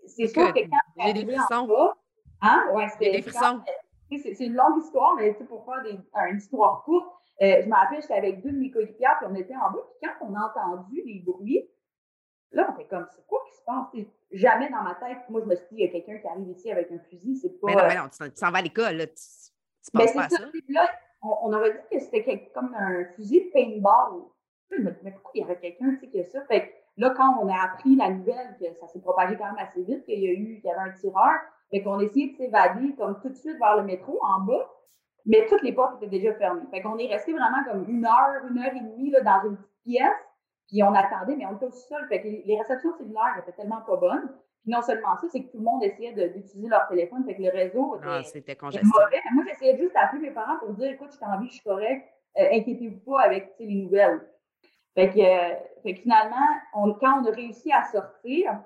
c'est 0.05 0.27
sûr 0.27 0.53
que 0.53 0.59
quand 0.59 1.05
j'ai 1.05 1.13
des 1.13 1.25
frissons. 1.25 1.93
hein? 2.41 2.63
Ouais, 2.73 2.87
c'est 2.89 3.11
des 3.11 3.21
frissons. 3.21 3.61
C'est 4.09 4.45
une 4.45 4.53
longue 4.53 4.77
histoire, 4.83 5.15
mais 5.15 5.33
pour 5.33 5.65
faire 5.65 5.83
des, 5.83 5.99
une 6.29 6.37
histoire 6.37 6.83
courte, 6.83 7.07
euh, 7.41 7.61
je 7.61 7.67
me 7.67 7.75
rappelle, 7.75 8.01
j'étais 8.01 8.15
avec 8.15 8.41
deux 8.41 8.51
de 8.51 8.57
mes 8.57 8.71
coéquipières, 8.71 9.17
puis 9.19 9.27
on 9.29 9.35
était 9.35 9.55
en 9.55 9.71
bas, 9.71 9.79
puis 9.89 10.09
quand 10.09 10.27
on 10.27 10.33
a 10.33 10.45
entendu 10.45 11.03
les 11.05 11.19
bruits, 11.25 11.69
là, 12.51 12.67
on 12.69 12.79
était 12.79 12.87
comme, 12.87 13.05
c'est 13.15 13.25
quoi 13.27 13.39
qui 13.47 13.57
se 13.57 13.63
passe? 13.63 14.05
jamais 14.31 14.69
dans 14.69 14.81
ma 14.81 14.95
tête, 14.95 15.19
moi, 15.29 15.41
je 15.41 15.45
me 15.45 15.55
suis 15.55 15.67
dit, 15.71 15.75
il 15.81 15.85
y 15.85 15.87
a 15.87 15.91
quelqu'un 15.91 16.17
qui 16.17 16.27
arrive 16.27 16.49
ici 16.49 16.71
avec 16.71 16.91
un 16.91 16.99
fusil, 16.99 17.37
c'est 17.37 17.59
pas. 17.59 17.67
Mais 17.67 17.75
non, 17.75 17.87
mais 17.87 17.95
non, 17.95 18.09
tu 18.09 18.31
s'en 18.35 18.51
vas 18.51 18.57
à 18.57 18.61
l'école, 18.61 18.95
là. 18.95 19.07
Tu, 19.07 19.13
tu 19.91 19.98
penses 19.98 20.13
pas 20.13 20.25
à 20.25 20.29
ça. 20.29 20.44
Là, 20.70 20.89
on, 21.22 21.36
on, 21.44 21.53
aurait 21.53 21.72
dit 21.72 21.98
que 21.98 22.00
c'était 22.00 22.50
comme 22.53 22.74
un 22.77 23.06
fusil 23.15 23.46
de 23.46 23.51
paintball. 23.51 24.24
Je 24.72 24.82
me 24.82 24.89
disais, 24.89 25.01
mais 25.03 25.12
pourquoi 25.12 25.32
il 25.36 25.41
y 25.41 25.44
aurait 25.44 25.60
quelqu'un 25.60 25.96
qui 25.96 26.20
a 26.20 26.24
ça? 26.25 26.41
Fait 26.46 26.67
que 26.67 26.74
là, 26.98 27.13
quand 27.15 27.38
on 27.41 27.48
a 27.48 27.63
appris 27.63 27.96
la 27.96 28.10
nouvelle, 28.10 28.58
que 28.60 28.65
ça 28.79 28.88
s'est 28.88 29.00
propagé 29.00 29.38
quand 29.38 29.46
même 29.46 29.58
assez 29.58 29.82
vite, 29.84 30.03
qu'il 30.06 30.20
y 30.20 30.27
a 30.27 30.32
eu, 30.32 30.60
qu'il 30.60 30.65
y 30.65 30.72
avait 30.72 30.89
un 30.89 30.94
tireur, 30.94 31.39
fait 31.72 31.82
qu'on 31.82 32.00
essayé 32.00 32.32
de 32.32 32.38
s'évader 32.38 32.96
comme 32.98 33.20
tout 33.22 33.29
de 33.29 33.36
suite 33.36 33.58
vers 33.60 33.77
le 33.77 33.84
métro 33.84 34.20
en 34.22 34.41
bas, 34.41 34.70
mais 35.25 35.46
toutes 35.48 35.62
les 35.63 35.74
portes 35.74 36.01
étaient 36.01 36.10
déjà 36.10 36.34
fermées. 36.34 36.65
Fait 36.72 36.82
qu'on 36.82 36.98
est 36.98 37.08
resté 37.08 37.34
vraiment 37.34 37.63
comme 37.65 37.89
une 37.89 38.06
heure, 38.06 38.46
une 38.50 38.58
heure 38.60 38.74
et 38.74 38.79
demie 38.79 39.12
là, 39.12 39.22
dans 39.22 39.50
une 39.50 39.58
petite 39.58 39.84
pièce, 39.84 40.27
puis 40.67 40.84
on 40.84 40.94
attendait, 40.94 41.36
mais 41.36 41.46
on 41.46 41.56
était 41.56 41.65
aussi 41.65 41.88
seul. 41.88 42.08
Fait 42.08 42.22
que 42.22 42.27
les 42.27 42.58
réceptions 42.58 42.94
cellulaires 42.98 43.38
étaient 43.41 43.56
tellement 43.56 43.82
pas 43.82 43.98
bonnes. 43.98 44.29
Puis 44.67 44.74
non 44.74 44.81
seulement 44.81 45.15
ça, 45.15 45.27
c'est 45.31 45.43
que 45.43 45.50
tout 45.50 45.59
le 45.59 45.63
monde 45.63 45.81
essayait 45.81 46.12
d'utiliser 46.12 46.67
leur 46.67 46.89
téléphone, 46.89 47.24
fait 47.24 47.36
que 47.36 47.41
le 47.41 47.51
réseau 47.51 47.95
était, 47.95 48.05
ah, 48.05 48.21
c'était 48.21 48.55
mauvais. 48.83 49.21
Moi, 49.31 49.45
j'essayais 49.47 49.77
juste 49.77 49.93
d'appeler 49.93 50.24
mes 50.24 50.31
parents 50.31 50.57
pour 50.59 50.74
dire, 50.74 50.91
écoute, 50.91 51.07
je 51.12 51.15
suis 51.15 51.25
en 51.25 51.39
vie, 51.39 51.47
je 51.47 51.53
suis 51.53 51.63
correct, 51.63 52.05
euh, 52.38 52.50
inquiétez-vous 52.51 53.00
pas 53.09 53.21
avec 53.21 53.53
les 53.59 53.75
nouvelles. 53.75 54.27
Fait 54.93 55.09
que, 55.09 55.19
euh, 55.19 55.55
fait 55.83 55.93
que 55.93 56.01
finalement, 56.01 56.36
on, 56.74 56.93
quand 56.95 57.21
on 57.21 57.25
a 57.27 57.31
réussi 57.31 57.71
à 57.71 57.86
sortir, 57.86 58.59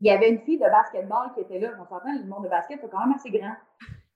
il 0.00 0.06
y 0.06 0.10
avait 0.12 0.30
une 0.30 0.38
fille 0.38 0.58
de 0.58 0.70
basketball 0.70 1.32
qui 1.34 1.40
était 1.40 1.58
là. 1.58 1.70
On 1.80 1.84
s'entend, 1.84 2.12
le 2.12 2.28
monde 2.28 2.44
de 2.44 2.48
basket, 2.48 2.78
c'est 2.80 2.88
quand 2.88 3.04
même 3.04 3.16
assez 3.16 3.30
grand. 3.30 3.56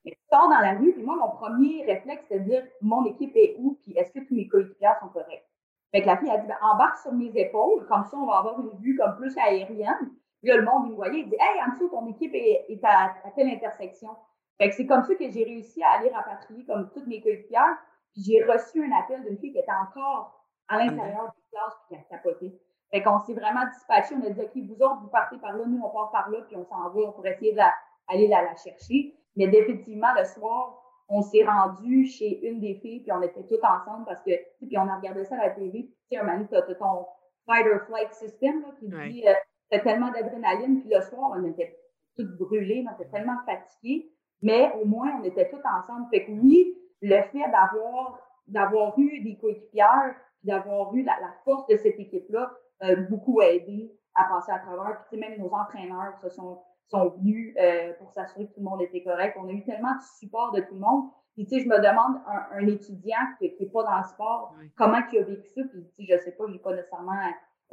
Mais 0.05 0.13
tu 0.13 0.19
sors 0.31 0.49
dans 0.49 0.61
la 0.61 0.75
rue, 0.75 0.93
puis 0.93 1.03
moi, 1.03 1.17
mon 1.17 1.31
premier 1.31 1.85
réflexe, 1.85 2.27
c'est 2.29 2.39
de 2.39 2.45
dire 2.45 2.63
mon 2.81 3.05
équipe 3.07 3.35
est 3.35 3.57
où, 3.59 3.77
puis 3.83 3.93
est-ce 3.99 4.13
que 4.13 4.25
tous 4.25 4.37
mes 4.37 4.47
coéquipiers 4.47 4.87
sont 5.01 5.09
corrects? 5.09 5.49
Fait 5.91 6.01
que 6.01 6.07
la 6.07 6.17
fille 6.17 6.31
a 6.31 6.39
dit 6.39 6.47
ben, 6.47 6.59
embarque 6.63 6.99
sur 6.99 7.13
mes 7.13 7.33
épaules, 7.35 7.85
comme 7.89 8.05
ça, 8.05 8.17
on 8.17 8.27
va 8.27 8.39
avoir 8.39 8.61
une 8.61 8.79
vue 8.79 8.97
comme 8.97 9.17
plus 9.17 9.37
aérienne. 9.37 10.13
Puis 10.45 10.53
là, 10.53 10.59
le 10.59 10.67
monde, 10.67 10.83
il 10.85 10.91
me 10.91 10.97
voyait, 10.97 11.21
il 11.21 11.29
dit 11.31 11.37
Hey, 11.41 11.59
en 11.67 11.73
dessous, 11.73 11.89
ton 11.89 12.07
équipe 12.07 12.35
est, 12.35 12.79
à, 12.85 13.15
telle 13.35 13.49
intersection. 13.49 14.11
Fait 14.59 14.69
que 14.69 14.75
c'est 14.75 14.85
comme 14.85 15.03
ça 15.03 15.15
que 15.15 15.31
j'ai 15.31 15.43
réussi 15.43 15.83
à 15.83 15.93
aller 15.93 16.11
rapatrier 16.11 16.67
comme 16.67 16.91
toutes 16.93 17.07
mes 17.07 17.23
coéquipières. 17.23 17.79
Puis 18.13 18.25
j'ai 18.25 18.45
reçu 18.45 18.85
un 18.85 18.95
appel 18.95 19.25
d'une 19.25 19.39
fille 19.39 19.53
qui 19.53 19.59
était 19.59 19.73
encore 19.73 20.45
à 20.69 20.77
l'intérieur 20.77 21.33
du 21.35 21.43
classe, 21.51 21.75
puis 21.89 21.97
qui 21.97 22.03
a 22.03 22.17
capoté. 22.17 22.61
Fait 22.91 23.03
qu'on 23.03 23.19
s'est 23.21 23.33
vraiment 23.33 23.65
dispatché. 23.73 24.15
On 24.15 24.27
a 24.27 24.31
dit, 24.31 24.41
OK, 24.43 24.51
vous 24.69 24.83
autres, 24.85 25.01
vous 25.01 25.09
partez 25.09 25.39
par 25.39 25.57
là, 25.57 25.65
nous, 25.67 25.81
on 25.83 25.89
part 25.89 26.11
par 26.11 26.29
là, 26.29 26.43
puis 26.47 26.57
on 26.57 26.65
s'en 26.67 26.91
va 26.91 27.13
pour 27.13 27.27
essayer 27.27 27.55
d'aller 27.55 28.29
la, 28.29 28.43
la, 28.43 28.55
chercher. 28.55 29.15
Mais 29.37 29.49
définitivement, 29.49 30.13
le 30.15 30.25
soir, 30.27 30.79
on 31.09 31.23
s'est 31.23 31.45
rendu 31.45 32.05
chez 32.05 32.47
une 32.47 32.61
des 32.61 32.75
filles, 32.75 33.01
puis 33.01 33.13
on 33.13 33.23
était 33.23 33.45
toutes 33.45 33.65
ensemble 33.65 34.05
parce 34.05 34.23
que, 34.23 34.31
puis 34.61 34.77
on 34.77 34.89
a 34.89 34.97
regardé 34.97 35.25
ça 35.25 35.37
à 35.37 35.47
la 35.47 35.51
télé, 35.51 35.89
tu 35.89 35.95
sais, 36.11 36.19
un 36.19 36.25
moment, 36.25 36.45
tu 36.45 36.55
as, 36.55 36.63
ton 36.63 37.07
fight 37.47 37.67
or 37.67 37.81
flight 37.87 38.13
system, 38.13 38.61
là, 38.61 38.69
qui 38.79 38.89
dit, 38.89 39.27
euh, 39.27 39.33
t'as 39.71 39.81
tellement 39.81 40.11
d'adrénaline, 40.11 40.81
puis 40.81 40.91
le 40.93 41.01
soir, 41.01 41.33
on 41.37 41.45
était 41.45 41.77
toutes 42.17 42.37
brûlées, 42.37 42.85
on 42.89 42.95
était 42.95 43.11
tellement 43.11 43.39
fatiguées, 43.45 44.11
mais 44.43 44.73
au 44.81 44.85
moins, 44.85 45.21
on 45.21 45.25
était 45.25 45.49
toutes 45.49 45.65
ensemble. 45.65 46.07
Fait 46.11 46.27
que 46.27 46.33
oui, 46.33 46.75
le 47.03 47.23
fait 47.33 47.51
d'avoir 47.51 48.21
d'avoir 48.47 48.99
eu 48.99 49.23
des 49.23 49.37
coéquipières, 49.39 50.15
d'avoir 50.43 50.95
eu 50.95 51.03
la, 51.03 51.19
la, 51.21 51.33
force 51.45 51.67
de 51.69 51.77
cette 51.77 51.99
équipe-là, 51.99 52.53
euh, 52.83 52.97
beaucoup 53.09 53.41
aidé 53.41 53.91
à 54.15 54.25
passer 54.25 54.53
à 54.53 54.59
travers. 54.59 55.05
Puis, 55.09 55.19
même 55.19 55.39
nos 55.39 55.51
entraîneurs 55.53 56.17
se 56.21 56.29
sont, 56.29 56.61
sont 56.89 57.09
venus 57.11 57.55
euh, 57.59 57.93
pour 57.95 58.13
s'assurer 58.13 58.47
que 58.47 58.55
tout 58.55 58.61
le 58.61 58.67
monde 58.67 58.83
était 58.83 59.03
correct. 59.03 59.37
On 59.41 59.49
a 59.49 59.53
eu 59.53 59.65
tellement 59.65 59.95
de 59.95 60.03
support 60.19 60.53
de 60.53 60.61
tout 60.61 60.75
le 60.75 60.81
monde. 60.81 61.11
Puis, 61.35 61.47
tu 61.47 61.57
sais, 61.57 61.65
je 61.65 61.69
me 61.69 61.79
demande, 61.79 62.21
un, 62.27 62.59
un 62.59 62.67
étudiant 62.67 63.17
qui 63.39 63.53
n'est 63.59 63.67
pas 63.71 63.83
dans 63.83 63.97
le 63.97 64.05
sport, 64.05 64.55
comment 64.77 65.01
il 65.13 65.19
a 65.19 65.23
vécu 65.23 65.49
ça? 65.49 65.63
Puis, 65.73 65.85
tu 65.97 66.07
sais, 66.07 66.17
je 66.17 66.23
sais 66.23 66.33
pas, 66.33 66.45
je 66.47 66.53
n'ai 66.53 66.59
pas 66.59 66.75
nécessairement 66.75 67.19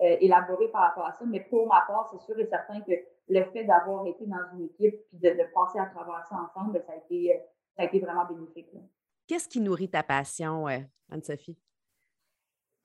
euh, 0.02 0.18
élaboré 0.20 0.68
par 0.70 0.82
rapport 0.82 1.06
à 1.06 1.14
ça, 1.14 1.26
mais 1.26 1.42
pour 1.42 1.68
ma 1.68 1.82
part, 1.88 2.10
c'est 2.12 2.20
sûr 2.26 2.40
et 2.40 2.48
certain 2.48 2.82
que 2.82 2.92
le 3.30 3.44
fait 3.46 3.64
d'avoir 3.66 4.06
été 4.08 4.26
dans 4.26 4.44
une 4.54 4.66
équipe 4.66 4.96
puis 5.10 5.20
de, 5.20 5.30
de, 5.30 5.54
passer 5.54 5.80
à 5.80 5.86
travers 5.86 6.26
ça 6.28 6.36
ensemble, 6.36 6.82
ça 6.86 6.94
a 6.94 6.96
été, 6.96 7.40
ça 7.76 7.84
a 7.84 7.86
été 7.86 8.00
vraiment 8.00 8.26
bénéfique. 8.26 8.70
Qu'est-ce 9.28 9.48
qui 9.48 9.62
nourrit 9.62 9.90
ta 9.90 10.04
passion, 10.04 10.66
Anne-Sophie? 11.10 11.58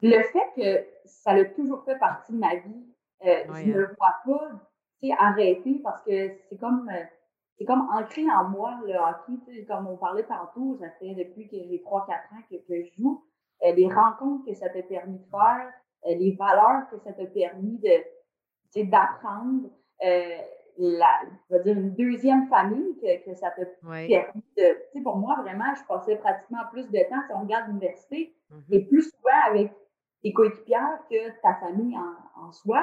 le 0.03 0.23
fait 0.23 0.53
que 0.57 0.87
ça 1.05 1.31
a 1.31 1.45
toujours 1.45 1.85
fait 1.85 1.99
partie 1.99 2.33
de 2.33 2.39
ma 2.39 2.57
vie, 2.57 2.87
euh, 3.25 3.45
je 3.47 3.51
ne 3.51 3.57
hein. 3.57 3.77
le 3.77 3.97
vois 3.97 4.15
pas 4.25 5.17
arrêter 5.19 5.81
parce 5.83 6.03
que 6.03 6.33
c'est 6.49 6.59
comme 6.59 6.91
euh, 6.93 7.05
c'est 7.59 7.65
comme 7.65 7.89
ancré 7.93 8.23
en 8.31 8.49
moi 8.49 8.79
le 8.87 8.95
hockey. 8.95 9.65
Comme 9.67 9.87
on 9.87 9.97
parlait 9.97 10.25
tantôt, 10.25 10.77
ça 10.79 10.91
fait 10.99 11.15
depuis 11.15 11.49
que 11.49 11.57
j'ai 11.57 11.83
3-4 11.85 12.11
ans 12.11 12.43
que, 12.51 12.57
je 12.69 12.91
joue. 12.99 13.25
Euh, 13.63 13.73
les 13.73 13.89
rencontres 13.89 14.45
que 14.45 14.55
ça 14.55 14.69
t'a 14.69 14.83
permis 14.83 15.19
de 15.19 15.25
faire, 15.31 15.73
les 16.07 16.37
valeurs 16.39 16.89
que 16.91 16.99
ça 16.99 17.13
t'a 17.13 17.27
permis 17.27 17.79
de 17.79 18.85
d'apprendre. 18.91 19.71
la, 20.79 21.23
je 21.51 21.57
dire, 21.63 21.77
une 21.77 21.95
deuxième 21.95 22.49
famille 22.49 22.97
que, 23.01 23.25
que 23.25 23.35
ça 23.35 23.51
t'a 23.51 23.65
permis 23.65 24.45
de. 24.57 24.63
Tu 24.63 24.93
sais, 24.93 25.01
pour 25.03 25.17
moi, 25.17 25.37
vraiment, 25.41 25.75
je 25.75 25.83
passais 25.87 26.17
pratiquement 26.17 26.63
plus 26.71 26.91
de 26.91 26.99
temps, 27.09 27.23
si 27.27 27.33
on 27.35 27.41
regarde 27.41 27.69
l'université, 27.69 28.37
mm-hmm. 28.51 28.73
et 28.73 28.85
plus 28.85 29.03
souvent 29.03 29.41
avec 29.49 29.73
tes 30.23 30.33
coéquipières 30.33 30.99
que 31.11 31.41
ta 31.41 31.55
famille 31.55 31.97
en, 32.37 32.53
soi. 32.53 32.83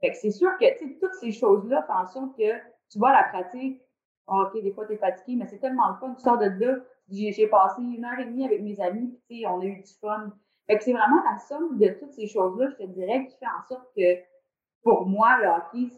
Fait 0.00 0.10
que 0.10 0.16
c'est 0.16 0.30
sûr 0.30 0.56
que 0.58 1.00
toutes 1.00 1.14
ces 1.14 1.32
choses-là 1.32 1.82
font 1.82 1.94
en 1.94 2.06
sorte 2.06 2.36
que 2.36 2.56
tu 2.90 2.98
vois 2.98 3.12
la 3.12 3.24
pratique. 3.24 3.82
Ah, 4.28 4.42
OK, 4.42 4.62
des 4.62 4.72
fois, 4.72 4.86
tu 4.86 4.92
es 4.92 4.96
fatigué, 4.96 5.36
mais 5.36 5.46
c'est 5.46 5.58
tellement 5.58 5.88
le 5.90 5.96
fun. 5.96 6.14
Tu 6.14 6.22
sors 6.22 6.38
de 6.38 6.44
là, 6.44 6.76
j'ai 7.10 7.46
passé 7.48 7.82
une 7.82 8.04
heure 8.04 8.18
et 8.18 8.26
demie 8.26 8.44
avec 8.44 8.62
mes 8.62 8.78
amis, 8.80 9.18
puis 9.28 9.46
on 9.46 9.60
a 9.60 9.64
eu 9.64 9.82
du 9.82 9.92
fun. 10.00 10.32
Fait 10.68 10.76
que 10.76 10.84
c'est 10.84 10.92
vraiment 10.92 11.22
la 11.24 11.38
somme 11.38 11.78
de 11.78 11.88
toutes 11.98 12.12
ces 12.12 12.28
choses-là, 12.28 12.68
je 12.70 12.84
te 12.84 12.88
dirais, 12.90 13.26
qui 13.26 13.36
fait 13.38 13.46
en 13.46 13.66
sorte 13.66 13.88
que 13.96 14.22
pour 14.82 15.06
moi, 15.06 15.38
le 15.40 15.48
hockey, 15.48 15.90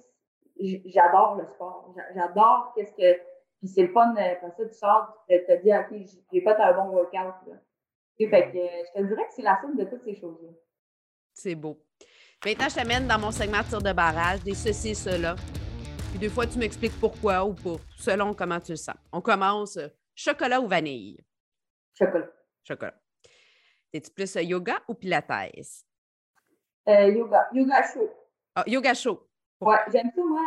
j'adore 0.87 1.37
le 1.37 1.47
sport. 1.47 1.95
J'adore 2.15 2.73
qu'est-ce 2.75 2.93
que. 2.93 3.21
Puis 3.59 3.69
c'est 3.69 3.83
le 3.83 3.93
fun, 3.93 4.15
quand 4.15 4.51
ça, 4.57 4.67
tu 4.67 4.75
sors, 4.75 5.25
tu 5.29 5.37
te 5.37 5.63
dis, 5.63 5.71
OK, 5.71 6.09
j'ai 6.33 6.41
fait 6.41 6.57
un 6.57 6.73
bon 6.73 6.91
workout. 6.91 7.35
Là. 7.47 7.57
Fait 8.17 8.53
que 8.53 8.59
je 8.59 9.01
te 9.01 9.07
dirais 9.07 9.27
que 9.27 9.33
c'est 9.33 9.43
la 9.43 9.61
somme 9.61 9.77
de 9.77 9.85
toutes 9.85 10.05
ces 10.05 10.15
choses-là. 10.15 10.49
C'est 11.35 11.55
beau. 11.55 11.79
Maintenant, 12.45 12.69
je 12.69 12.75
t'amène 12.75 13.07
dans 13.07 13.19
mon 13.19 13.31
segment 13.33 13.59
de 13.59 13.65
tir 13.65 13.83
de 13.83 13.93
barrage, 13.93 14.43
des 14.43 14.55
ceci, 14.55 14.95
cela. 14.95 15.35
Puis 16.11 16.19
des 16.19 16.29
fois, 16.29 16.47
tu 16.47 16.59
m'expliques 16.59 16.99
pourquoi 16.99 17.45
ou 17.45 17.55
pour, 17.55 17.81
selon 17.99 18.35
comment 18.35 18.61
tu 18.61 18.73
le 18.73 18.77
sens. 18.77 18.97
On 19.13 19.21
commence 19.21 19.77
euh, 19.77 19.89
chocolat 20.15 20.61
ou 20.61 20.67
vanille? 20.67 21.19
Chocolat. 21.99 22.31
Chocolat. 22.65 23.00
Es-tu 23.93 24.11
plus 24.11 24.37
euh, 24.37 24.43
yoga 24.43 24.81
ou 24.89 24.95
pilates? 24.95 25.85
Euh, 26.89 27.09
yoga. 27.09 27.49
Yoga 27.53 27.83
chaud. 27.83 28.11
Ah, 28.55 28.65
yoga 28.67 28.95
chaud. 28.95 29.29
Ouais, 29.61 29.77
j'aime 29.93 30.11
ça, 30.15 30.23
moi. 30.25 30.41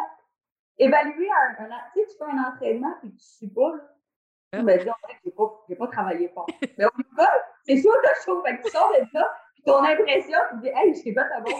Évaluer 0.77 1.29
un, 1.29 1.65
un, 1.65 1.69
tu 1.93 2.01
sais, 2.01 2.07
tu 2.07 2.17
fais 2.17 2.31
un 2.31 2.43
entraînement 2.43 2.95
puis 3.01 3.09
tu 3.09 3.15
ne 3.15 3.19
suis 3.19 3.47
pas, 3.47 3.75
là. 3.75 4.61
Me 4.61 4.77
dis, 4.77 4.85
que 4.85 4.91
j'ai 5.25 5.31
pas, 5.31 5.65
pas 5.77 5.87
travaillé 5.87 6.29
fort. 6.29 6.45
Mais 6.77 6.85
au 6.85 6.89
yoga, 6.97 7.29
c'est 7.65 7.77
sûr 7.77 7.91
que 7.91 8.07
je 8.19 8.25
chaud. 8.25 8.43
Fait 8.43 8.57
que 8.57 8.63
tu 8.63 8.71
sors 8.71 8.91
de 8.91 9.05
ça, 9.11 9.33
ton 9.65 9.83
impression, 9.83 10.37
tu 10.51 10.61
dis, 10.61 10.67
hey, 10.67 10.93
j'ai 11.03 11.13
pas 11.13 11.25
ta 11.25 11.41
bon 11.41 11.51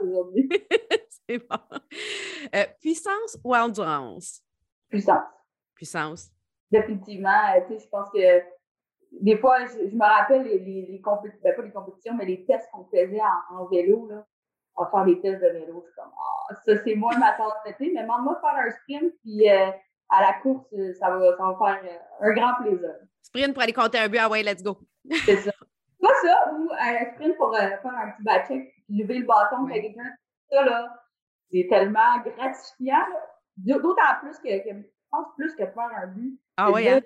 aujourd'hui. 0.00 0.48
c'est 1.28 1.38
bon. 1.38 1.78
Euh, 2.54 2.64
puissance 2.80 3.38
ou 3.44 3.54
endurance? 3.54 4.42
Puissance. 4.88 5.28
Puissance. 5.74 6.30
Définitivement. 6.70 7.54
Euh, 7.54 7.60
tu 7.66 7.74
sais, 7.74 7.84
je 7.84 7.88
pense 7.88 8.08
que 8.10 8.42
des 9.12 9.36
fois, 9.38 9.64
je, 9.66 9.94
me 9.94 10.04
rappelle 10.04 10.42
les, 10.42 10.58
les, 10.58 10.86
les 10.86 11.00
compétitions, 11.00 11.40
ben, 11.44 11.56
pas 11.56 11.62
les 11.62 11.72
compétitions, 11.72 12.14
mais 12.14 12.24
les 12.24 12.44
tests 12.44 12.68
qu'on 12.72 12.84
faisait 12.84 13.20
en, 13.50 13.64
vélo, 13.66 14.08
là. 14.08 14.24
On 14.76 14.84
va 14.84 14.90
faire 14.90 15.04
des 15.06 15.20
tests 15.20 15.42
de 15.42 15.48
vélo. 15.48 15.82
Je 15.84 15.90
suis 15.90 16.00
comme, 16.00 16.12
ah, 16.16 16.54
ça, 16.54 16.72
c'est 16.84 16.94
moi 16.94 17.16
ma 17.18 17.32
tasse 17.32 17.52
de 17.66 17.92
mais 17.94 18.02
demande-moi 18.02 18.38
faire 18.40 18.64
un 18.64 18.70
sprint, 18.70 19.12
puis 19.22 19.50
euh, 19.50 19.70
à 20.10 20.20
la 20.20 20.34
course, 20.40 20.66
ça 21.00 21.10
va, 21.10 21.36
ça 21.36 21.42
va 21.42 21.58
faire 21.58 22.00
un 22.20 22.32
grand 22.32 22.54
plaisir. 22.62 22.94
Sprint 23.22 23.54
pour 23.54 23.62
aller 23.62 23.72
compter 23.72 23.98
un 23.98 24.08
but, 24.08 24.18
ah 24.18 24.28
ouais, 24.28 24.42
let's 24.42 24.62
go. 24.62 24.78
C'est 25.24 25.36
ça. 25.36 25.52
Pas 26.00 26.14
ça, 26.22 26.52
ou 26.52 26.70
un 26.78 27.12
sprint 27.12 27.36
pour 27.36 27.54
euh, 27.54 27.58
faire 27.58 27.94
un 27.94 28.10
petit 28.12 28.22
back-check, 28.22 28.74
lever 28.88 29.18
le 29.18 29.26
bâton 29.26 29.66
avec 29.66 29.82
quelqu'un. 29.82 30.14
Ça, 30.50 30.64
là, 30.64 30.94
c'est 31.50 31.66
tellement 31.68 32.18
gratifiant. 32.24 33.04
D'autant 33.56 34.02
plus 34.20 34.38
que, 34.38 34.48
je 34.48 34.84
pense 35.10 35.26
plus 35.36 35.52
que 35.56 35.66
faire 35.66 35.90
un 36.02 36.06
but. 36.06 36.38
Ah 36.56 36.70
oui, 36.70 36.88
hein? 36.88 37.00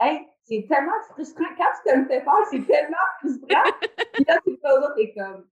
Hey, 0.00 0.26
c'est 0.44 0.66
tellement 0.68 0.92
frustrant. 1.10 1.44
Quand 1.56 1.64
tu 1.84 1.90
te 1.90 1.96
le 1.96 2.04
fais 2.06 2.20
faire, 2.20 2.46
c'est 2.50 2.66
tellement 2.66 2.96
frustrant. 3.18 3.88
puis 4.12 4.24
là, 4.26 4.38
tu 4.44 4.56
fais 4.60 4.70
autres, 4.72 4.94
t'es 4.96 5.14
comme. 5.14 5.46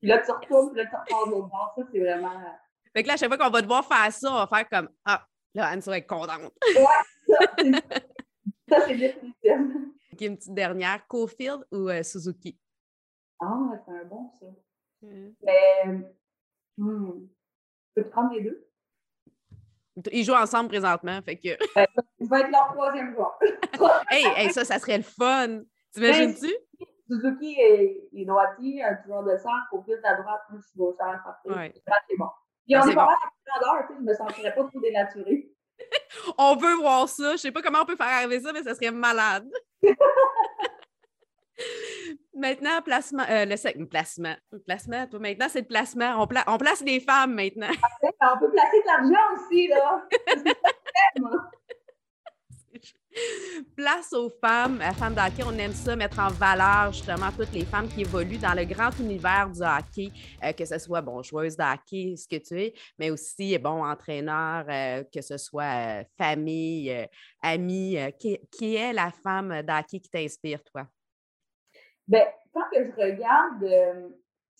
Puis 0.00 0.08
là, 0.08 0.18
tu 0.18 0.30
retournes, 0.30 0.72
puis 0.72 0.82
là, 0.82 0.86
tu 0.88 0.96
repars 0.96 1.28
l'autre 1.28 1.48
bord. 1.48 1.72
Ça, 1.76 1.82
c'est 1.92 2.00
vraiment. 2.00 2.32
Euh, 2.32 2.52
fait 2.94 3.02
que 3.02 3.08
là, 3.08 3.14
à 3.14 3.16
chaque 3.16 3.28
fois 3.28 3.38
qu'on 3.38 3.50
va 3.50 3.62
devoir 3.62 3.86
faire 3.86 4.12
ça, 4.12 4.30
on 4.30 4.36
va 4.36 4.46
faire 4.46 4.68
comme 4.68 4.88
Ah, 5.04 5.26
là, 5.54 5.68
Anne 5.68 5.82
serait 5.82 6.04
contente. 6.04 6.52
ouais, 6.66 6.84
ça, 7.28 7.38
ça 8.68 8.86
c'est 8.86 8.96
définitif 8.96 9.52
une 10.24 10.36
petite 10.36 10.54
dernière, 10.54 11.06
Cofield 11.06 11.66
ou 11.70 11.88
euh, 11.88 12.02
Suzuki? 12.02 12.58
Ah, 13.40 13.72
c'est 13.84 13.92
un 13.92 14.04
bon, 14.04 14.30
ça. 14.40 14.46
Mais, 15.02 15.84
hmm, 16.78 17.28
je 17.96 18.02
peux 18.02 18.08
prendre 18.08 18.32
les 18.32 18.42
deux? 18.42 18.65
Ils 20.12 20.24
jouent 20.24 20.34
ensemble 20.34 20.68
présentement, 20.68 21.20
fait 21.24 21.36
que... 21.36 21.56
Ben, 21.74 21.86
il 22.18 22.28
va 22.28 22.40
être 22.40 22.50
leur 22.50 22.72
troisième 22.72 23.14
joueur. 23.14 23.38
hey, 24.10 24.52
ça, 24.52 24.64
ça 24.64 24.78
serait 24.78 24.98
le 24.98 25.02
fun! 25.02 25.62
T'imagines-tu? 25.92 26.52
Suzuki 27.08 27.56
est, 27.60 28.08
est 28.14 28.24
droitier, 28.24 28.82
un 28.82 28.98
joueur 29.06 29.22
de 29.22 29.36
centre, 29.36 29.66
au 29.72 29.82
fil 29.82 29.96
de 29.96 30.02
la 30.02 30.16
droite, 30.20 30.40
suis 30.50 30.76
gauchère, 30.76 31.22
ouais. 31.46 31.72
c'est 31.74 32.16
bon. 32.18 32.28
Puis 32.66 32.76
on 32.76 32.88
est 32.88 32.94
pas 32.94 33.06
mal 33.06 33.14
à 33.14 33.60
grandeur, 33.60 33.86
tu 33.86 33.92
sais, 33.92 34.00
je 34.00 34.04
me 34.04 34.14
sentirais 34.14 34.54
pas 34.54 34.64
trop 34.64 34.80
dénaturée. 34.80 35.48
on 36.38 36.56
veut 36.56 36.74
voir 36.74 37.08
ça. 37.08 37.32
Je 37.32 37.36
sais 37.38 37.52
pas 37.52 37.62
comment 37.62 37.80
on 37.82 37.86
peut 37.86 37.96
faire 37.96 38.06
arriver 38.06 38.40
ça, 38.40 38.52
mais 38.52 38.62
ça 38.62 38.74
serait 38.74 38.90
malade. 38.90 39.48
maintenant, 42.34 42.82
placement, 42.82 43.24
euh, 43.28 43.44
le 43.44 43.84
placement. 43.86 44.34
Placement, 44.66 45.06
toi, 45.06 45.18
maintenant, 45.18 45.46
c'est 45.48 45.60
le 45.60 45.66
placement. 45.66 46.22
On, 46.22 46.28
on, 46.46 46.58
place 46.58 46.82
les 46.84 47.00
femmes 47.00 47.34
maintenant. 47.34 47.70
on 48.02 48.38
peut 48.38 48.50
placer 48.50 48.80
de 48.80 48.86
l'argent 48.86 49.34
aussi, 49.34 49.68
là. 49.68 50.06
Place 53.74 54.12
aux 54.12 54.30
femmes, 54.42 54.80
à 54.82 54.92
femmes 54.92 55.14
de 55.14 55.20
hockey, 55.20 55.42
on 55.46 55.56
aime 55.58 55.72
ça, 55.72 55.96
mettre 55.96 56.18
en 56.18 56.28
valeur 56.28 56.92
justement 56.92 57.30
toutes 57.32 57.52
les 57.52 57.64
femmes 57.64 57.88
qui 57.88 58.02
évoluent 58.02 58.38
dans 58.38 58.54
le 58.54 58.64
grand 58.64 58.90
univers 58.98 59.48
du 59.50 59.62
hockey, 59.62 60.12
euh, 60.44 60.52
que 60.52 60.64
ce 60.64 60.78
soit, 60.78 61.00
bon, 61.00 61.22
joueuse 61.22 61.56
de 61.56 61.62
hockey, 61.62 62.14
ce 62.16 62.28
que 62.28 62.42
tu 62.42 62.60
es, 62.60 62.74
mais 62.98 63.10
aussi, 63.10 63.56
bon, 63.58 63.84
entraîneur, 63.84 64.66
euh, 64.68 65.04
que 65.12 65.22
ce 65.22 65.38
soit 65.38 65.62
euh, 65.64 66.04
famille, 66.18 67.08
amie. 67.40 67.96
Qui, 68.18 68.38
qui, 68.50 68.74
est 68.74 68.92
la 68.92 69.10
femme 69.10 69.62
de 69.62 69.72
hockey 69.72 70.00
qui 70.00 70.10
t'inspire, 70.10 70.62
toi? 70.64 70.86
Bien, 72.08 72.24
quand 72.52 72.62
que 72.72 72.84
je 72.84 72.92
regarde, 72.92 73.64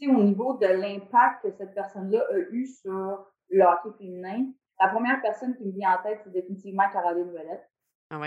au 0.05 0.23
niveau 0.23 0.59
de 0.59 0.67
l'impact 0.67 1.43
que 1.43 1.51
cette 1.53 1.75
personne-là 1.75 2.23
a 2.31 2.39
eu 2.51 2.67
sur 2.67 3.27
le 3.49 3.63
hockey 3.63 3.97
féminin, 3.99 4.47
la 4.79 4.89
première 4.89 5.21
personne 5.23 5.57
qui 5.57 5.65
me 5.65 5.73
vient 5.73 5.95
en 5.99 6.03
tête, 6.03 6.21
c'est 6.25 6.33
définitivement 6.33 6.85
Caroline 6.93 7.31
Ouellette. 7.31 7.69
Ah 8.11 8.21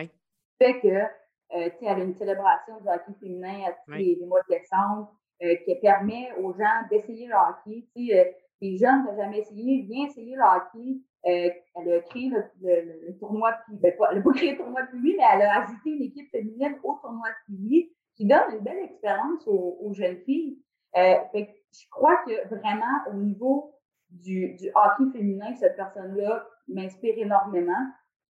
fait 0.61 0.79
que, 0.81 0.87
euh, 0.87 1.69
tu 1.69 1.77
sais, 1.79 1.85
elle 1.85 2.01
a 2.01 2.03
une 2.03 2.15
célébration 2.15 2.79
du 2.81 2.87
hockey 2.87 3.13
féminin 3.19 3.69
à 3.69 3.71
tous 3.71 3.91
les, 3.91 4.17
mois 4.25 4.41
de 4.49 4.55
décembre 4.55 5.13
euh, 5.41 5.55
qui 5.63 5.75
permet 5.75 6.33
aux 6.41 6.53
gens 6.53 6.87
d'essayer 6.89 7.27
le 7.27 7.35
hockey. 7.35 7.87
Tu 7.95 8.07
sais, 8.07 8.19
euh, 8.19 8.31
les 8.61 8.77
jeunes 8.77 9.05
n'ont 9.05 9.15
jamais 9.15 9.39
essayé, 9.39 9.83
viens 9.83 10.07
essayer 10.07 10.35
le 10.35 10.41
hockey. 10.41 10.99
elle 11.23 11.93
a 11.93 12.01
créé 12.01 12.29
le, 12.29 13.17
tournoi 13.19 13.51
de 13.69 13.77
ben, 13.77 13.93
elle 14.11 14.17
n'a 14.17 14.23
pas 14.23 14.33
créé 14.33 14.51
le 14.51 14.57
tournoi 14.57 14.81
de 14.81 14.97
mais 14.97 15.23
elle 15.33 15.41
a 15.43 15.61
ajouté 15.61 15.91
une 15.91 16.03
équipe 16.03 16.29
féminine 16.29 16.77
au 16.83 16.95
tournoi 17.01 17.29
de 17.29 17.55
Piwi 17.55 17.95
qui 18.19 18.25
donne 18.25 18.51
une 18.51 18.59
belle 18.59 18.83
expérience 18.83 19.47
aux, 19.47 19.93
jeunes 19.93 20.17
filles. 20.25 20.59
fait 20.93 21.45
que 21.47 21.51
je 21.71 21.89
crois 21.89 22.17
que 22.25 22.49
vraiment, 22.49 22.99
au 23.09 23.13
niveau 23.13 23.73
du, 24.09 24.55
du 24.55 24.69
hockey 24.75 25.09
féminin, 25.17 25.55
cette 25.55 25.77
personne-là 25.77 26.45
m'inspire 26.67 27.17
énormément. 27.17 27.87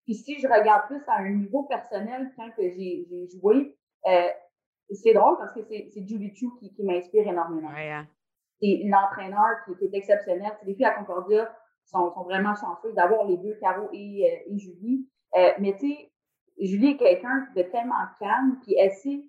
Puis 0.05 0.13
si 0.13 0.39
je 0.39 0.47
regarde 0.47 0.85
plus 0.85 1.01
à 1.07 1.17
un 1.17 1.31
niveau 1.31 1.63
personnel, 1.63 2.31
quand 2.35 2.51
que 2.51 2.61
j'ai 2.61 3.07
joué, 3.31 3.75
euh, 4.07 4.27
c'est 4.91 5.13
drôle 5.13 5.37
parce 5.39 5.53
que 5.53 5.61
c'est 5.63 6.07
Julie 6.07 6.35
Chu 6.35 6.47
qui, 6.59 6.71
qui 6.73 6.83
m'inspire 6.83 7.27
énormément. 7.27 7.71
Hein. 7.75 8.05
C'est 8.59 8.71
une 8.71 8.93
entraîneur 8.93 9.63
qui, 9.65 9.75
qui 9.77 9.85
est 9.85 9.97
exceptionnelle. 9.97 10.53
Les 10.63 10.75
filles 10.75 10.85
à 10.85 10.91
Concordia 10.91 11.51
sont, 11.85 12.11
sont 12.13 12.23
vraiment 12.23 12.53
chanceuses 12.53 12.93
d'avoir 12.93 13.25
les 13.25 13.37
deux, 13.37 13.55
Caro 13.55 13.89
et, 13.93 14.29
euh, 14.29 14.53
et 14.53 14.59
Julie. 14.59 15.07
Euh, 15.35 15.51
mais 15.59 15.73
tu 15.79 15.89
sais, 15.89 16.11
Julie 16.59 16.91
est 16.91 16.97
quelqu'un 16.97 17.47
de 17.55 17.63
tellement 17.63 17.95
calme, 18.19 18.59
puis 18.61 18.75
elle 18.77 18.91
sait, 18.91 19.23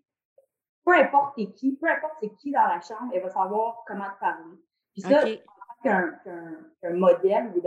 peu 0.85 0.95
importe 0.95 1.37
qui, 1.37 1.77
peu 1.77 1.89
importe 1.89 2.15
c'est 2.21 2.35
qui 2.37 2.51
dans 2.51 2.67
la 2.67 2.81
chambre, 2.81 3.13
elle 3.15 3.23
va 3.23 3.31
savoir 3.31 3.83
comment 3.87 4.05
te 4.05 4.21
parler. 4.21 4.59
Puis 4.93 5.03
ça, 5.03 5.23
okay. 5.23 5.43
qu'un 5.83 6.95
modèle 6.95 7.53
ou 7.55 7.61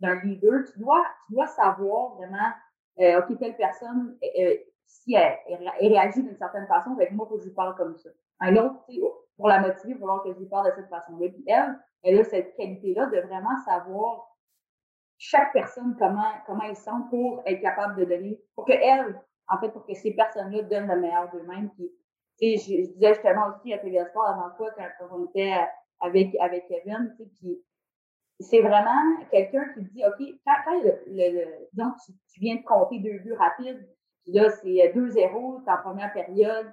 d'un 0.00 0.20
leader, 0.22 0.64
tu 0.72 0.78
dois, 0.78 1.04
tu 1.26 1.34
dois 1.34 1.46
savoir 1.46 2.14
vraiment, 2.16 2.52
euh, 3.00 3.20
OK, 3.20 3.38
telle 3.38 3.56
personne, 3.56 4.16
euh, 4.22 4.42
euh 4.44 4.56
si 4.86 5.14
elle, 5.14 5.38
elle, 5.46 5.92
réagit 5.92 6.20
d'une 6.20 6.36
certaine 6.36 6.66
façon, 6.66 6.94
avec 6.94 7.12
moi, 7.12 7.24
il 7.26 7.28
faut 7.28 7.36
que 7.36 7.42
je 7.42 7.48
lui 7.48 7.54
parle 7.54 7.76
comme 7.76 7.96
ça. 7.96 8.10
Un 8.40 8.56
autre, 8.56 8.84
pour 9.36 9.48
la 9.48 9.60
motiver, 9.60 9.92
il 9.92 9.98
falloir 9.98 10.22
que 10.24 10.32
je 10.32 10.38
lui 10.38 10.46
parle 10.46 10.66
de 10.68 10.74
cette 10.74 10.88
façon-là. 10.88 11.28
Puis 11.28 11.44
elle, 11.46 11.78
elle 12.02 12.18
a 12.18 12.24
cette 12.24 12.56
qualité-là 12.56 13.06
de 13.06 13.20
vraiment 13.20 13.56
savoir 13.64 14.36
chaque 15.18 15.52
personne 15.52 15.96
comment, 15.98 16.32
comment 16.46 16.62
elle 16.62 16.76
sent 16.76 16.90
pour 17.10 17.42
être 17.46 17.60
capable 17.60 17.96
de 17.96 18.04
donner, 18.04 18.40
pour 18.54 18.64
que 18.64 18.72
elle, 18.72 19.20
en 19.48 19.58
fait, 19.58 19.68
pour 19.68 19.84
que 19.86 19.94
ces 19.94 20.12
personnes-là 20.14 20.62
donnent 20.62 20.88
le 20.88 21.00
meilleur 21.00 21.30
d'eux-mêmes. 21.30 21.70
Puis, 21.70 21.90
je, 22.40 22.56
je 22.56 22.92
disais 22.92 23.14
justement 23.14 23.48
aussi 23.48 23.72
à 23.72 23.78
TVA 23.78 24.06
Sport 24.06 24.26
avant 24.26 24.54
fois, 24.56 24.70
quand, 24.76 25.06
on 25.12 25.26
était 25.26 25.54
avec, 26.00 26.34
avec 26.40 26.66
Kevin, 26.68 27.14
puis 27.16 27.62
c'est 28.40 28.60
vraiment 28.60 29.18
quelqu'un 29.30 29.64
qui 29.74 29.82
dit, 29.82 30.02
OK, 30.04 30.26
quand, 30.46 30.54
quand 30.64 30.80
le, 30.82 31.44
tu, 32.04 32.12
tu, 32.32 32.40
viens 32.40 32.56
de 32.56 32.62
compter 32.62 32.98
deux 32.98 33.18
buts 33.18 33.34
rapides, 33.34 33.86
puis 34.24 34.32
là, 34.32 34.50
c'est 34.50 34.92
2-0, 34.94 35.62
c'est 35.64 35.70
en 35.70 35.76
première 35.78 36.12
période. 36.12 36.72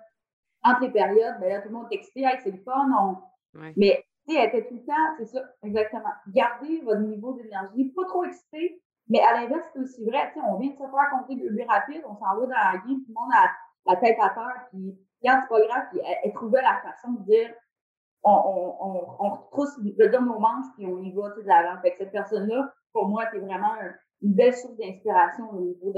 Entre 0.63 0.81
les 0.81 0.91
périodes, 0.91 1.35
ben 1.39 1.49
là, 1.49 1.61
tout 1.61 1.69
le 1.69 1.75
monde 1.75 1.89
t'explique, 1.89 2.25
hey, 2.25 2.39
c'est 2.43 2.51
le 2.51 2.57
fun. 2.57 2.89
On... 2.99 3.17
Mais, 3.77 4.03
tu 4.27 4.33
sais, 4.33 4.41
elle 4.41 4.49
était 4.49 4.67
tout 4.67 4.75
le 4.75 4.85
temps, 4.85 4.93
c'est 5.17 5.25
ça, 5.25 5.41
exactement. 5.63 6.11
Gardez 6.29 6.81
votre 6.81 7.01
niveau 7.01 7.33
d'énergie, 7.33 7.85
pas 7.95 8.05
trop 8.05 8.23
excité, 8.23 8.81
mais 9.09 9.21
à 9.21 9.33
l'inverse, 9.33 9.65
c'est 9.73 9.79
aussi 9.79 10.05
vrai. 10.05 10.31
Tu 10.33 10.39
sais, 10.39 10.45
on 10.45 10.57
vient 10.57 10.71
de 10.71 10.75
se 10.75 10.79
faire 10.79 11.09
compter 11.11 11.35
deux 11.35 11.49
buts 11.49 11.65
rapides, 11.67 12.03
on 12.05 12.15
s'en 12.15 12.35
va 12.35 12.41
dans 12.41 12.49
la 12.49 12.73
game, 12.73 13.01
tout 13.01 13.05
le 13.09 13.13
monde 13.13 13.31
a 13.33 13.49
la 13.85 13.95
tête 13.97 14.17
à 14.19 14.29
terre, 14.29 14.67
puis, 14.71 14.97
c'est 15.21 15.49
pas 15.49 15.67
grave, 15.67 15.83
puis 15.91 15.99
elle, 16.05 16.17
elle 16.23 16.33
trouvait 16.33 16.61
la 16.61 16.81
façon 16.81 17.11
de 17.13 17.23
dire, 17.25 17.53
on, 18.23 18.75
on, 18.79 19.25
on, 19.25 19.29
retrousse, 19.29 19.71
je 19.83 20.03
veux 20.03 20.11
nos 20.19 20.39
manches, 20.39 20.65
puis 20.75 20.85
on 20.85 21.01
y 21.01 21.11
va, 21.13 21.29
de 21.29 21.41
l'avant. 21.43 21.81
Fait 21.81 21.91
que 21.91 21.97
cette 21.99 22.11
personne-là, 22.11 22.73
pour 22.91 23.07
moi, 23.07 23.25
c'est 23.31 23.39
vraiment 23.39 23.75
une 24.21 24.33
belle 24.33 24.55
source 24.55 24.75
d'inspiration 24.77 25.49
au 25.51 25.61
niveau 25.61 25.93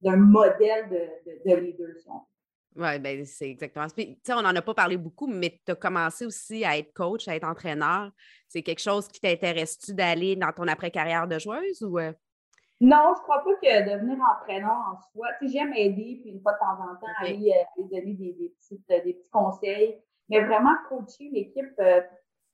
d'un 0.00 0.16
modèle 0.16 0.88
de, 0.88 1.50
de, 1.50 1.50
de 1.50 1.86
Oui, 2.76 2.98
ben 2.98 3.24
c'est 3.24 3.50
exactement. 3.50 3.86
Tu 3.88 4.16
sais, 4.22 4.32
on 4.32 4.42
n'en 4.42 4.54
a 4.54 4.62
pas 4.62 4.74
parlé 4.74 4.96
beaucoup, 4.96 5.26
mais 5.26 5.60
tu 5.64 5.72
as 5.72 5.74
commencé 5.74 6.26
aussi 6.26 6.64
à 6.64 6.76
être 6.76 6.92
coach, 6.92 7.26
à 7.26 7.34
être 7.34 7.46
entraîneur. 7.46 8.10
C'est 8.48 8.62
quelque 8.62 8.82
chose 8.82 9.08
qui 9.08 9.20
t'intéresse-tu 9.20 9.94
d'aller 9.94 10.36
dans 10.36 10.52
ton 10.52 10.68
après-carrière 10.68 11.26
de 11.26 11.38
joueuse 11.38 11.82
ou? 11.82 11.98
Euh? 12.82 12.86
Non, 12.86 13.14
je 13.16 13.22
crois 13.22 13.42
pas 13.42 13.54
que 13.54 13.94
devenir 13.94 14.18
entraîneur 14.20 14.76
en 14.92 15.00
soi. 15.12 15.28
Tu 15.38 15.48
sais, 15.48 15.58
j'aime 15.58 15.72
aider, 15.74 16.20
puis 16.22 16.32
une 16.32 16.40
fois 16.40 16.52
de 16.52 16.58
temps 16.58 16.82
en 16.82 16.96
temps, 16.96 17.12
aller, 17.20 17.52
euh, 17.54 17.82
donner 17.90 18.14
des, 18.14 18.32
des, 18.32 18.54
petites, 18.60 18.86
des 18.88 19.14
petits 19.14 19.30
conseils. 19.30 20.00
Mais 20.28 20.44
vraiment, 20.44 20.74
coacher 20.88 21.30
l'équipe, 21.32 21.72
euh, 21.78 22.00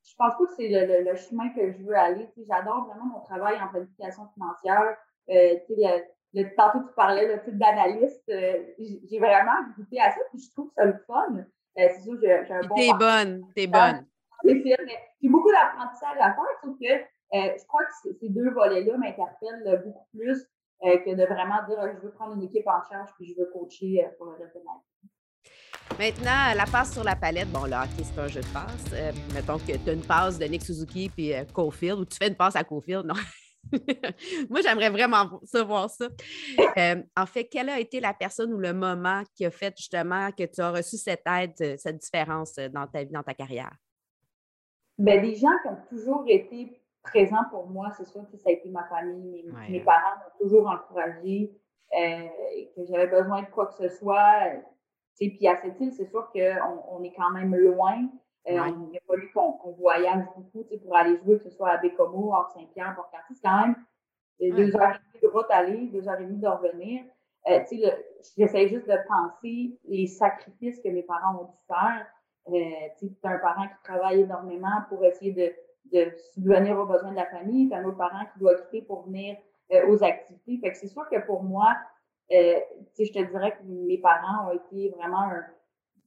je 0.04 0.14
pense 0.16 0.34
pas 0.36 0.44
que 0.44 0.52
c'est 0.56 0.68
le, 0.68 1.10
le, 1.10 1.16
chemin 1.16 1.48
que 1.50 1.72
je 1.72 1.78
veux 1.82 1.96
aller. 1.96 2.28
J'adore 2.48 2.86
vraiment 2.86 3.06
mon 3.06 3.20
travail 3.20 3.60
en 3.60 3.68
planification 3.68 4.28
financière. 4.34 4.96
Euh, 5.30 5.54
le, 5.68 6.02
le, 6.34 6.54
tantôt, 6.56 6.80
tu 6.80 6.94
parlais 6.94 7.34
le 7.34 7.42
type 7.42 7.58
d'analyste. 7.58 8.22
Euh, 8.28 8.64
j'ai 8.78 9.18
vraiment 9.18 9.62
goûté 9.76 10.00
à 10.00 10.10
ça, 10.10 10.20
puis 10.30 10.40
je 10.40 10.50
trouve 10.52 10.70
ça 10.76 10.84
le 10.84 10.98
fun. 11.06 11.36
Euh, 11.36 11.42
c'est 11.76 12.00
sûr, 12.00 12.18
j'ai 12.20 12.32
un 12.32 12.60
bon. 12.62 12.74
T'es 12.74 12.90
bonne, 12.98 13.46
t'es 13.54 13.66
bonne. 13.66 14.06
J'ai 14.44 15.28
beaucoup 15.28 15.50
d'apprentissage 15.50 16.16
à 16.20 16.34
faire, 16.34 16.44
sauf 16.62 16.76
que 16.78 16.92
euh, 16.92 17.04
je 17.32 17.66
crois 17.66 17.84
que 17.84 18.12
ces 18.20 18.28
deux 18.28 18.50
volets-là 18.50 18.96
m'interpellent 18.98 19.82
beaucoup 19.84 20.06
plus 20.12 20.46
que 20.82 21.14
de 21.14 21.24
vraiment 21.24 21.64
dire 21.68 21.78
je 21.94 22.00
veux 22.00 22.12
prendre 22.12 22.34
une 22.34 22.42
équipe 22.42 22.66
en 22.66 22.82
charge 22.90 23.10
puis 23.16 23.26
je 23.26 23.40
veux 23.40 23.46
coacher 23.52 24.06
pour 24.18 24.26
le 24.26 24.32
reste 24.32 24.54
de 24.54 24.62
ma 24.64 24.72
vie. 24.72 24.92
Maintenant, 25.98 26.54
la 26.56 26.64
passe 26.64 26.94
sur 26.94 27.04
la 27.04 27.14
palette, 27.14 27.50
bon, 27.52 27.64
le 27.64 27.74
hockey, 27.74 28.02
c'est 28.02 28.18
un 28.18 28.26
jeu 28.26 28.40
de 28.40 28.46
passe. 28.46 28.84
Euh, 28.94 29.12
mettons 29.34 29.58
que 29.58 29.76
tu 29.76 29.90
as 29.90 29.92
une 29.92 30.04
passe 30.04 30.38
de 30.38 30.46
Nick 30.46 30.62
Suzuki 30.62 31.10
puis 31.10 31.34
euh, 31.34 31.44
Cofield, 31.44 32.00
ou 32.00 32.04
tu 32.04 32.16
fais 32.16 32.28
une 32.28 32.34
passe 32.34 32.56
à 32.56 32.64
Cofield, 32.64 33.04
non? 33.04 33.14
Moi, 34.50 34.60
j'aimerais 34.62 34.90
vraiment 34.90 35.38
savoir 35.44 35.90
ça. 35.90 36.08
Euh, 36.78 37.02
en 37.16 37.26
fait, 37.26 37.44
quelle 37.44 37.68
a 37.68 37.78
été 37.78 38.00
la 38.00 38.14
personne 38.14 38.52
ou 38.54 38.58
le 38.58 38.72
moment 38.72 39.22
qui 39.36 39.44
a 39.44 39.50
fait 39.50 39.74
justement 39.76 40.30
que 40.32 40.44
tu 40.44 40.60
as 40.60 40.70
reçu 40.70 40.96
cette 40.96 41.22
aide, 41.26 41.78
cette 41.78 41.98
différence 41.98 42.54
dans 42.54 42.86
ta 42.86 43.04
vie, 43.04 43.12
dans 43.12 43.22
ta 43.22 43.34
carrière? 43.34 43.72
Bien, 44.98 45.20
des 45.20 45.34
gens 45.34 45.52
qui 45.62 45.68
ont 45.68 45.78
toujours 45.90 46.24
été 46.26 46.81
présents 47.02 47.44
pour 47.50 47.68
moi, 47.68 47.90
c'est 47.96 48.06
sûr 48.06 48.22
que 48.30 48.36
ça 48.36 48.50
a 48.50 48.52
été 48.52 48.68
ma 48.70 48.84
famille. 48.84 49.44
Mes, 49.68 49.80
parents 49.80 50.16
m'ont 50.16 50.44
toujours 50.44 50.68
encouragé. 50.68 51.52
que 51.90 52.84
j'avais 52.88 53.08
besoin 53.08 53.42
de 53.42 53.48
quoi 53.48 53.66
que 53.66 53.74
ce 53.74 53.88
soit, 53.88 54.52
puis 55.28 55.46
à 55.46 55.56
cette 55.56 55.80
île, 55.80 55.92
c'est 55.92 56.06
sûr 56.06 56.30
qu'on 56.32 56.84
on 56.90 57.02
est 57.02 57.12
quand 57.12 57.30
même 57.30 57.54
loin. 57.54 58.08
Euh, 58.48 58.54
il 58.90 58.96
a 58.96 59.00
fallu 59.06 59.30
qu'on 59.32 59.72
voyage 59.78 60.24
beaucoup 60.36 60.66
pour 60.82 60.96
aller 60.96 61.16
jouer, 61.18 61.38
que 61.38 61.44
ce 61.44 61.50
soit 61.50 61.70
à 61.70 61.76
Bécomo, 61.78 62.34
à 62.34 62.48
Saint-Pierre, 62.54 62.94
Port-Cartier. 62.96 63.36
C'est 63.36 63.48
quand 63.48 63.66
même 63.66 63.76
euh, 64.42 64.56
deux 64.56 64.76
heures 64.76 64.90
et 64.90 64.98
demie 64.98 65.22
de 65.22 65.28
route 65.28 65.46
aller, 65.50 65.86
deux 65.92 66.08
heures 66.08 66.20
et 66.20 66.24
demie 66.24 66.40
de 66.40 66.48
revenir. 66.48 67.04
Euh, 67.48 67.60
J'essaie 68.36 68.68
juste 68.68 68.88
de 68.88 68.96
penser 69.06 69.78
les 69.84 70.06
sacrifices 70.06 70.80
que 70.80 70.88
mes 70.88 71.02
parents 71.02 71.40
ont 71.40 71.44
dû 71.44 71.58
faire. 71.68 72.06
Euh, 72.48 72.88
tu 72.98 73.06
un 73.22 73.38
parent 73.38 73.68
qui 73.68 73.82
travaille 73.84 74.22
énormément 74.22 74.82
pour 74.88 75.04
essayer 75.04 75.32
de, 75.32 75.52
de 75.92 76.12
subvenir 76.34 76.78
aux 76.78 76.86
besoins 76.86 77.10
de 77.10 77.16
la 77.16 77.26
famille, 77.26 77.66
puis 77.66 77.74
un 77.74 77.84
autre 77.84 77.96
parent 77.96 78.24
qui 78.32 78.38
doit 78.38 78.54
quitter 78.54 78.82
pour 78.82 79.02
venir 79.02 79.36
euh, 79.72 79.88
aux 79.88 80.02
activités. 80.02 80.58
Fait 80.58 80.72
que 80.72 80.78
c'est 80.78 80.88
sûr 80.88 81.02
que 81.10 81.24
pour 81.26 81.42
moi, 81.42 81.74
euh, 82.32 82.58
je 82.98 83.12
te 83.12 83.30
dirais 83.30 83.52
que 83.52 83.64
mes 83.64 83.98
parents 83.98 84.48
ont 84.48 84.52
été 84.52 84.90
vraiment 84.90 85.28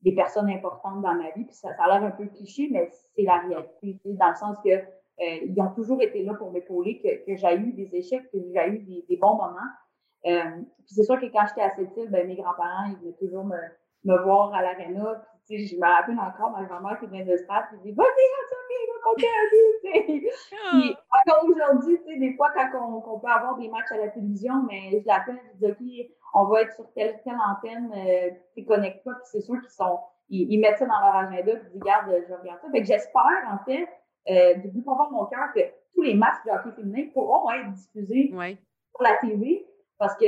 des 0.02 0.14
personnes 0.14 0.50
importantes 0.50 1.02
dans 1.02 1.14
ma 1.14 1.32
vie. 1.32 1.46
Puis 1.46 1.56
ça, 1.56 1.70
a 1.78 1.88
l'air 1.88 2.04
un 2.04 2.12
peu 2.12 2.26
cliché, 2.28 2.70
mais 2.72 2.90
c'est 3.16 3.24
la 3.24 3.40
réalité. 3.40 4.00
Dans 4.06 4.30
le 4.30 4.36
sens 4.36 4.58
que 4.64 4.84
ils 5.18 5.62
ont 5.62 5.72
toujours 5.74 6.02
été 6.02 6.24
là 6.24 6.34
pour 6.34 6.52
m'épauler, 6.52 7.00
que, 7.00 7.26
que 7.26 7.38
j'ai 7.38 7.56
eu 7.56 7.72
des 7.72 7.96
échecs, 7.96 8.30
que 8.32 8.38
j'ai 8.38 8.68
eu 8.68 8.80
des, 9.08 9.18
bons 9.18 9.36
moments. 9.36 10.52
c'est 10.86 11.04
sûr 11.04 11.18
que 11.20 11.28
quand 11.28 11.46
j'étais 11.48 11.62
à 11.62 11.70
cette 11.70 11.96
île, 11.96 12.10
ben, 12.10 12.28
mes 12.28 12.36
grands-parents, 12.36 12.90
ils 12.90 12.98
venaient 12.98 13.18
toujours 13.18 13.46
me, 13.46 13.58
me 14.06 14.18
voir 14.24 14.54
à 14.54 14.62
l'aréna. 14.62 15.24
Puis, 15.46 15.68
je 15.68 15.76
me 15.76 15.86
rappelle 15.86 16.20
encore 16.20 16.52
ma 16.52 16.64
grand-mère 16.66 17.00
qui 17.00 17.06
venait 17.08 17.26
de 17.26 17.38
stade, 17.38 17.66
qui 17.70 17.78
dit 17.84 17.92
Vas-y, 17.92 18.06
il 18.06 18.32
va 18.32 18.65
compter 19.06 19.28
un 19.28 19.46
but. 19.52 20.30
Puis, 20.72 20.98
encore 21.12 21.46
aujourd'hui, 21.50 22.00
des 22.20 22.34
fois, 22.34 22.52
quand 22.54 22.70
on, 22.82 23.04
on, 23.14 23.20
peut 23.20 23.28
avoir 23.28 23.58
des 23.58 23.70
matchs 23.70 23.92
à 23.92 23.98
la 23.98 24.08
télévision, 24.10 24.64
mais 24.68 25.00
je 25.00 25.08
l'appelle, 25.08 25.40
je 25.62 25.68
dis 25.68 25.72
OK, 25.72 26.16
on 26.34 26.46
va 26.46 26.62
être 26.64 26.74
sur 26.74 26.92
telle, 26.94 27.22
telle 27.24 27.38
antenne, 27.50 27.92
euh, 27.96 28.30
tu 28.56 28.66
connectes 28.66 29.04
pas, 29.04 29.12
puis 29.12 29.24
c'est 29.26 29.42
sûr 29.42 29.60
qu'ils 29.62 29.70
sont. 29.70 30.00
Ils, 30.30 30.60
mettent 30.60 30.80
ça 30.80 30.86
dans 30.86 31.00
leur 31.00 31.16
agenda, 31.16 31.56
puis 31.56 31.68
ils 31.68 31.74
disent 31.74 31.82
Regarde, 31.82 32.12
je 32.28 32.34
regarde 32.34 32.60
ça. 32.62 32.68
Fait 32.72 32.82
que 32.82 32.88
j'espère, 32.88 33.52
en 33.52 33.64
fait, 33.64 33.88
euh, 34.30 34.56
du 34.56 34.70
plus 34.72 34.82
profond 34.82 35.10
de 35.10 35.14
mon 35.14 35.26
cœur, 35.26 35.54
que 35.54 35.62
tous 35.94 36.02
les 36.02 36.16
matchs 36.16 36.44
de 36.46 36.52
hockey 36.52 36.72
féminin 36.76 37.10
pourront 37.14 37.50
être 37.52 37.72
diffusés 37.72 38.32
sur 38.32 39.04
la 39.04 39.18
TV. 39.18 39.66
Parce 39.98 40.16
que 40.18 40.26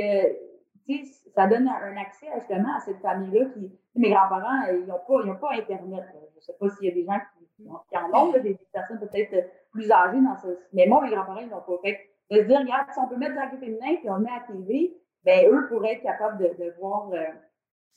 ça 1.34 1.46
donne 1.46 1.68
un 1.68 1.96
accès 1.98 2.26
justement 2.38 2.74
à 2.76 2.80
cette 2.80 3.00
famille-là 3.00 3.46
qui, 3.52 3.70
mes 3.96 4.10
grands-parents, 4.10 4.66
ils 4.72 4.86
n'ont 4.86 5.00
pas, 5.06 5.22
ils 5.24 5.30
ont 5.30 5.36
pas 5.36 5.52
Internet. 5.52 6.04
Je 6.14 6.36
ne 6.36 6.40
sais 6.40 6.54
pas 6.58 6.68
s'il 6.70 6.88
y 6.88 6.90
a 6.90 6.94
des 6.94 7.04
gens 7.04 7.18
qui, 7.58 7.98
en 7.98 8.12
ont, 8.14 8.32
des 8.32 8.58
personnes 8.72 9.00
peut-être 9.00 9.50
plus 9.70 9.90
âgées 9.90 10.20
dans 10.20 10.36
ce. 10.36 10.58
Mais 10.72 10.86
moi, 10.86 11.02
mes 11.02 11.10
grands-parents, 11.10 11.40
ils 11.40 11.48
n'ont 11.48 11.60
pas. 11.60 11.78
Fait 11.82 11.98
de 12.30 12.36
se 12.36 12.46
dire, 12.46 12.60
regarde, 12.60 12.86
si 12.92 12.98
on 12.98 13.08
peut 13.08 13.16
mettre 13.16 13.34
du 13.34 13.38
hockey 13.38 13.56
féminin 13.58 13.96
puis 14.00 14.10
on 14.10 14.16
le 14.16 14.24
met 14.24 14.30
à 14.30 14.40
la 14.40 14.54
TV, 14.54 14.94
ben 15.24 15.50
eux 15.50 15.66
pourraient 15.68 15.94
être 15.94 16.02
capables 16.02 16.38
de, 16.38 16.62
de 16.62 16.74
voir, 16.78 17.10
euh, 17.12 17.24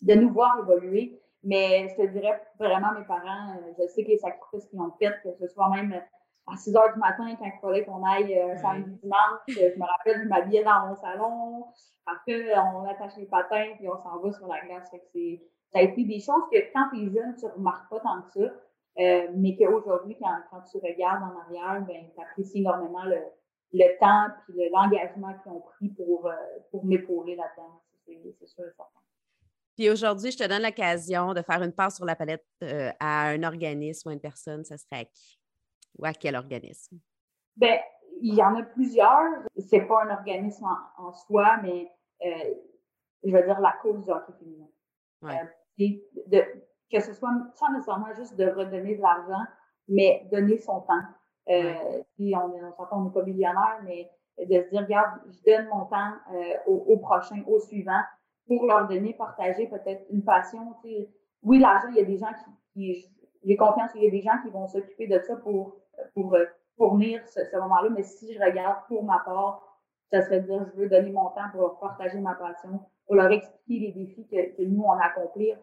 de 0.01 0.13
nous 0.15 0.31
voir 0.31 0.59
évoluer. 0.59 1.21
Mais 1.43 1.87
je 1.89 1.95
te 1.95 2.07
dirais 2.07 2.41
vraiment, 2.59 2.93
mes 2.97 3.05
parents, 3.05 3.55
euh, 3.55 3.73
je 3.77 3.87
sais 3.87 4.03
que 4.03 4.09
les 4.09 4.17
sacrifices 4.17 4.67
qu'ils 4.67 4.79
ont 4.79 4.91
fait, 4.99 5.11
que 5.23 5.33
ce 5.33 5.47
soit 5.47 5.69
même 5.69 6.01
à 6.47 6.55
6 6.55 6.75
heures 6.75 6.93
du 6.93 6.99
matin 6.99 7.35
quand 7.37 7.45
il 7.45 7.59
fallait 7.61 7.85
qu'on 7.85 8.03
aille 8.03 8.37
euh, 8.37 8.55
samedi 8.57 8.91
dimanche. 9.01 9.41
Je 9.47 9.79
me 9.79 9.85
rappelle, 9.85 10.23
je 10.23 10.27
m'habillais 10.27 10.63
dans 10.63 10.87
mon 10.87 10.95
salon 10.95 11.65
parce 12.05 12.23
qu'on 12.25 12.85
attache 12.85 13.17
les 13.17 13.25
patins 13.25 13.73
puis 13.77 13.87
on 13.87 13.97
s'en 13.97 14.19
va 14.19 14.31
sur 14.31 14.47
la 14.47 14.61
glace. 14.65 14.89
Fait 14.91 14.99
que 14.99 15.43
ça 15.71 15.79
a 15.79 15.81
été 15.81 16.03
des 16.03 16.19
choses 16.19 16.43
que 16.51 16.57
quand 16.73 16.89
tu 16.93 17.03
es 17.03 17.09
jeune, 17.09 17.35
tu 17.35 17.45
ne 17.45 17.51
remarques 17.51 17.89
pas 17.89 17.99
tant 17.99 18.21
que 18.21 18.31
ça. 18.31 18.53
Euh, 18.99 19.27
mais 19.35 19.55
qu'aujourd'hui, 19.55 20.17
quand, 20.19 20.35
quand 20.49 20.61
tu 20.69 20.77
regardes 20.77 21.23
en 21.23 21.39
arrière, 21.39 21.81
ben, 21.87 22.09
tu 22.13 22.21
apprécies 22.21 22.59
énormément 22.59 23.03
le, 23.05 23.21
le 23.73 23.99
temps 23.99 24.33
et 24.57 24.69
l'engagement 24.69 25.33
qu'ils 25.41 25.51
ont 25.51 25.61
pris 25.61 25.89
pour, 25.89 26.27
euh, 26.27 26.33
pour 26.71 26.83
m'épauler 26.85 27.35
là-dedans. 27.35 27.81
C'est 28.05 28.47
sûr 28.47 28.65
et 28.65 28.73
certain. 28.75 28.99
Puis 29.77 29.89
aujourd'hui, 29.89 30.31
je 30.31 30.37
te 30.37 30.47
donne 30.47 30.63
l'occasion 30.63 31.33
de 31.33 31.41
faire 31.41 31.63
une 31.63 31.71
passe 31.71 31.95
sur 31.95 32.05
la 32.05 32.15
palette 32.15 32.45
euh, 32.63 32.91
à 32.99 33.29
un 33.29 33.43
organisme 33.43 34.09
ou 34.09 34.11
à 34.11 34.13
une 34.13 34.19
personne, 34.19 34.65
ça 34.65 34.77
serait 34.77 35.01
à 35.01 35.05
qui? 35.05 35.39
ou 35.97 36.05
à 36.05 36.13
quel 36.13 36.35
organisme? 36.35 36.97
Bien, 37.55 37.79
il 38.21 38.35
y 38.35 38.43
en 38.43 38.55
a 38.55 38.63
plusieurs. 38.63 39.43
C'est 39.57 39.81
pas 39.81 40.03
un 40.03 40.09
organisme 40.13 40.65
en, 40.97 41.13
soi, 41.13 41.57
mais 41.63 41.89
je 43.23 43.31
veux 43.31 43.43
dire 43.43 43.59
la 43.59 43.73
cause 43.81 44.03
du 44.03 44.11
hockey 44.11 44.33
féminin. 44.39 44.67
Ouais. 45.21 45.39
Que 46.91 46.99
ce 46.99 47.13
soit 47.13 47.29
sans 47.55 47.71
nécessairement 47.71 48.13
juste 48.15 48.35
de 48.37 48.45
redonner 48.45 48.95
de 48.95 49.01
l'argent, 49.01 49.43
mais 49.87 50.27
donner 50.31 50.57
son 50.57 50.81
temps. 50.81 51.03
Euh, 51.49 51.73
puis 52.15 52.33
on, 52.35 52.53
on 52.91 53.01
n'est 53.03 53.11
pas 53.11 53.23
millionnaire, 53.23 53.79
mais 53.83 54.09
de 54.37 54.61
se 54.61 54.69
dire, 54.69 54.81
regarde, 54.81 55.19
je 55.27 55.51
donne 55.51 55.67
mon 55.67 55.85
temps 55.85 56.13
euh, 56.33 56.53
au, 56.67 56.93
au, 56.93 56.97
prochain, 56.97 57.43
au 57.47 57.59
suivant, 57.59 58.01
pour 58.47 58.65
leur 58.65 58.87
donner, 58.87 59.13
partager 59.13 59.67
peut-être 59.67 60.03
une 60.09 60.23
passion. 60.23 60.75
Oui, 61.43 61.59
l'argent, 61.59 61.87
il 61.89 61.97
y 61.97 62.01
a 62.01 62.05
des 62.05 62.17
gens 62.17 62.31
qui, 62.73 62.93
qui 62.93 63.07
j'ai 63.43 63.55
confiance 63.55 63.91
qu'il 63.91 64.03
y 64.03 64.07
a 64.07 64.11
des 64.11 64.21
gens 64.21 64.37
qui 64.43 64.49
vont 64.49 64.67
s'occuper 64.67 65.07
de 65.07 65.19
ça 65.19 65.35
pour 65.37 65.81
pour 66.13 66.33
euh, 66.33 66.45
fournir 66.77 67.21
ce, 67.27 67.57
moment-là. 67.57 67.89
Mais 67.89 68.03
si 68.03 68.33
je 68.33 68.39
regarde 68.39 68.85
pour 68.87 69.03
ma 69.03 69.19
part, 69.19 69.79
ça 70.11 70.21
serait 70.21 70.41
de 70.41 70.47
dire 70.47 70.65
je 70.73 70.81
veux 70.81 70.89
donner 70.89 71.11
mon 71.11 71.29
temps 71.29 71.49
pour 71.53 71.79
partager 71.79 72.19
ma 72.19 72.35
passion, 72.35 72.79
pour 73.05 73.15
leur 73.15 73.31
expliquer 73.31 73.87
les 73.87 73.91
défis 73.91 74.27
que, 74.27 74.63
nous, 74.63 74.83
on 74.83 74.91
a 74.91 75.05
accomplir. 75.05 75.57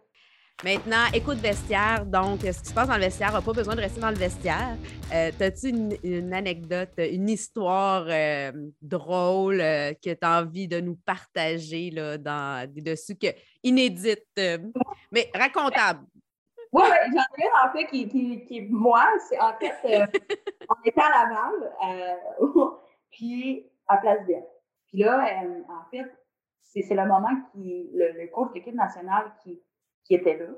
Maintenant, 0.64 1.04
écoute 1.14 1.36
vestiaire. 1.36 2.04
Donc, 2.04 2.40
ce 2.40 2.60
qui 2.60 2.68
se 2.68 2.74
passe 2.74 2.88
dans 2.88 2.96
le 2.96 3.02
vestiaire 3.02 3.32
n'a 3.32 3.40
pas 3.40 3.52
besoin 3.52 3.76
de 3.76 3.80
rester 3.80 4.00
dans 4.00 4.10
le 4.10 4.16
vestiaire. 4.16 4.76
Euh, 5.14 5.30
As-tu 5.38 5.68
une, 5.68 6.34
anecdote, 6.34 6.90
une 6.98 7.28
histoire 7.28 8.06
euh, 8.08 8.50
drôle 8.82 9.60
euh, 9.60 9.92
que 9.92 10.10
tu 10.10 10.18
as 10.20 10.40
envie 10.40 10.66
de 10.66 10.80
nous 10.80 10.96
partager 10.96 11.90
là, 11.90 12.18
dans, 12.18 12.68
dessus, 12.74 13.14
que, 13.14 13.28
inédite, 13.62 14.26
mais 15.12 15.30
racontable? 15.32 16.04
Oui, 16.72 16.82
j'en 16.82 17.22
ai 17.38 17.44
une 17.44 17.68
en 17.68 17.72
fait 17.72 17.86
qui, 17.86 18.08
qui, 18.08 18.44
qui 18.44 18.58
est 18.58 18.68
moi. 18.68 19.06
C'est 19.28 19.38
en 19.38 19.56
fait, 19.58 19.74
on 20.68 20.74
était 20.84 21.00
à 21.00 21.24
Laval, 21.24 22.34
puis 23.12 23.64
à 23.86 23.96
Place 23.98 24.26
Belle. 24.26 24.44
Puis 24.88 24.98
là, 24.98 25.24
en 25.68 25.88
fait, 25.88 26.12
c'est 26.64 26.94
le 26.96 27.06
moment 27.06 27.44
qui 27.52 27.90
le, 27.94 28.20
le 28.20 28.26
coach 28.26 28.48
de 28.48 28.54
l'équipe 28.54 28.74
nationale 28.74 29.32
qui, 29.44 29.62
qui 30.08 30.14
était 30.14 30.36
là. 30.36 30.48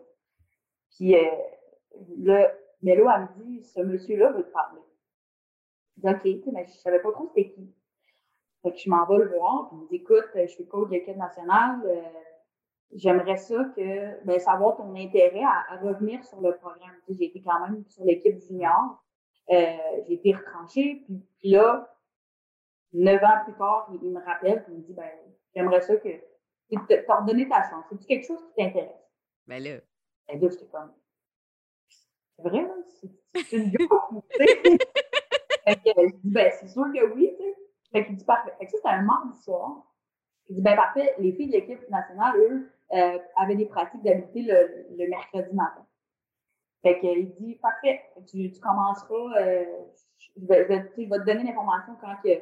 Puis 0.97 1.15
là, 2.19 2.53
Mélo, 2.83 3.07
elle 3.15 3.23
me 3.23 3.45
dit 3.45 3.65
Ce 3.65 3.81
monsieur-là 3.81 4.33
veut 4.33 4.45
te 4.45 4.53
parler. 4.53 4.81
Je 5.97 6.09
dis 6.09 6.43
OK, 6.43 6.53
mais 6.55 6.65
je 6.67 6.73
savais 6.73 7.01
pas 7.01 7.13
trop 7.13 7.27
c'était 7.29 7.51
qui. 7.51 7.75
Fait 8.63 8.73
que 8.73 8.79
je 8.79 8.89
m'en 8.89 9.07
vais 9.07 9.19
le 9.19 9.37
voir, 9.37 9.69
puis 9.69 9.79
il 9.79 9.83
me 9.83 9.89
dit 9.89 9.97
Écoute, 9.97 10.31
je 10.35 10.47
suis 10.47 10.67
coach 10.67 10.89
de 10.89 10.95
l'équipe 10.95 11.17
nationale 11.17 11.83
j'aimerais 12.93 13.37
ça 13.37 13.65
que, 13.77 14.25
ben, 14.25 14.39
savoir 14.39 14.77
ton 14.77 14.95
intérêt 14.95 15.45
à, 15.45 15.77
revenir 15.83 16.25
sur 16.25 16.41
le 16.41 16.57
programme. 16.57 16.95
j'ai 17.09 17.27
été 17.27 17.43
quand 17.43 17.61
même 17.61 17.85
sur 17.89 18.05
l'équipe 18.05 18.39
junior. 18.39 19.03
Euh, 19.51 19.77
j'ai 20.07 20.15
été 20.15 20.35
retranchée. 20.35 21.05
Puis, 21.39 21.51
là, 21.51 21.89
neuf 22.93 23.23
ans 23.23 23.45
plus 23.45 23.55
tard, 23.55 23.91
il, 24.03 24.11
me 24.11 24.21
rappelle 24.21 24.65
et 24.69 24.73
il 24.73 24.79
me 24.79 24.83
dit, 24.83 24.95
ben, 24.95 25.11
j'aimerais 25.55 25.81
ça 25.81 25.97
que 25.97 26.09
tu 26.09 26.79
redonné 27.09 27.49
ta 27.49 27.69
chance. 27.69 27.85
C'est 27.91 28.07
quelque 28.07 28.27
chose 28.27 28.45
qui 28.49 28.63
t'intéresse. 28.63 29.10
Ben 29.51 29.65
là. 29.65 29.81
Ben 30.29 30.41
là, 30.41 30.49
j'étais 30.49 30.67
comme, 30.67 30.93
c'est 32.37 32.49
vrai, 32.49 32.63
là? 32.63 32.75
C'est 33.49 33.57
une 33.57 33.73
joke, 33.73 34.25
tu 34.31 34.47
sais. 34.47 34.61
fait 35.65 35.77
que, 35.77 36.07
je 36.07 36.15
dis, 36.19 36.31
ben, 36.31 36.53
c'est 36.61 36.69
sûr 36.69 36.85
que 36.85 37.13
oui, 37.15 37.35
tu 37.37 37.43
sais. 37.43 37.57
Fait 37.91 38.07
qu'il 38.07 38.17
dit, 38.17 38.25
parfait. 38.25 38.55
Fait 38.61 38.67
que 38.67 38.71
ça, 38.71 38.77
c'était 38.77 38.91
un 38.91 39.03
mardi 39.03 39.37
soir. 39.43 39.93
Il 40.49 40.55
dit, 40.55 40.63
ben, 40.63 40.77
parfait, 40.77 41.17
les 41.19 41.33
filles 41.33 41.49
de 41.49 41.55
l'équipe 41.55 41.91
nationale, 41.91 42.37
eux, 42.37 42.71
euh, 42.93 43.19
avait 43.35 43.57
des 43.57 43.67
pratiques 43.67 44.05
d'habiter 44.05 44.43
le, 44.43 44.87
le, 44.97 45.09
mercredi 45.09 45.53
matin. 45.53 45.85
Fait 46.83 47.01
qu'il 47.01 47.35
dit, 47.35 47.57
parfait, 47.57 48.05
tu, 48.29 48.53
tu 48.53 48.61
commenceras, 48.61 49.41
euh, 49.41 49.65
je, 50.37 50.47
vais, 50.47 50.63
je, 50.63 51.09
vais, 51.09 51.19
te 51.19 51.25
donner 51.25 51.43
l'information 51.43 51.97
quand, 52.01 52.15
que, 52.23 52.39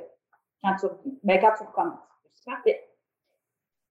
quand, 0.62 0.76
tu, 0.76 0.86
ben, 1.22 1.40
quand 1.40 1.54
tu 1.56 1.62
recommences. 1.62 2.00
parfait. 2.44 2.86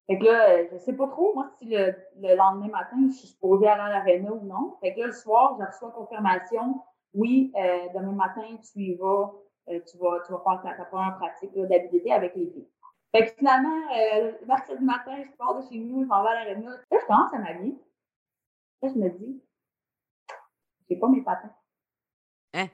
Fait 0.08 0.18
que 0.18 0.24
là, 0.24 0.50
euh, 0.50 0.68
je 0.72 0.78
sais 0.78 0.94
pas 0.94 1.08
trop, 1.08 1.34
moi, 1.34 1.50
si 1.58 1.66
le, 1.66 1.94
le 2.22 2.36
lendemain 2.36 2.70
matin, 2.70 2.96
je 3.08 3.14
suis 3.14 3.28
supposée 3.28 3.68
aller 3.68 3.82
à 3.82 3.90
l'aréna 3.90 4.32
ou 4.32 4.46
non. 4.46 4.78
Fait 4.80 4.94
que 4.94 5.02
là, 5.02 5.08
le 5.08 5.12
soir, 5.12 5.58
je 5.60 5.66
reçois 5.66 5.92
confirmation. 5.92 6.82
Oui, 7.14 7.52
euh, 7.56 7.88
demain 7.94 8.14
matin, 8.14 8.44
tu 8.72 8.80
y 8.80 8.96
vas, 8.96 9.34
euh, 9.70 9.80
tu 9.90 9.98
vas, 9.98 10.22
tu 10.26 10.32
vas 10.32 10.42
faire 10.44 10.62
ta, 10.64 10.78
ta 10.78 10.86
première 10.86 11.18
pratique 11.18 11.54
d'habilité 11.54 12.12
avec 12.14 12.36
les 12.36 12.48
filles. 12.48 12.70
Fait 13.12 13.26
que 13.26 13.34
finalement, 13.34 13.82
euh, 13.98 14.34
mercredi 14.46 14.84
matin, 14.84 15.24
je 15.24 15.32
pars 15.38 15.62
de 15.62 15.68
chez 15.68 15.78
nous, 15.78 16.04
je 16.04 16.08
m'en 16.08 16.24
vais 16.24 16.30
à 16.30 16.46
l'aréna. 16.46 16.70
Là, 16.70 16.98
je 17.02 17.06
commence 17.06 17.34
à 17.34 17.40
m'habiller. 17.40 17.78
Là, 18.82 18.90
je 18.90 19.00
me 19.00 19.10
dis, 19.10 19.44
j'ai 20.90 20.96
pas 20.98 21.08
mes 21.08 21.22
patins. 21.22 21.54
Hein? 22.54 22.68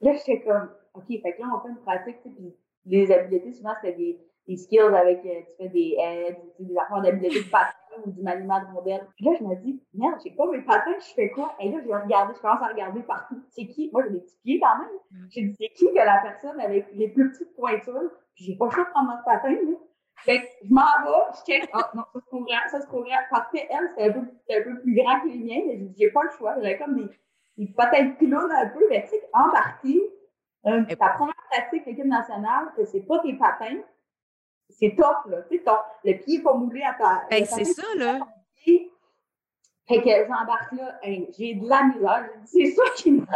Là, 0.00 0.12
je 0.12 0.18
fais 0.18 0.42
comme, 0.42 0.70
OK, 0.94 1.06
fait 1.06 1.36
que 1.36 1.40
là, 1.40 1.48
on 1.54 1.60
fait 1.60 1.70
une 1.70 1.82
pratique, 1.82 2.20
puis 2.22 2.54
les 2.84 3.10
habiletés, 3.10 3.52
souvent, 3.52 3.74
c'était 3.80 3.96
des, 3.96 4.20
des 4.46 4.56
skills 4.56 4.80
avec, 4.80 5.24
euh, 5.24 5.40
tu 5.40 5.56
fais 5.56 5.68
des 5.68 5.96
aides, 5.98 6.36
des 6.58 6.76
affaires 6.76 7.00
d'habileté 7.00 7.42
de 7.42 7.50
patin 7.50 7.72
ou 8.04 8.10
du 8.10 8.22
maniement 8.22 8.60
de 8.60 8.66
rondelle. 8.74 9.06
Puis 9.16 9.24
là, 9.24 9.32
je 9.38 9.44
me 9.44 9.54
dis, 9.56 9.82
merde, 9.94 10.16
j'ai 10.22 10.32
pas 10.32 10.46
mes 10.46 10.60
patins, 10.60 10.94
je 10.98 11.14
fais 11.14 11.30
quoi? 11.30 11.54
Et 11.60 11.70
là, 11.70 11.78
je 11.82 11.88
vais 11.88 11.96
regarder, 11.96 12.34
je 12.34 12.40
commence 12.40 12.62
à 12.62 12.68
regarder 12.68 13.00
partout. 13.02 13.42
C'est 13.50 13.66
qui? 13.66 13.90
Moi, 13.92 14.02
j'ai 14.04 14.10
des 14.14 14.20
petits 14.20 14.36
pieds 14.42 14.60
quand 14.60 14.78
même. 14.78 14.88
Mm. 15.10 15.26
J'ai 15.30 15.42
dit, 15.42 15.56
c'est 15.58 15.68
qui 15.68 15.86
que 15.86 15.96
la 15.96 16.20
personne 16.22 16.60
avec 16.60 16.86
les 16.92 17.08
plus 17.08 17.30
petites 17.30 17.54
pointures? 17.56 18.10
Puis 18.34 18.44
j'ai 18.44 18.56
pas 18.56 18.66
le 18.66 18.70
choix 18.72 18.84
de 18.84 18.90
prendre 18.90 19.10
mon 19.10 19.24
patin, 19.24 19.50
là. 19.50 19.76
Fait 20.18 20.40
que 20.40 20.46
je 20.62 20.72
m'en 20.72 20.80
vais, 20.80 21.32
je 21.32 21.52
check, 21.52 21.68
ah 21.72 21.90
non, 21.94 22.04
ça 22.12 22.20
se 22.20 22.26
trouve 22.26 22.44
grand, 22.44 22.68
ça 22.70 22.80
se 22.80 22.86
trouve 22.86 23.04
grand. 23.04 23.18
Parce 23.30 23.48
elle, 23.52 23.90
c'était 23.90 24.08
un, 24.08 24.12
peu, 24.12 24.20
un 24.20 24.62
peu 24.62 24.80
plus 24.80 24.94
grand 24.94 25.20
que 25.20 25.28
les 25.28 25.38
miens, 25.38 25.62
mais 25.66 25.80
j'ai 25.98 26.10
pas 26.10 26.22
le 26.22 26.30
choix. 26.30 26.54
J'avais 26.62 26.78
comme 26.78 26.96
des, 26.96 27.10
des 27.58 27.72
patins 27.72 28.10
clown 28.12 28.50
un 28.50 28.68
peu, 28.68 28.86
mais 28.88 29.02
tu 29.04 29.10
sais, 29.10 29.28
embarqué. 29.32 30.00
Euh, 30.66 30.82
ta 30.98 31.08
première 31.10 31.34
pratique 31.50 31.84
l'équipe 31.84 32.06
nationale, 32.06 32.72
que 32.74 32.86
c'est 32.86 33.02
pas 33.02 33.18
tes 33.18 33.34
patins, 33.34 33.82
c'est 34.70 34.94
top, 34.96 35.16
là. 35.28 35.42
Tu 35.50 35.58
sais, 35.58 35.64
le 36.04 36.18
pied 36.18 36.40
pas 36.42 36.54
moulé 36.54 36.82
à 36.82 36.94
ta. 36.94 37.24
Ben, 37.30 37.44
c'est 37.44 37.64
ça, 37.64 37.82
là. 37.96 38.20
Fait 39.86 40.00
que 40.00 40.08
j'embarque 40.26 40.72
là, 40.72 40.98
j'ai 41.02 41.54
de 41.54 41.68
la 41.68 41.82
misère. 41.84 42.28
C'est 42.46 42.70
ça 42.70 42.82
qui 42.96 43.12
me 43.12 43.20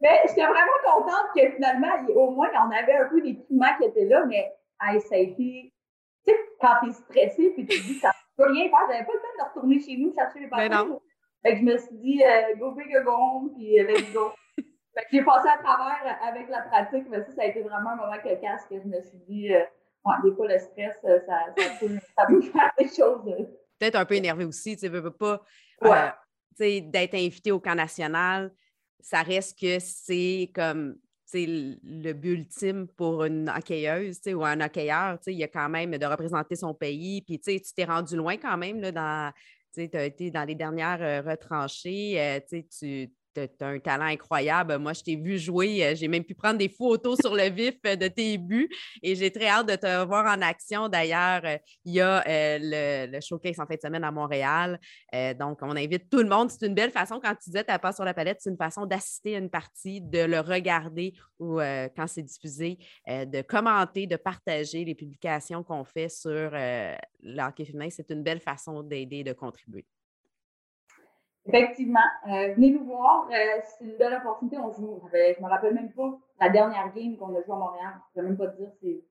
Mais 0.00 0.20
j'étais 0.26 0.46
vraiment 0.46 0.80
contente 0.84 1.26
que 1.34 1.48
finalement, 1.52 1.92
au 2.16 2.30
moins, 2.32 2.48
on 2.66 2.70
avait 2.72 2.96
un 2.96 3.08
peu 3.08 3.20
des 3.20 3.34
piments 3.34 3.72
qui 3.78 3.84
étaient 3.84 4.06
là, 4.06 4.26
mais 4.26 4.52
hey, 4.80 5.00
ça 5.00 5.14
a 5.14 5.18
été. 5.18 5.72
Tu 6.26 6.32
sais, 6.32 6.36
quand 6.60 6.74
t'es 6.82 6.92
stressé, 6.92 7.50
puis 7.50 7.66
tu 7.66 7.80
te 7.80 7.86
dis, 7.86 7.94
ça 7.94 8.08
ne 8.08 8.44
peut 8.44 8.50
rien 8.50 8.68
faire, 8.68 8.80
j'avais 8.88 9.04
pas 9.04 9.12
le 9.12 9.20
temps 9.20 9.44
de 9.44 9.48
retourner 9.48 9.80
chez 9.80 9.96
nous 9.96 10.12
chercher 10.12 10.40
les 10.40 10.48
patins. 10.48 10.98
Fait 11.42 11.52
que 11.52 11.58
je 11.58 11.64
me 11.64 11.78
suis 11.78 11.96
dit, 11.98 12.24
euh, 12.24 12.56
go 12.56 12.72
big 12.72 12.92
go 13.04 13.12
home, 13.12 13.52
puis 13.54 13.78
let's 13.78 14.12
go. 14.12 14.32
J'ai 15.10 15.24
passé 15.24 15.48
à 15.48 15.62
travers 15.62 16.18
avec 16.22 16.48
la 16.48 16.62
pratique, 16.62 17.06
mais 17.08 17.22
ça, 17.22 17.32
ça 17.32 17.42
a 17.42 17.46
été 17.46 17.62
vraiment 17.62 17.90
un 17.90 17.96
moment 17.96 18.18
que 18.22 18.28
je 18.28 18.88
me 18.88 19.00
suis 19.00 19.18
dit, 19.28 19.54
euh, 19.54 19.62
des 20.22 20.34
fois, 20.34 20.48
le 20.48 20.58
stress, 20.58 20.96
euh, 21.04 21.18
ça, 21.26 21.54
ça, 21.56 22.26
peut, 22.28 22.42
faire 22.42 22.72
des 22.78 22.88
choses. 22.88 23.26
Euh. 23.26 23.44
Peut-être 23.78 23.96
un 23.96 24.04
peu 24.04 24.14
énervé 24.14 24.44
aussi, 24.44 24.76
tu 24.76 24.90
ne 24.90 24.98
veux 25.00 25.10
pas 25.10 25.42
d'être 26.58 27.14
invité 27.14 27.50
au 27.52 27.60
camp 27.60 27.74
national. 27.74 28.52
Ça 29.00 29.22
reste 29.22 29.58
que 29.58 29.78
c'est 29.80 30.50
comme 30.54 30.96
le 31.34 32.12
but 32.12 32.34
ultime 32.34 32.86
pour 32.86 33.24
une 33.24 33.48
hockeyuse 33.48 34.20
ou 34.26 34.44
un 34.44 34.60
hockeyeur. 34.60 35.18
Il 35.26 35.38
y 35.38 35.44
a 35.44 35.48
quand 35.48 35.70
même 35.70 35.96
de 35.96 36.06
représenter 36.06 36.54
son 36.54 36.74
pays. 36.74 37.22
Puis 37.22 37.40
tu 37.40 37.58
t'es 37.74 37.84
rendu 37.84 38.16
loin 38.16 38.36
quand 38.36 38.58
même 38.58 38.80
là, 38.80 38.92
dans. 38.92 39.32
Tu 39.74 39.88
as 39.94 40.04
été 40.04 40.30
dans 40.30 40.44
les 40.44 40.54
dernières 40.54 41.24
retranchées. 41.24 42.44
tu 42.48 43.10
tu 43.34 43.64
as 43.64 43.66
un 43.66 43.78
talent 43.78 44.06
incroyable. 44.06 44.78
Moi, 44.78 44.92
je 44.92 45.02
t'ai 45.02 45.16
vu 45.16 45.38
jouer. 45.38 45.84
Euh, 45.84 45.94
j'ai 45.94 46.08
même 46.08 46.24
pu 46.24 46.34
prendre 46.34 46.58
des 46.58 46.68
photos 46.68 47.18
sur 47.20 47.34
le 47.34 47.48
vif 47.50 47.74
euh, 47.86 47.96
de 47.96 48.08
tes 48.08 48.38
buts 48.38 48.68
et 49.02 49.14
j'ai 49.14 49.30
très 49.30 49.48
hâte 49.48 49.68
de 49.68 49.76
te 49.76 50.04
voir 50.04 50.26
en 50.26 50.40
action. 50.42 50.88
D'ailleurs, 50.88 51.42
euh, 51.44 51.56
il 51.84 51.94
y 51.94 52.00
a 52.00 52.22
le, 52.26 53.20
showcase 53.20 53.58
en 53.60 53.66
fin 53.66 53.74
de 53.74 53.80
semaine 53.80 54.04
à 54.04 54.10
Montréal. 54.10 54.78
donc, 55.38 55.58
on 55.62 55.76
invite 55.76 56.08
tout 56.10 56.18
le 56.18 56.28
monde. 56.28 56.50
C'est 56.50 56.66
une 56.66 56.74
belle 56.74 56.90
façon, 56.90 57.20
quand 57.22 57.34
tu 57.34 57.50
disais 57.50 57.64
ta 57.64 57.78
passe 57.78 57.96
sur 57.96 58.04
la 58.04 58.14
palette, 58.14 58.38
c'est 58.40 58.50
une 58.50 58.56
façon 58.56 58.86
d'assister 58.86 59.36
à 59.36 59.38
une 59.38 59.50
partie, 59.50 60.00
de 60.00 60.24
le 60.24 60.40
regarder 60.40 61.14
ou 61.38 61.58
quand 61.96 62.06
c'est 62.06 62.22
diffusé, 62.22 62.78
de 63.08 63.42
commenter, 63.42 64.06
de 64.06 64.16
partager 64.16 64.84
les 64.84 64.94
publications 64.94 65.62
qu'on 65.62 65.84
fait 65.84 66.08
sur 66.08 66.50
le 66.50 67.42
hockey 67.42 67.64
féminin. 67.64 67.88
C'est 67.90 68.10
une 68.10 68.22
belle 68.22 68.40
façon 68.40 68.82
d'aider, 68.82 69.24
de 69.24 69.32
contribuer. 69.32 69.84
Effectivement. 71.46 72.00
Euh, 72.28 72.54
venez 72.54 72.70
nous 72.70 72.84
voir. 72.84 73.28
Euh, 73.30 73.60
c'est 73.64 73.84
une 73.84 73.96
belle 73.96 74.14
opportunité. 74.14 74.58
On 74.58 74.72
joue. 74.72 75.02
Je 75.12 75.42
me 75.42 75.48
rappelle 75.48 75.74
même 75.74 75.92
pas 75.92 76.18
la 76.40 76.48
dernière 76.48 76.92
game 76.94 77.16
qu'on 77.16 77.34
a 77.34 77.42
joué 77.42 77.54
à 77.54 77.58
Montréal. 77.58 77.94
Je 78.14 78.20
ne 78.20 78.26
même 78.26 78.36
pas 78.36 78.46
dire 78.48 78.68
c'est. 78.80 79.04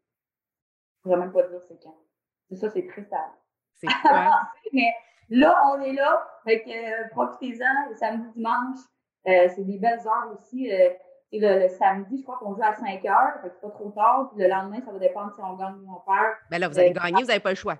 Je 1.03 1.09
ne 1.09 1.15
même 1.15 1.31
pas 1.31 1.43
dire 1.43 1.61
c'est 1.67 1.81
quand. 1.83 1.97
C'est 2.49 2.55
ça, 2.55 2.69
c'est 2.69 2.87
triste 2.87 3.11
à. 3.11 3.33
C'est 3.73 3.87
Mais 4.73 4.93
là, 5.29 5.61
on 5.73 5.81
est 5.81 5.93
là. 5.93 6.25
Fait 6.45 6.63
euh, 6.67 7.09
profitez-en. 7.11 7.89
Le 7.89 7.95
samedi, 7.95 8.27
dimanche. 8.35 8.79
c'est 9.25 9.65
des 9.65 9.77
belles 9.77 9.99
heures 9.99 10.31
aussi. 10.33 10.67
et 10.67 11.39
le, 11.39 11.67
samedi, 11.67 12.17
je 12.19 12.23
crois 12.23 12.37
qu'on 12.37 12.55
joue 12.55 12.63
à 12.63 12.73
5 12.75 13.03
heures. 13.05 13.41
Fait 13.41 13.49
que 13.49 13.55
c'est 13.55 13.61
pas 13.61 13.71
trop 13.71 13.89
tard. 13.89 14.29
Puis 14.31 14.41
le 14.41 14.47
lendemain, 14.47 14.79
ça 14.85 14.91
va 14.91 14.99
dépendre 14.99 15.33
si 15.35 15.41
on 15.41 15.55
gagne 15.55 15.75
ou 15.85 15.95
on 15.97 15.99
perd. 16.09 16.35
Ben 16.49 16.59
là, 16.59 16.69
vous 16.69 16.79
allez 16.79 16.93
gagner, 16.93 17.23
vous 17.23 17.27
n'avez 17.27 17.39
pas 17.41 17.49
le 17.49 17.55
choix. 17.55 17.77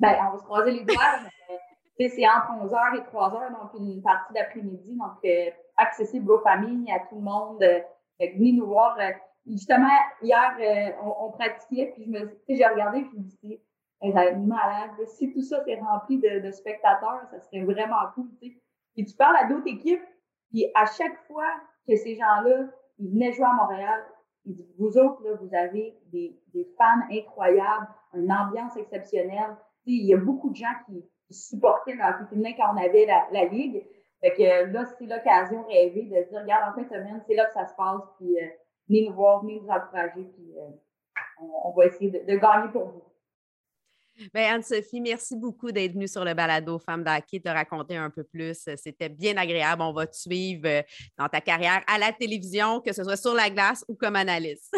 Ben, 0.00 0.16
on 0.26 0.32
va 0.32 0.38
se 0.38 0.44
croiser 0.44 0.70
les 0.72 0.84
doigts 0.84 0.96
c'est 2.06 2.26
entre 2.28 2.52
11h 2.64 2.96
et 2.96 3.00
3h, 3.00 3.50
donc 3.50 3.74
une 3.80 4.02
partie 4.02 4.32
d'après-midi, 4.32 4.96
donc 4.96 5.18
euh, 5.24 5.50
accessible 5.76 6.30
aux 6.30 6.38
familles, 6.38 6.90
à 6.92 7.00
tout 7.00 7.16
le 7.16 7.22
monde. 7.22 7.62
Euh, 7.62 7.80
venez 8.20 8.52
nous 8.52 8.66
voir. 8.66 8.96
Euh, 9.00 9.10
justement, 9.46 9.88
hier, 10.22 10.56
euh, 10.60 10.92
on, 11.02 11.26
on, 11.26 11.30
pratiquait, 11.32 11.92
puis 11.94 12.04
je 12.04 12.10
me 12.10 12.38
j'ai 12.48 12.66
regardé, 12.66 13.02
puis 13.02 13.10
je 13.14 13.18
me 13.18 13.22
dit, 13.22 13.60
hey, 14.00 14.12
ça 14.12 14.32
malade. 14.36 14.90
Si 15.06 15.32
tout 15.32 15.42
ça 15.42 15.60
était 15.62 15.80
rempli 15.80 16.18
de, 16.18 16.40
de, 16.40 16.50
spectateurs, 16.52 17.26
ça 17.30 17.40
serait 17.40 17.64
vraiment 17.64 17.96
cool. 18.14 18.28
sais. 18.40 18.56
Et 18.96 19.04
tu 19.04 19.14
parles 19.16 19.36
à 19.36 19.48
d'autres 19.48 19.66
équipes, 19.68 20.02
puis 20.50 20.70
à 20.74 20.86
chaque 20.86 21.16
fois 21.26 21.50
que 21.86 21.96
ces 21.96 22.14
gens-là, 22.14 22.66
ils 22.98 23.10
venaient 23.10 23.32
jouer 23.32 23.46
à 23.46 23.52
Montréal, 23.52 24.04
ils 24.44 24.54
disent, 24.54 24.74
vous 24.78 24.98
autres, 24.98 25.22
là, 25.24 25.34
vous 25.40 25.54
avez 25.54 25.98
des, 26.12 26.38
des 26.54 26.64
fans 26.76 27.02
incroyables, 27.10 27.88
une 28.14 28.32
ambiance 28.32 28.76
exceptionnelle. 28.76 29.56
il 29.84 30.06
y 30.06 30.14
a 30.14 30.16
beaucoup 30.16 30.50
de 30.50 30.56
gens 30.56 30.74
qui, 30.86 31.04
supporter 31.30 31.94
le 31.94 32.02
hockey 32.02 32.26
féminin 32.30 32.52
quand 32.56 32.74
on 32.74 32.76
avait 32.76 33.06
la, 33.06 33.26
la 33.32 33.44
ligue. 33.44 33.84
Fait 34.20 34.32
que 34.32 34.42
euh, 34.42 34.66
là, 34.66 34.84
c'est 34.98 35.06
l'occasion 35.06 35.64
rêvée 35.66 36.02
de 36.02 36.28
dire, 36.28 36.40
regarde, 36.40 36.70
en 36.70 36.74
fin 36.74 36.82
de 36.82 36.88
semaine, 36.88 37.22
c'est 37.26 37.34
là 37.34 37.46
que 37.46 37.54
ça 37.54 37.66
se 37.66 37.74
passe, 37.74 38.02
puis 38.18 38.36
euh, 38.38 38.46
venez 38.88 39.08
nous 39.08 39.14
voir, 39.14 39.42
venez 39.42 39.60
nous 39.60 39.68
encourager, 39.68 40.24
puis 40.24 40.54
euh, 40.56 40.70
on, 41.64 41.72
va 41.72 41.86
essayer 41.86 42.10
de, 42.10 42.36
gagner 42.36 42.72
pour 42.72 42.86
vous. 42.86 43.02
Bien, 44.34 44.56
Anne-Sophie, 44.56 45.00
merci 45.00 45.36
beaucoup 45.36 45.70
d'être 45.70 45.92
venue 45.92 46.08
sur 46.08 46.24
le 46.24 46.34
balado 46.34 46.80
Femme 46.80 47.04
d'Hockey, 47.04 47.38
te 47.38 47.48
raconter 47.48 47.96
un 47.96 48.10
peu 48.10 48.24
plus. 48.24 48.68
C'était 48.74 49.08
bien 49.08 49.36
agréable. 49.36 49.80
On 49.82 49.92
va 49.92 50.08
te 50.08 50.16
suivre 50.16 50.82
dans 51.16 51.28
ta 51.28 51.40
carrière 51.40 51.84
à 51.86 51.98
la 51.98 52.12
télévision, 52.12 52.80
que 52.80 52.92
ce 52.92 53.04
soit 53.04 53.16
sur 53.16 53.34
la 53.34 53.48
glace 53.48 53.84
ou 53.86 53.94
comme 53.94 54.16
analyste. 54.16 54.74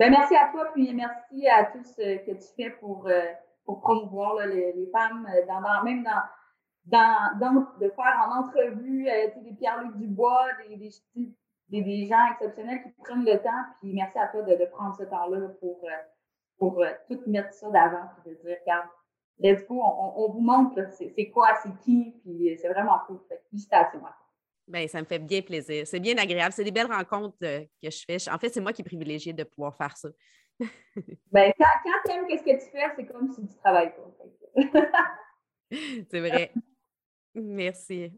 Bien, 0.00 0.10
merci 0.10 0.34
à 0.34 0.50
toi, 0.50 0.72
puis 0.74 0.92
merci 0.92 1.46
à 1.46 1.66
tous 1.66 1.84
ce 1.84 2.26
que 2.26 2.32
tu 2.32 2.48
fais 2.56 2.70
pour 2.80 3.08
pour 3.66 3.80
promouvoir 3.80 4.46
les, 4.46 4.88
femmes, 4.92 5.26
euh, 5.28 5.44
dans, 5.46 5.84
même 5.84 6.04
dans, 6.84 7.78
de 7.80 7.88
faire 7.90 8.26
en 8.26 8.40
entrevue 8.40 9.08
euh, 9.08 9.42
des 9.42 9.52
Pierre-Luc 9.54 9.96
Dubois, 9.96 10.46
des, 10.68 11.82
des, 11.82 12.06
gens 12.06 12.32
exceptionnels 12.32 12.82
qui 12.82 12.90
prennent 13.02 13.24
le 13.24 13.42
temps. 13.42 13.64
Puis 13.80 13.92
merci 13.92 14.18
à 14.18 14.28
toi 14.28 14.42
de, 14.42 14.64
prendre 14.66 14.96
ce 14.96 15.02
temps-là 15.02 15.48
pour, 15.60 15.80
euh, 15.84 15.90
pour 16.58 16.82
tout 17.10 17.20
mettre 17.26 17.52
ça 17.52 17.68
d'avant, 17.70 18.08
puis 18.22 18.32
de 18.32 18.40
dire, 18.40 18.56
regarde, 18.60 18.88
let's 19.40 19.66
go, 19.66 19.82
on, 19.82 20.24
on 20.24 20.32
vous 20.32 20.40
montre 20.40 20.80
c'est 20.92 21.30
quoi, 21.30 21.48
c'est 21.62 21.76
qui, 21.84 22.14
puis 22.22 22.56
c'est 22.56 22.68
vraiment 22.68 23.00
cool. 23.06 23.18
Félicitations 23.50 23.98
à 23.98 24.00
toi. 24.00 24.16
Bien, 24.68 24.88
ça 24.88 25.00
me 25.00 25.06
fait 25.06 25.20
bien 25.20 25.42
plaisir. 25.42 25.86
C'est 25.86 26.00
bien 26.00 26.16
agréable. 26.18 26.52
C'est 26.52 26.64
des 26.64 26.72
belles 26.72 26.90
rencontres 26.90 27.36
que 27.38 27.66
je 27.82 28.04
fais. 28.04 28.16
En 28.30 28.38
fait, 28.38 28.48
c'est 28.48 28.60
moi 28.60 28.72
qui 28.72 28.82
est 28.82 28.84
privilégiée 28.84 29.32
de 29.32 29.44
pouvoir 29.44 29.76
faire 29.76 29.96
ça. 29.96 30.08
ben, 31.32 31.52
quand, 31.58 31.64
quand 31.84 31.98
tu 32.04 32.12
aimes 32.12 32.38
ce 32.38 32.42
que 32.42 32.64
tu 32.64 32.70
fais, 32.70 32.84
c'est 32.96 33.06
comme 33.06 33.32
si 33.32 33.46
tu 33.46 33.54
travailles 33.56 33.92
pas. 33.94 34.70
c'est 36.10 36.20
vrai. 36.20 36.52
Merci. 37.34 38.12